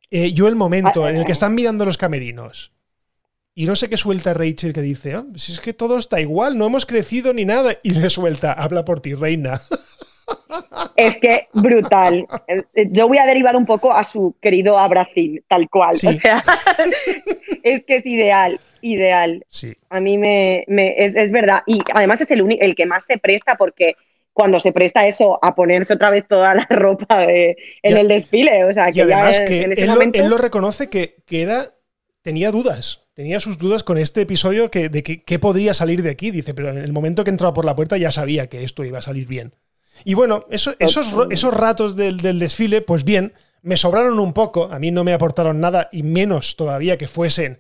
Eh, 0.10 0.34
yo 0.34 0.48
el 0.48 0.56
momento 0.56 1.08
en 1.08 1.18
el 1.18 1.26
que 1.26 1.32
están 1.32 1.56
mirando 1.56 1.86
los 1.86 1.98
camerinos 1.98 2.74
y 3.54 3.66
no 3.66 3.76
sé 3.76 3.90
qué 3.90 3.98
suelta 3.98 4.34
Rachel 4.34 4.74
que 4.74 4.82
dice, 4.82 5.14
ah, 5.16 5.24
si 5.36 5.52
es 5.52 5.60
que 5.60 5.74
todo 5.74 5.98
está 5.98 6.22
igual, 6.22 6.58
no 6.58 6.68
hemos 6.68 6.86
crecido 6.86 7.34
ni 7.34 7.44
nada, 7.44 7.78
y 7.84 7.92
le 7.92 8.10
suelta, 8.10 8.54
habla 8.54 8.86
por 8.86 9.02
ti, 9.02 9.14
reina. 9.14 9.62
Es 10.96 11.18
que 11.18 11.48
brutal. 11.54 12.28
Yo 12.92 13.08
voy 13.08 13.18
a 13.18 13.26
derivar 13.26 13.56
un 13.56 13.66
poco 13.66 13.94
a 13.94 14.04
su 14.04 14.36
querido 14.42 14.78
abracín, 14.78 15.44
tal 15.48 15.70
cual. 15.70 15.96
O 15.96 16.14
sea, 16.14 16.44
es 17.64 17.84
que 17.84 17.96
es 17.96 18.06
ideal, 18.06 18.60
ideal. 18.82 19.46
Sí. 19.50 19.74
A 19.90 20.00
mí 20.00 20.18
me, 20.18 20.66
es, 20.68 21.32
verdad. 21.32 21.62
Y 21.66 21.80
además 21.94 22.22
es 22.22 22.32
el, 22.32 22.58
el 22.60 22.76
que 22.76 22.86
más 22.86 23.06
se 23.06 23.18
presta 23.18 23.56
porque 23.56 23.96
cuando 24.34 24.60
se 24.60 24.72
presta 24.72 25.06
eso 25.08 25.40
a 25.42 25.56
ponerse 25.56 25.94
otra 25.94 26.10
vez 26.10 26.28
toda 26.28 26.56
la 26.56 26.68
ropa 26.70 27.26
en 27.26 27.56
el 27.84 28.08
desfile. 28.08 28.66
O 28.66 28.74
sea, 28.74 28.92
que 28.92 29.02
además 29.02 29.40
que 29.42 29.64
él, 29.64 30.30
lo, 30.30 30.38
reconoce 30.38 30.90
que, 30.90 31.16
era, 31.30 31.66
tenía 32.22 32.52
dudas. 32.52 33.08
Tenía 33.14 33.40
sus 33.40 33.58
dudas 33.58 33.84
con 33.84 33.98
este 33.98 34.22
episodio 34.22 34.72
que, 34.72 34.88
de 34.90 35.04
que, 35.04 35.40
podría 35.40 35.74
salir 35.74 36.02
de 36.02 36.12
aquí. 36.12 36.32
Dice, 36.32 36.54
pero 36.54 36.70
en 36.70 36.78
el 36.78 36.94
momento 36.94 37.24
que 37.24 37.30
entraba 37.30 37.54
por 37.54 37.66
la 37.66 37.76
puerta 37.76 37.98
ya 37.98 38.12
sabía 38.12 38.48
que 38.48 38.64
esto 38.64 38.86
iba 38.86 39.00
a 39.00 39.02
salir 39.02 39.28
bien. 39.28 39.54
Y 40.04 40.14
bueno, 40.14 40.46
esos, 40.50 40.76
esos 40.80 41.54
ratos 41.54 41.96
del, 41.96 42.18
desfile, 42.40 42.82
pues 42.82 43.04
bien, 43.04 43.34
me 43.62 43.78
sobraron 43.78 44.20
un 44.20 44.34
poco. 44.34 44.70
A 44.72 44.80
mí 44.80 44.92
no 44.92 45.04
me 45.04 45.14
aportaron 45.14 45.60
nada 45.60 45.90
y 45.92 46.04
menos 46.04 46.56
todavía 46.56 46.98
que 46.98 47.08
fuesen 47.08 47.60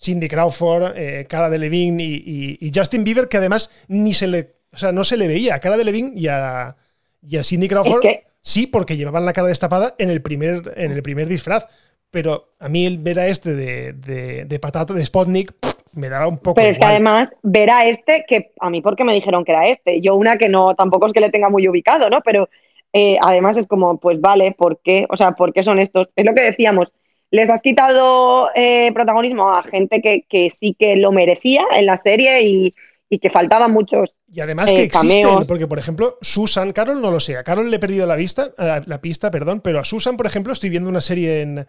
Cindy 0.00 0.28
Crawford, 0.28 0.96
eh, 0.96 1.26
Cara 1.28 1.48
de 1.48 1.58
Levine 1.58 2.02
y, 2.02 2.72
Justin 2.74 3.04
Bieber, 3.04 3.28
que 3.28 3.38
además 3.38 3.70
ni 3.88 4.12
se 4.12 4.26
le, 4.26 4.56
o 4.72 4.76
sea, 4.76 4.92
no 4.92 5.04
se 5.04 5.16
le 5.16 5.28
veía 5.28 5.54
a 5.54 5.60
Cara 5.60 5.76
de 5.76 5.84
Levine 5.84 6.12
y 6.14 6.28
a, 6.28 6.76
y 7.22 7.36
a 7.36 7.44
Cindy 7.44 7.68
Crawford. 7.68 8.04
Sí, 8.40 8.68
porque 8.68 8.96
llevaban 8.96 9.26
la 9.26 9.32
cara 9.32 9.48
destapada 9.48 9.96
en 9.98 10.08
el 10.08 10.22
primer, 10.22 10.72
en 10.76 10.92
el 10.92 11.02
primer 11.02 11.26
disfraz. 11.26 11.66
Pero 12.12 12.54
a 12.60 12.68
mí 12.68 12.86
el 12.86 12.98
ver 12.98 13.18
a 13.18 13.26
este 13.26 13.56
de, 13.56 13.92
de, 13.92 14.44
de 14.44 14.58
patata, 14.60 14.94
de 14.94 15.04
Spotnik, 15.04 15.52
me 15.96 16.08
daba 16.08 16.28
un 16.28 16.38
poco. 16.38 16.54
Pero 16.54 16.68
es 16.68 16.78
que 16.78 16.84
además, 16.84 17.30
ver 17.42 17.70
a 17.70 17.86
este, 17.86 18.24
que 18.28 18.52
a 18.60 18.70
mí 18.70 18.82
porque 18.82 19.04
me 19.04 19.14
dijeron 19.14 19.44
que 19.44 19.52
era 19.52 19.68
este. 19.68 20.00
Yo 20.00 20.14
una 20.14 20.36
que 20.36 20.48
no, 20.48 20.74
tampoco 20.74 21.06
es 21.06 21.12
que 21.12 21.20
le 21.20 21.30
tenga 21.30 21.48
muy 21.48 21.66
ubicado, 21.68 22.08
¿no? 22.10 22.20
Pero 22.20 22.48
eh, 22.92 23.16
además 23.22 23.56
es 23.56 23.66
como, 23.66 23.98
pues 23.98 24.20
vale, 24.20 24.52
¿por 24.52 24.80
qué? 24.82 25.06
O 25.08 25.16
sea, 25.16 25.32
¿por 25.32 25.52
qué 25.52 25.62
son 25.62 25.78
estos? 25.78 26.08
Es 26.14 26.24
lo 26.24 26.34
que 26.34 26.42
decíamos. 26.42 26.92
les 27.30 27.50
has 27.50 27.60
quitado 27.60 28.48
eh, 28.54 28.92
protagonismo 28.92 29.50
a 29.50 29.62
gente 29.64 30.00
que, 30.00 30.50
sí 30.50 30.76
que 30.78 30.96
lo 30.96 31.12
merecía 31.12 31.64
en 31.72 31.86
la 31.86 31.96
serie 31.96 32.42
y, 32.42 32.74
que 33.18 33.30
faltaban 33.30 33.72
muchos. 33.72 34.16
Y 34.30 34.40
además 34.40 34.70
que 34.70 34.80
eh, 34.80 34.84
existen, 34.84 35.46
porque 35.48 35.66
por 35.66 35.78
ejemplo, 35.78 36.18
Susan, 36.20 36.72
Carol 36.72 37.00
no 37.00 37.10
lo 37.10 37.20
sé, 37.20 37.38
a 37.38 37.42
Carol 37.42 37.70
le 37.70 37.76
he 37.76 37.80
perdido 37.80 38.06
la 38.06 38.16
vista, 38.16 38.50
la 38.58 39.00
pista, 39.00 39.30
perdón, 39.30 39.62
pero 39.62 39.78
a 39.78 39.84
Susan, 39.84 40.18
por 40.18 40.26
ejemplo, 40.26 40.52
estoy 40.52 40.68
viendo 40.68 40.90
una 40.90 41.00
serie 41.00 41.40
en, 41.40 41.66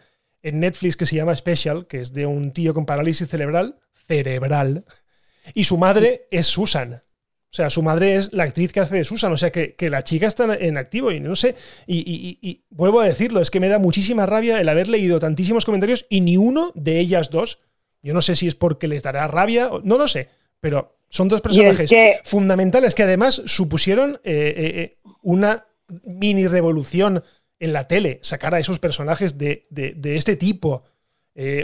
en 0.48 0.60
Netflix 0.60 0.96
que 0.96 1.06
se 1.06 1.16
llama 1.16 1.36
Special, 1.36 1.88
que 1.88 2.02
es 2.02 2.14
de 2.14 2.26
un 2.26 2.52
tío 2.52 2.74
con 2.74 2.86
parálisis 2.86 3.28
cerebral, 3.28 3.80
cerebral, 3.94 4.86
y 5.54 5.66
su 5.66 5.78
madre 5.78 6.28
es 6.32 6.48
Susan. 6.48 7.04
O 7.50 7.56
sea, 7.58 7.70
su 7.70 7.82
madre 7.82 8.16
es 8.16 8.34
la 8.34 8.44
actriz 8.44 8.72
que 8.74 8.82
hace 8.82 8.98
de 8.98 9.06
Susan. 9.06 9.32
O 9.32 9.38
sea, 9.38 9.52
que, 9.52 9.76
la 9.90 10.04
chica 10.04 10.28
está 10.28 10.54
en 10.56 10.78
activo 10.78 11.12
y 11.12 11.20
no 11.20 11.36
sé. 11.36 11.56
Y, 11.88 12.62
vuelvo 12.70 13.00
a 13.00 13.06
decirlo, 13.06 13.42
es 13.42 13.50
que 13.50 13.60
me 13.60 13.70
da 13.70 13.80
muchísima 13.80 14.26
rabia 14.26 14.60
el 14.60 14.70
haber 14.70 14.90
leído 14.90 15.20
tantísimos 15.20 15.66
comentarios 15.66 16.06
y 16.10 16.22
ni 16.22 16.38
uno 16.38 16.72
de 16.76 17.00
ellas 17.00 17.30
dos. 17.30 17.60
Yo 18.02 18.14
no 18.14 18.22
sé 18.22 18.36
si 18.36 18.48
es 18.48 18.56
porque 18.56 18.88
les 18.88 19.04
dará 19.04 19.28
rabia, 19.28 19.70
no 19.84 19.98
lo 19.98 20.08
sé, 20.08 20.30
pero 20.60 20.98
son 21.10 21.30
dos 21.30 21.42
personajes 21.42 21.90
fundamentales 22.26 22.94
que 22.94 23.04
además 23.04 23.42
supusieron 23.46 24.20
eh, 24.24 24.54
eh, 24.56 24.82
eh, 24.82 24.98
una 25.24 25.66
mini 26.04 26.48
revolución 26.48 27.24
en 27.60 27.74
la 27.74 27.88
tele, 27.88 28.20
sacar 28.22 28.54
a 28.54 28.60
esos 28.60 28.80
personajes 28.80 29.38
de, 29.38 29.64
este 30.04 30.36
tipo. 30.36 30.84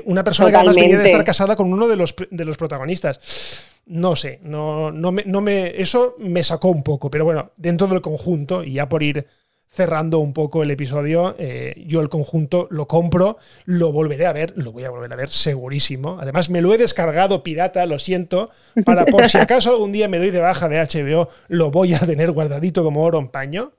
una 0.06 0.24
persona 0.24 0.50
que 0.50 0.56
además 0.58 0.76
venía 0.76 0.98
de 0.98 1.06
estar 1.06 1.24
casada 1.24 1.56
con 1.56 1.72
uno 1.72 1.88
de 1.88 1.96
los, 1.96 2.16
de 2.30 2.46
los 2.46 2.58
protagonistas 2.58 3.70
no 3.86 4.16
sé, 4.16 4.40
no, 4.44 4.92
no, 4.92 5.12
me, 5.12 5.24
no 5.26 5.42
me, 5.42 5.82
eso 5.82 6.16
me 6.20 6.44
sacó 6.44 6.70
un 6.70 6.84
poco, 6.84 7.10
pero 7.10 7.26
bueno, 7.26 7.52
dentro 7.58 7.88
del 7.88 8.02
conjunto, 8.02 8.64
y 8.64 8.74
ya 8.74 8.88
por 8.88 9.04
ir 9.04 9.28
cerrando 9.68 10.20
un 10.20 10.34
poco 10.34 10.62
el 10.62 10.72
episodio, 10.72 11.36
eh, 11.40 11.84
yo 11.88 12.00
el 12.00 12.08
conjunto 12.08 12.68
lo 12.70 12.88
compro, 12.88 13.38
lo 13.66 13.92
volveré 13.92 14.28
a 14.28 14.34
ver, 14.34 14.54
lo 14.56 14.72
voy 14.72 14.84
a 14.84 14.92
volver 14.92 15.12
a 15.12 15.16
ver 15.16 15.32
segurísimo. 15.32 16.20
Además, 16.22 16.52
me 16.52 16.62
lo 16.62 16.74
he 16.74 16.78
descargado 16.78 17.42
pirata, 17.42 17.86
lo 17.88 17.98
siento, 17.98 18.52
para 18.86 19.06
por 19.06 19.28
si 19.30 19.38
acaso 19.40 19.72
algún 19.72 19.92
día 19.92 20.08
me 20.08 20.20
doy 20.20 20.30
de 20.30 20.40
baja 20.40 20.70
de 20.70 20.80
HBO, 20.80 21.28
lo 21.48 21.72
voy 21.72 21.96
a 21.96 22.00
tener 22.00 22.32
guardadito 22.32 22.84
como 22.84 23.04
oro 23.04 23.18
en 23.18 23.30
paño. 23.30 23.74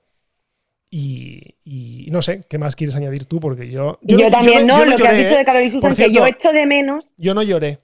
Y, 0.96 2.06
no 2.12 2.22
sé, 2.22 2.44
¿qué 2.48 2.56
más 2.56 2.76
quieres 2.76 2.94
añadir 2.94 3.26
tú? 3.26 3.40
Porque 3.40 3.68
yo. 3.68 3.98
Yo, 4.02 4.30
también, 4.30 4.64
no, 4.64 4.84
lo 4.84 4.96
que 4.96 5.08
has 5.08 5.16
dicho 5.16 5.36
de 5.36 5.44
Carol 5.44 5.62
y 5.64 5.70
Susan, 5.70 5.96
que 5.96 6.12
yo 6.12 6.24
echo 6.24 6.52
de 6.52 6.66
menos. 6.66 7.12
Yo 7.16 7.34
no 7.34 7.42
lloré. 7.42 7.80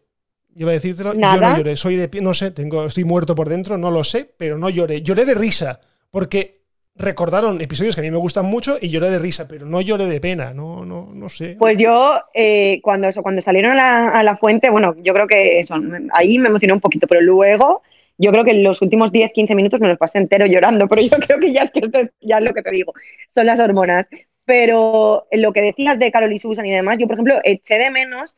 Iba 0.54 0.70
a 0.70 0.74
decírtelo, 0.74 1.14
yo 1.14 1.18
no 1.18 1.56
lloré. 1.56 1.76
Soy 1.76 1.96
de 1.96 2.08
no 2.20 2.34
sé, 2.34 2.52
tengo, 2.52 2.86
estoy 2.86 3.04
muerto 3.04 3.34
por 3.34 3.48
dentro, 3.48 3.76
no 3.78 3.90
lo 3.90 4.04
sé, 4.04 4.30
pero 4.36 4.58
no 4.58 4.70
lloré. 4.70 5.02
Lloré 5.02 5.24
de 5.24 5.34
risa, 5.34 5.80
porque 6.10 6.60
recordaron 6.94 7.60
episodios 7.60 7.96
que 7.96 8.00
a 8.00 8.04
mí 8.04 8.10
me 8.12 8.18
gustan 8.18 8.46
mucho 8.46 8.76
y 8.80 8.90
lloré 8.90 9.10
de 9.10 9.18
risa, 9.18 9.48
pero 9.48 9.66
no 9.66 9.80
lloré 9.80 10.06
de 10.06 10.20
pena, 10.20 10.52
no, 10.54 10.84
no, 10.84 11.10
no 11.12 11.28
sé. 11.28 11.56
Pues 11.58 11.78
yo, 11.78 12.20
eh, 12.32 12.80
cuando, 12.82 13.08
eso, 13.08 13.22
cuando 13.22 13.40
salieron 13.40 13.78
a 13.78 14.22
la, 14.22 14.36
fuente, 14.36 14.70
bueno, 14.70 14.94
yo 15.02 15.12
creo 15.14 15.26
que 15.26 15.58
eso, 15.58 15.74
ahí 16.12 16.38
me 16.38 16.48
emocioné 16.48 16.74
un 16.74 16.80
poquito, 16.80 17.08
pero 17.08 17.22
luego 17.22 17.82
yo 18.20 18.30
creo 18.32 18.44
que 18.44 18.52
los 18.52 18.82
últimos 18.82 19.12
10, 19.12 19.32
15 19.32 19.54
minutos 19.54 19.80
me 19.80 19.88
los 19.88 19.96
pasé 19.96 20.18
entero 20.18 20.44
llorando, 20.44 20.86
pero 20.86 21.00
yo 21.00 21.16
creo 21.26 21.38
que 21.38 21.52
ya 21.52 21.62
es 21.62 21.70
que 21.70 21.80
esto 21.80 22.00
es, 22.00 22.10
ya 22.20 22.38
es 22.38 22.44
lo 22.44 22.52
que 22.52 22.62
te 22.62 22.70
digo, 22.70 22.92
son 23.30 23.46
las 23.46 23.60
hormonas. 23.60 24.08
Pero 24.44 25.26
lo 25.30 25.52
que 25.52 25.62
decías 25.62 25.98
de 25.98 26.10
Carol 26.10 26.32
y 26.32 26.38
Susan 26.38 26.66
y 26.66 26.72
demás, 26.72 26.98
yo, 26.98 27.06
por 27.06 27.14
ejemplo, 27.14 27.38
eché 27.44 27.78
de 27.78 27.90
menos 27.90 28.34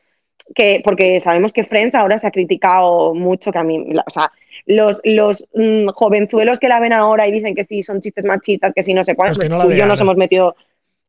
que, 0.55 0.81
porque 0.83 1.19
sabemos 1.19 1.51
que 1.51 1.63
Friends 1.63 1.95
ahora 1.95 2.17
se 2.17 2.27
ha 2.27 2.31
criticado 2.31 3.13
mucho, 3.13 3.51
que 3.51 3.57
a 3.57 3.63
mí, 3.63 3.83
o 4.05 4.09
sea, 4.11 4.31
los, 4.65 5.01
los 5.03 5.45
mm, 5.53 5.89
jovenzuelos 5.89 6.59
que 6.59 6.67
la 6.67 6.79
ven 6.79 6.93
ahora 6.93 7.27
y 7.27 7.31
dicen 7.31 7.55
que 7.55 7.63
sí, 7.63 7.83
son 7.83 8.01
chistes 8.01 8.25
machistas, 8.25 8.73
que 8.73 8.83
sí, 8.83 8.93
no 8.93 9.03
sé 9.03 9.15
cuántos, 9.15 9.37
pues 9.37 9.77
yo 9.77 9.85
nos 9.85 9.99
hemos 9.99 10.15
metido 10.15 10.55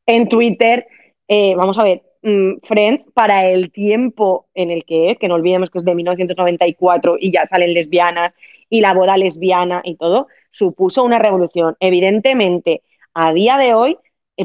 en 0.06 0.28
Twitter. 0.28 0.86
Eh, 1.28 1.54
vamos 1.54 1.78
a 1.78 1.84
ver, 1.84 2.02
mm, 2.24 2.60
Friends, 2.64 3.06
para 3.14 3.48
el 3.48 3.70
tiempo 3.70 4.46
en 4.54 4.70
el 4.70 4.84
que 4.84 5.10
es, 5.10 5.18
que 5.18 5.28
no 5.28 5.34
olvidemos 5.34 5.70
que 5.70 5.78
es 5.78 5.84
de 5.84 5.94
1994 5.94 7.16
y 7.20 7.30
ya 7.30 7.46
salen 7.46 7.74
lesbianas 7.74 8.34
y 8.68 8.80
la 8.80 8.94
boda 8.94 9.16
lesbiana 9.16 9.82
y 9.84 9.94
todo, 9.96 10.26
supuso 10.50 11.04
una 11.04 11.18
revolución. 11.18 11.76
Evidentemente, 11.78 12.82
a 13.14 13.32
día 13.32 13.56
de 13.56 13.74
hoy 13.74 13.98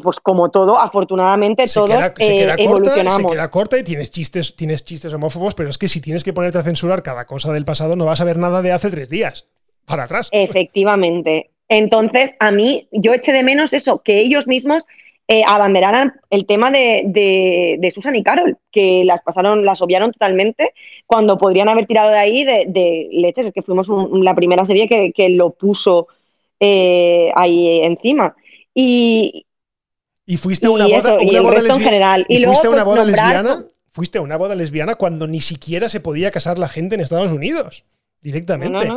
pues 0.04 0.20
como 0.20 0.52
todo, 0.52 0.80
afortunadamente 0.80 1.65
todo 1.74 1.88
queda, 1.88 2.13
eh, 2.20 2.68
corta, 2.68 3.10
Se 3.10 3.26
queda 3.26 3.50
corta 3.50 3.78
y 3.80 3.84
tienes 3.84 4.12
chistes, 4.12 4.56
tienes 4.56 4.86
chistes 4.86 5.12
homófobos, 5.13 5.56
pero 5.56 5.70
es 5.70 5.80
que 5.80 5.88
si 5.88 6.00
tienes 6.00 6.24
que 6.24 6.32
ponerte 6.32 6.60
a 6.60 6.63
censurar 6.63 7.02
cada 7.02 7.26
cosa 7.26 7.52
del 7.52 7.65
pasado, 7.65 7.96
no 7.96 8.06
vas 8.06 8.22
a 8.22 8.26
ver 8.26 8.38
nada 8.38 8.62
de 8.62 8.72
hace 8.72 8.92
tres 8.92 9.10
días. 9.10 9.48
Para 9.86 10.04
atrás. 10.04 10.30
Efectivamente. 10.32 11.50
Entonces, 11.68 12.36
a 12.39 12.52
mí, 12.52 12.88
yo 12.92 13.13
eché 13.13 13.34
de 13.34 13.42
menos 13.42 13.74
eso, 13.74 14.04
que 14.04 14.20
ellos 14.20 14.46
mismos 14.46 14.86
eh, 15.32 15.44
abanderaran 15.46 16.20
el 16.32 16.48
tema 16.48 16.72
de, 16.72 17.92
Susan 17.94 18.15
y 18.15 18.24
Carol, 18.24 18.58
que 18.72 19.04
las 19.06 19.22
pasaron, 19.22 19.63
las 19.63 19.80
obviaron 19.80 20.12
totalmente, 20.12 20.74
cuando 21.06 21.38
podrían 21.38 21.70
haber 21.70 21.86
tirado 21.86 22.10
de 22.10 22.18
ahí 22.18 22.44
de, 22.44 23.10
leches. 23.12 23.46
Es 23.46 23.54
que 23.54 23.62
fuimos 23.62 23.88
la 24.12 24.34
primera 24.34 24.65
serie 24.65 24.88
que, 24.88 25.30
lo 25.30 25.52
puso 25.52 26.08
eh, 26.60 27.32
ahí 27.36 27.82
encima. 27.82 28.36
Y, 28.74 29.46
y 30.26 30.38
fuiste 30.38 30.65
a 30.65 30.72
una 30.72 30.88
boda, 30.88 31.20
una 31.20 31.42
boda 31.42 31.62
lesbiana. 31.62 32.26
Y, 32.28 32.44
fuiste 32.46 32.68
a 32.68 32.72
una 32.72 32.84
boda 32.84 33.06
lesbiana. 33.06 33.65
Fuiste 33.92 34.18
a 34.18 34.22
una 34.22 34.38
boda 34.38 34.56
lesbiana 34.56 34.96
cuando 34.96 35.28
ni 35.28 35.42
siquiera 35.42 35.89
se 35.89 36.00
podía 36.00 36.32
casar 36.32 36.58
la 36.58 36.70
gente 36.70 36.96
en 36.96 37.02
Estados 37.02 37.32
Unidos. 37.32 37.86
Directamente. 38.22 38.89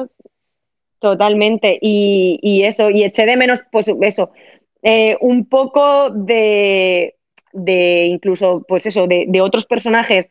Totalmente. 0.98 1.78
Y, 1.82 2.62
eso, 2.64 2.88
y 2.88 3.04
eché 3.04 3.26
de 3.26 3.36
menos, 3.36 3.60
pues 3.70 3.90
eso, 4.00 4.30
eh, 4.82 5.16
un 5.20 5.46
poco 5.46 6.10
de, 6.10 7.16
de, 7.52 8.06
incluso, 8.06 8.64
pues 8.66 8.86
eso, 8.86 9.06
de, 9.06 9.26
de, 9.28 9.40
otros 9.40 9.64
personajes. 9.64 10.30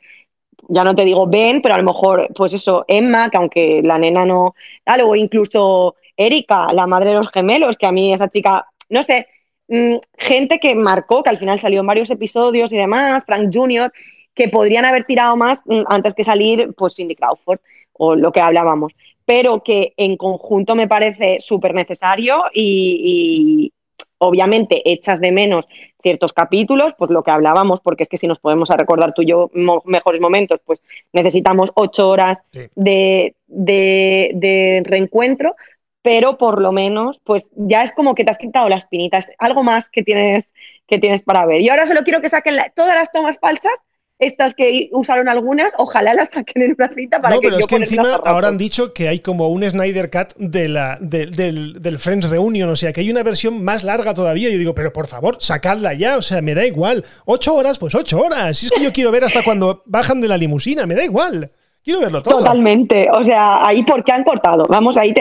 Ya 0.69 0.83
no 0.83 0.95
te 0.95 1.05
digo 1.05 1.27
Ben, 1.27 1.61
pero 1.61 1.75
a 1.75 1.77
lo 1.79 1.83
mejor, 1.83 2.29
pues 2.35 2.53
eso, 2.53 2.85
Emma, 2.87 3.29
que 3.29 3.37
aunque 3.37 3.81
la 3.83 3.97
nena 3.97 4.25
no. 4.25 4.55
Tal, 4.83 5.01
o 5.01 5.15
incluso 5.15 5.95
Erika, 6.15 6.67
la 6.73 6.87
madre 6.87 7.09
de 7.09 7.15
los 7.15 7.29
gemelos, 7.29 7.77
que 7.77 7.87
a 7.87 7.91
mí 7.91 8.13
esa 8.13 8.29
chica, 8.29 8.65
no 8.89 9.01
sé, 9.03 9.27
Mm, 9.73 9.99
gente 10.17 10.59
que 10.59 10.75
marcó, 10.75 11.23
que 11.23 11.29
al 11.29 11.37
final 11.37 11.57
salió 11.61 11.79
en 11.79 11.87
varios 11.87 12.11
episodios 12.11 12.73
y 12.73 12.77
demás, 12.77 13.23
Frank 13.25 13.49
Jr., 13.53 13.93
que 14.35 14.49
podrían 14.49 14.83
haber 14.83 15.05
tirado 15.05 15.37
más 15.37 15.61
mm, 15.65 15.83
antes 15.87 16.13
que 16.13 16.25
salir, 16.25 16.73
pues 16.75 16.95
Cindy 16.95 17.15
Crawford 17.15 17.59
o 17.93 18.15
lo 18.17 18.33
que 18.33 18.41
hablábamos, 18.41 18.91
pero 19.23 19.63
que 19.63 19.93
en 19.95 20.17
conjunto 20.17 20.75
me 20.75 20.89
parece 20.89 21.37
súper 21.39 21.73
necesario 21.73 22.43
y, 22.53 23.71
obviamente 24.17 24.81
echas 24.91 25.19
de 25.19 25.31
menos 25.31 25.67
ciertos 26.01 26.33
capítulos, 26.33 26.93
pues 26.97 27.11
lo 27.11 27.23
que 27.23 27.31
hablábamos, 27.31 27.81
porque 27.81 28.03
es 28.03 28.09
que 28.09 28.17
si 28.17 28.27
nos 28.27 28.39
podemos 28.39 28.69
recordar 28.69 29.13
tú 29.13 29.21
y 29.21 29.27
yo 29.27 29.51
mejores 29.85 30.21
momentos, 30.21 30.59
pues 30.65 30.81
necesitamos 31.13 31.71
ocho 31.75 32.09
horas 32.09 32.43
de, 32.75 33.35
de, 33.47 34.81
reencuentro, 34.85 35.55
pero 36.01 36.37
por 36.37 36.61
lo 36.61 36.71
menos, 36.71 37.19
pues 37.23 37.49
ya 37.55 37.83
es 37.83 37.93
como 37.93 38.15
que 38.15 38.23
te 38.23 38.31
has 38.31 38.37
quitado 38.37 38.67
las 38.69 38.85
pinitas, 38.85 39.31
algo 39.37 39.63
más 39.63 39.89
que 39.89 40.03
tienes, 40.03 40.53
que 40.87 40.97
tienes 40.97 41.23
para 41.23 41.45
ver. 41.45 41.61
Y 41.61 41.69
ahora 41.69 41.85
solo 41.85 42.01
quiero 42.03 42.21
que 42.21 42.29
saquen 42.29 42.55
todas 42.75 42.95
las 42.95 43.11
tomas 43.11 43.37
falsas, 43.39 43.85
estas 44.21 44.53
que 44.53 44.87
usaron 44.91 45.27
algunas, 45.27 45.73
ojalá 45.77 46.13
las 46.13 46.29
saquen 46.29 46.61
en 46.61 46.75
una 46.77 46.93
cita 46.93 47.19
para 47.19 47.35
no, 47.35 47.41
que 47.41 47.47
pero 47.47 47.59
es 47.59 47.67
que 47.67 47.75
encima 47.75 48.15
ahora 48.23 48.47
han 48.47 48.57
dicho 48.57 48.93
que 48.93 49.09
hay 49.09 49.19
como 49.19 49.47
un 49.47 49.67
Snyder 49.67 50.09
Cut 50.11 50.35
de 50.37 50.69
la, 50.69 50.97
del, 51.01 51.81
del, 51.81 51.99
Friends 51.99 52.29
Reunion, 52.29 52.69
o 52.69 52.75
sea, 52.75 52.93
que 52.93 53.01
hay 53.01 53.09
una 53.09 53.23
versión 53.23 53.63
más 53.63 53.83
larga 53.83 54.13
todavía. 54.13 54.49
Yo 54.49 54.57
digo, 54.57 54.75
pero 54.75 54.93
por 54.93 55.07
favor, 55.07 55.37
sacadla 55.39 55.93
ya, 55.93 56.17
o 56.17 56.21
sea, 56.21 56.41
me 56.41 56.53
da 56.53 56.65
igual. 56.65 57.03
Ocho 57.25 57.55
horas, 57.55 57.79
pues 57.79 57.95
ocho 57.95 58.21
horas. 58.21 58.57
Si 58.57 58.67
es 58.67 58.71
que 58.71 58.83
yo 58.83 58.93
quiero 58.93 59.11
ver 59.11 59.23
hasta 59.23 59.43
cuando 59.43 59.81
bajan 59.85 60.21
de 60.21 60.27
la 60.27 60.37
limusina, 60.37 60.85
me 60.85 60.95
da 60.95 61.03
igual. 61.03 61.51
Quiero 61.83 61.99
verlo 61.99 62.21
todo. 62.21 62.37
Totalmente. 62.37 63.09
O 63.11 63.23
sea, 63.23 63.65
ahí 63.65 63.81
porque 63.83 64.11
han 64.11 64.23
cortado. 64.23 64.65
Vamos, 64.69 64.97
ahí, 64.97 65.13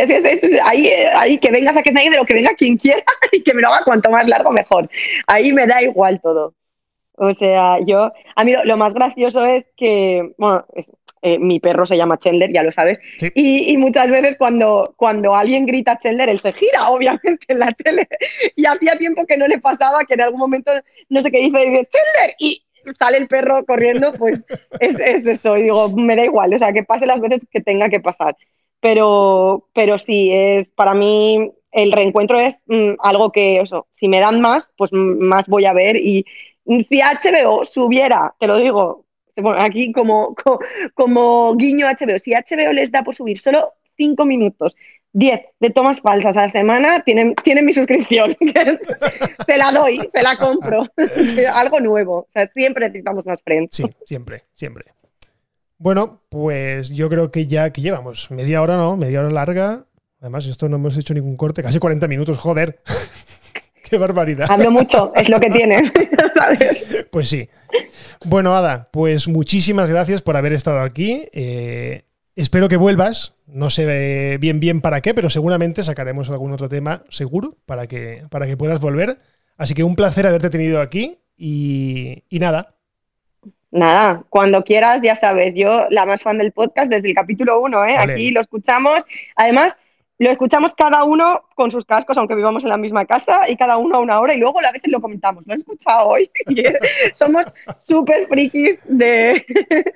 ahí, 0.64 0.86
ahí 1.16 1.38
que 1.38 1.50
venga 1.50 1.72
Zack 1.72 1.90
Snyder 1.90 2.20
o 2.20 2.24
que 2.26 2.34
venga 2.34 2.54
quien 2.54 2.76
quiera 2.76 3.02
y 3.32 3.42
que 3.42 3.54
me 3.54 3.62
lo 3.62 3.68
haga 3.68 3.82
cuanto 3.84 4.10
más 4.10 4.28
largo 4.28 4.50
mejor. 4.50 4.90
Ahí 5.26 5.54
me 5.54 5.66
da 5.66 5.82
igual 5.82 6.20
todo. 6.20 6.54
O 7.22 7.34
sea, 7.34 7.78
yo, 7.84 8.10
a 8.34 8.44
mí 8.44 8.54
lo, 8.64 8.76
más 8.78 8.94
gracioso 8.94 9.44
es 9.44 9.66
que, 9.76 10.32
bueno, 10.38 10.64
eh, 11.20 11.38
mi 11.38 11.60
perro 11.60 11.84
se 11.84 11.98
llama 11.98 12.18
Chandler, 12.18 12.50
ya 12.50 12.62
lo 12.62 12.72
sabes, 12.72 12.98
y, 13.34 13.76
muchas 13.76 14.10
veces 14.10 14.38
cuando, 14.38 14.94
cuando 14.96 15.34
alguien 15.34 15.66
grita 15.66 15.98
Chandler, 15.98 16.30
él 16.30 16.40
se 16.40 16.54
gira, 16.54 16.88
obviamente, 16.88 17.44
en 17.48 17.58
la 17.58 17.72
tele, 17.72 18.08
y 18.56 18.64
hacía 18.64 18.96
tiempo 18.96 19.26
que 19.26 19.36
no 19.36 19.46
le 19.46 19.58
pasaba, 19.58 20.06
que 20.06 20.14
en 20.14 20.22
algún 20.22 20.40
momento, 20.40 20.72
no 21.10 21.20
sé 21.20 21.30
qué 21.30 21.40
dice, 21.40 21.58
dice 21.58 21.88
Chandler, 21.92 22.36
y, 22.38 22.62
sale 22.98 23.18
el 23.18 23.28
perro 23.28 23.66
corriendo, 23.66 24.14
pues 24.14 24.46
es, 24.80 24.98
eso. 24.98 25.58
Y 25.58 25.64
digo, 25.64 25.90
me 25.90 26.16
da 26.16 26.24
igual, 26.24 26.54
o 26.54 26.58
sea, 26.58 26.72
que 26.72 26.84
pase 26.84 27.04
las 27.04 27.20
veces 27.20 27.42
que 27.50 27.60
tenga 27.60 27.90
que 27.90 28.00
pasar. 28.00 28.34
Pero, 28.80 29.68
pero 29.74 29.98
sí, 29.98 30.30
es 30.32 30.70
para 30.70 30.94
mí 30.94 31.52
el 31.72 31.92
reencuentro 31.92 32.40
es 32.40 32.62
mm, 32.66 32.92
algo 32.98 33.30
que, 33.30 33.60
eso, 33.60 33.86
si 33.92 34.08
me 34.08 34.20
dan 34.20 34.40
más, 34.40 34.70
pues 34.78 34.90
más 34.92 35.48
voy 35.48 35.66
a 35.66 35.74
ver. 35.74 35.96
Y 35.96 36.24
si 36.88 37.00
HBO 37.00 37.64
subiera, 37.64 38.34
te 38.38 38.46
lo 38.46 38.56
digo, 38.58 39.06
aquí 39.58 39.92
como, 39.92 41.54
guiño 41.56 41.86
HBO, 41.86 42.18
si 42.18 42.32
HBO 42.32 42.72
les 42.72 42.90
da 42.92 43.02
por 43.02 43.14
subir 43.14 43.38
solo 43.38 43.72
cinco 43.96 44.24
minutos, 44.24 44.76
diez 45.12 45.40
de 45.58 45.70
tomas 45.70 46.00
falsas 46.00 46.36
a 46.36 46.42
la 46.42 46.48
semana, 46.48 47.00
tienen, 47.00 47.34
tienen 47.34 47.64
mi 47.64 47.72
suscripción. 47.72 48.36
se 49.46 49.56
la 49.56 49.72
doy, 49.72 50.00
se 50.12 50.22
la 50.22 50.36
compro. 50.36 50.86
Algo 51.54 51.80
nuevo. 51.80 52.18
O 52.18 52.28
sea, 52.28 52.46
siempre 52.48 52.86
necesitamos 52.86 53.26
más 53.26 53.42
friends. 53.42 53.76
Sí, 53.76 53.84
siempre, 54.04 54.44
siempre. 54.54 54.84
Bueno, 55.78 56.22
pues 56.28 56.90
yo 56.90 57.08
creo 57.08 57.30
que 57.30 57.46
ya 57.46 57.72
que 57.72 57.80
llevamos 57.80 58.30
media 58.30 58.62
hora, 58.62 58.76
¿no? 58.76 58.96
Media 58.96 59.20
hora 59.20 59.30
larga. 59.30 59.86
Además, 60.20 60.46
esto 60.46 60.68
no 60.68 60.76
hemos 60.76 60.96
hecho 60.98 61.14
ningún 61.14 61.36
corte, 61.36 61.62
casi 61.62 61.78
40 61.78 62.06
minutos, 62.06 62.38
joder. 62.38 62.80
Qué 63.90 63.98
barbaridad. 63.98 64.46
Hablo 64.48 64.70
mucho, 64.70 65.12
es 65.16 65.28
lo 65.28 65.40
que 65.40 65.50
tiene, 65.50 65.92
¿sabes? 66.34 67.06
Pues 67.10 67.28
sí. 67.28 67.48
Bueno, 68.24 68.54
Ada, 68.54 68.88
pues 68.92 69.26
muchísimas 69.26 69.90
gracias 69.90 70.22
por 70.22 70.36
haber 70.36 70.52
estado 70.52 70.80
aquí. 70.80 71.24
Eh, 71.32 72.04
espero 72.36 72.68
que 72.68 72.76
vuelvas. 72.76 73.34
No 73.46 73.68
sé 73.68 74.38
bien 74.38 74.60
bien 74.60 74.80
para 74.80 75.00
qué, 75.00 75.12
pero 75.12 75.28
seguramente 75.28 75.82
sacaremos 75.82 76.30
algún 76.30 76.52
otro 76.52 76.68
tema 76.68 77.02
seguro 77.08 77.56
para 77.66 77.88
que, 77.88 78.22
para 78.30 78.46
que 78.46 78.56
puedas 78.56 78.80
volver. 78.80 79.18
Así 79.56 79.74
que 79.74 79.82
un 79.82 79.96
placer 79.96 80.26
haberte 80.26 80.50
tenido 80.50 80.80
aquí 80.80 81.18
y, 81.36 82.22
nada. 82.30 82.76
Nada, 83.72 84.22
cuando 84.28 84.62
quieras, 84.62 85.02
ya 85.02 85.16
sabes, 85.16 85.54
yo 85.56 85.86
la 85.90 86.06
más 86.06 86.22
fan 86.22 86.38
del 86.38 86.52
podcast 86.52 86.90
desde 86.90 87.08
el 87.08 87.14
capítulo 87.14 87.60
1, 87.60 87.86
¿eh? 87.86 87.96
aquí 87.98 88.30
lo 88.30 88.40
escuchamos. 88.40 89.04
Además, 89.34 89.76
lo 90.24 90.30
escuchamos 90.30 90.74
cada 90.74 91.02
uno 91.04 91.44
con 91.54 91.70
sus 91.70 91.86
cascos, 91.86 92.18
aunque 92.18 92.34
vivamos 92.34 92.62
en 92.62 92.68
la 92.68 92.76
misma 92.76 93.06
casa, 93.06 93.48
y 93.48 93.56
cada 93.56 93.78
uno 93.78 93.96
a 93.96 94.00
una 94.00 94.20
hora, 94.20 94.34
y 94.34 94.38
luego 94.38 94.60
a 94.60 94.70
veces 94.70 94.92
lo 94.92 95.00
comentamos. 95.00 95.46
Lo 95.46 95.54
he 95.54 95.56
escuchado 95.56 96.08
hoy. 96.08 96.30
Somos 97.14 97.46
súper 97.80 98.26
frikis 98.28 98.78
de, 98.84 99.44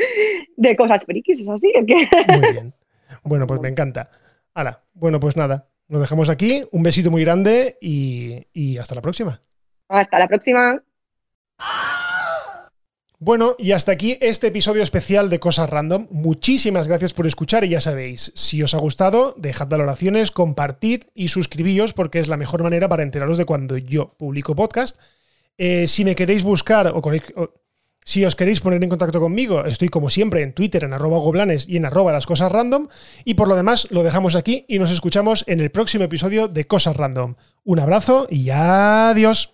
de 0.56 0.76
cosas 0.76 1.04
frikis, 1.04 1.40
es 1.40 1.48
así. 1.50 1.70
Muy 1.76 2.52
bien. 2.52 2.74
Bueno, 3.22 3.46
pues 3.46 3.60
me 3.60 3.68
encanta. 3.68 4.08
Hala, 4.54 4.82
bueno, 4.94 5.20
pues 5.20 5.36
nada, 5.36 5.68
nos 5.88 6.00
dejamos 6.00 6.30
aquí. 6.30 6.64
Un 6.72 6.82
besito 6.82 7.10
muy 7.10 7.22
grande 7.22 7.76
y, 7.82 8.46
y 8.54 8.78
hasta 8.78 8.94
la 8.94 9.02
próxima. 9.02 9.42
Hasta 9.88 10.18
la 10.18 10.26
próxima. 10.26 10.82
Bueno, 13.24 13.56
y 13.58 13.72
hasta 13.72 13.90
aquí 13.90 14.18
este 14.20 14.48
episodio 14.48 14.82
especial 14.82 15.30
de 15.30 15.40
Cosas 15.40 15.70
Random. 15.70 16.08
Muchísimas 16.10 16.88
gracias 16.88 17.14
por 17.14 17.26
escuchar 17.26 17.64
y 17.64 17.70
ya 17.70 17.80
sabéis, 17.80 18.32
si 18.34 18.62
os 18.62 18.74
ha 18.74 18.78
gustado, 18.78 19.34
dejad 19.38 19.66
valoraciones, 19.66 20.30
compartid 20.30 21.04
y 21.14 21.28
suscribíos 21.28 21.94
porque 21.94 22.18
es 22.18 22.28
la 22.28 22.36
mejor 22.36 22.62
manera 22.62 22.86
para 22.86 23.02
enteraros 23.02 23.38
de 23.38 23.46
cuando 23.46 23.78
yo 23.78 24.12
publico 24.18 24.54
podcast. 24.54 25.00
Eh, 25.56 25.86
si 25.88 26.04
me 26.04 26.14
queréis 26.14 26.42
buscar 26.42 26.92
o, 26.94 27.00
si 28.04 28.26
os 28.26 28.36
queréis 28.36 28.60
poner 28.60 28.84
en 28.84 28.90
contacto 28.90 29.20
conmigo, 29.20 29.64
estoy 29.64 29.88
como 29.88 30.10
siempre 30.10 30.42
en 30.42 30.52
Twitter 30.52 30.84
en 30.84 30.92
arroba 30.92 31.16
goblanes 31.16 31.66
y 31.66 31.78
en 31.78 31.86
arroba 31.86 32.12
las 32.12 32.26
cosas 32.26 32.52
random. 32.52 32.88
Y 33.24 33.32
por 33.32 33.48
lo 33.48 33.56
demás, 33.56 33.88
lo 33.90 34.02
dejamos 34.02 34.36
aquí 34.36 34.66
y 34.68 34.78
nos 34.78 34.90
escuchamos 34.90 35.44
en 35.46 35.60
el 35.60 35.70
próximo 35.70 36.04
episodio 36.04 36.46
de 36.46 36.66
Cosas 36.66 36.94
Random. 36.94 37.36
Un 37.64 37.80
abrazo 37.80 38.26
y 38.28 38.50
adiós. 38.50 39.53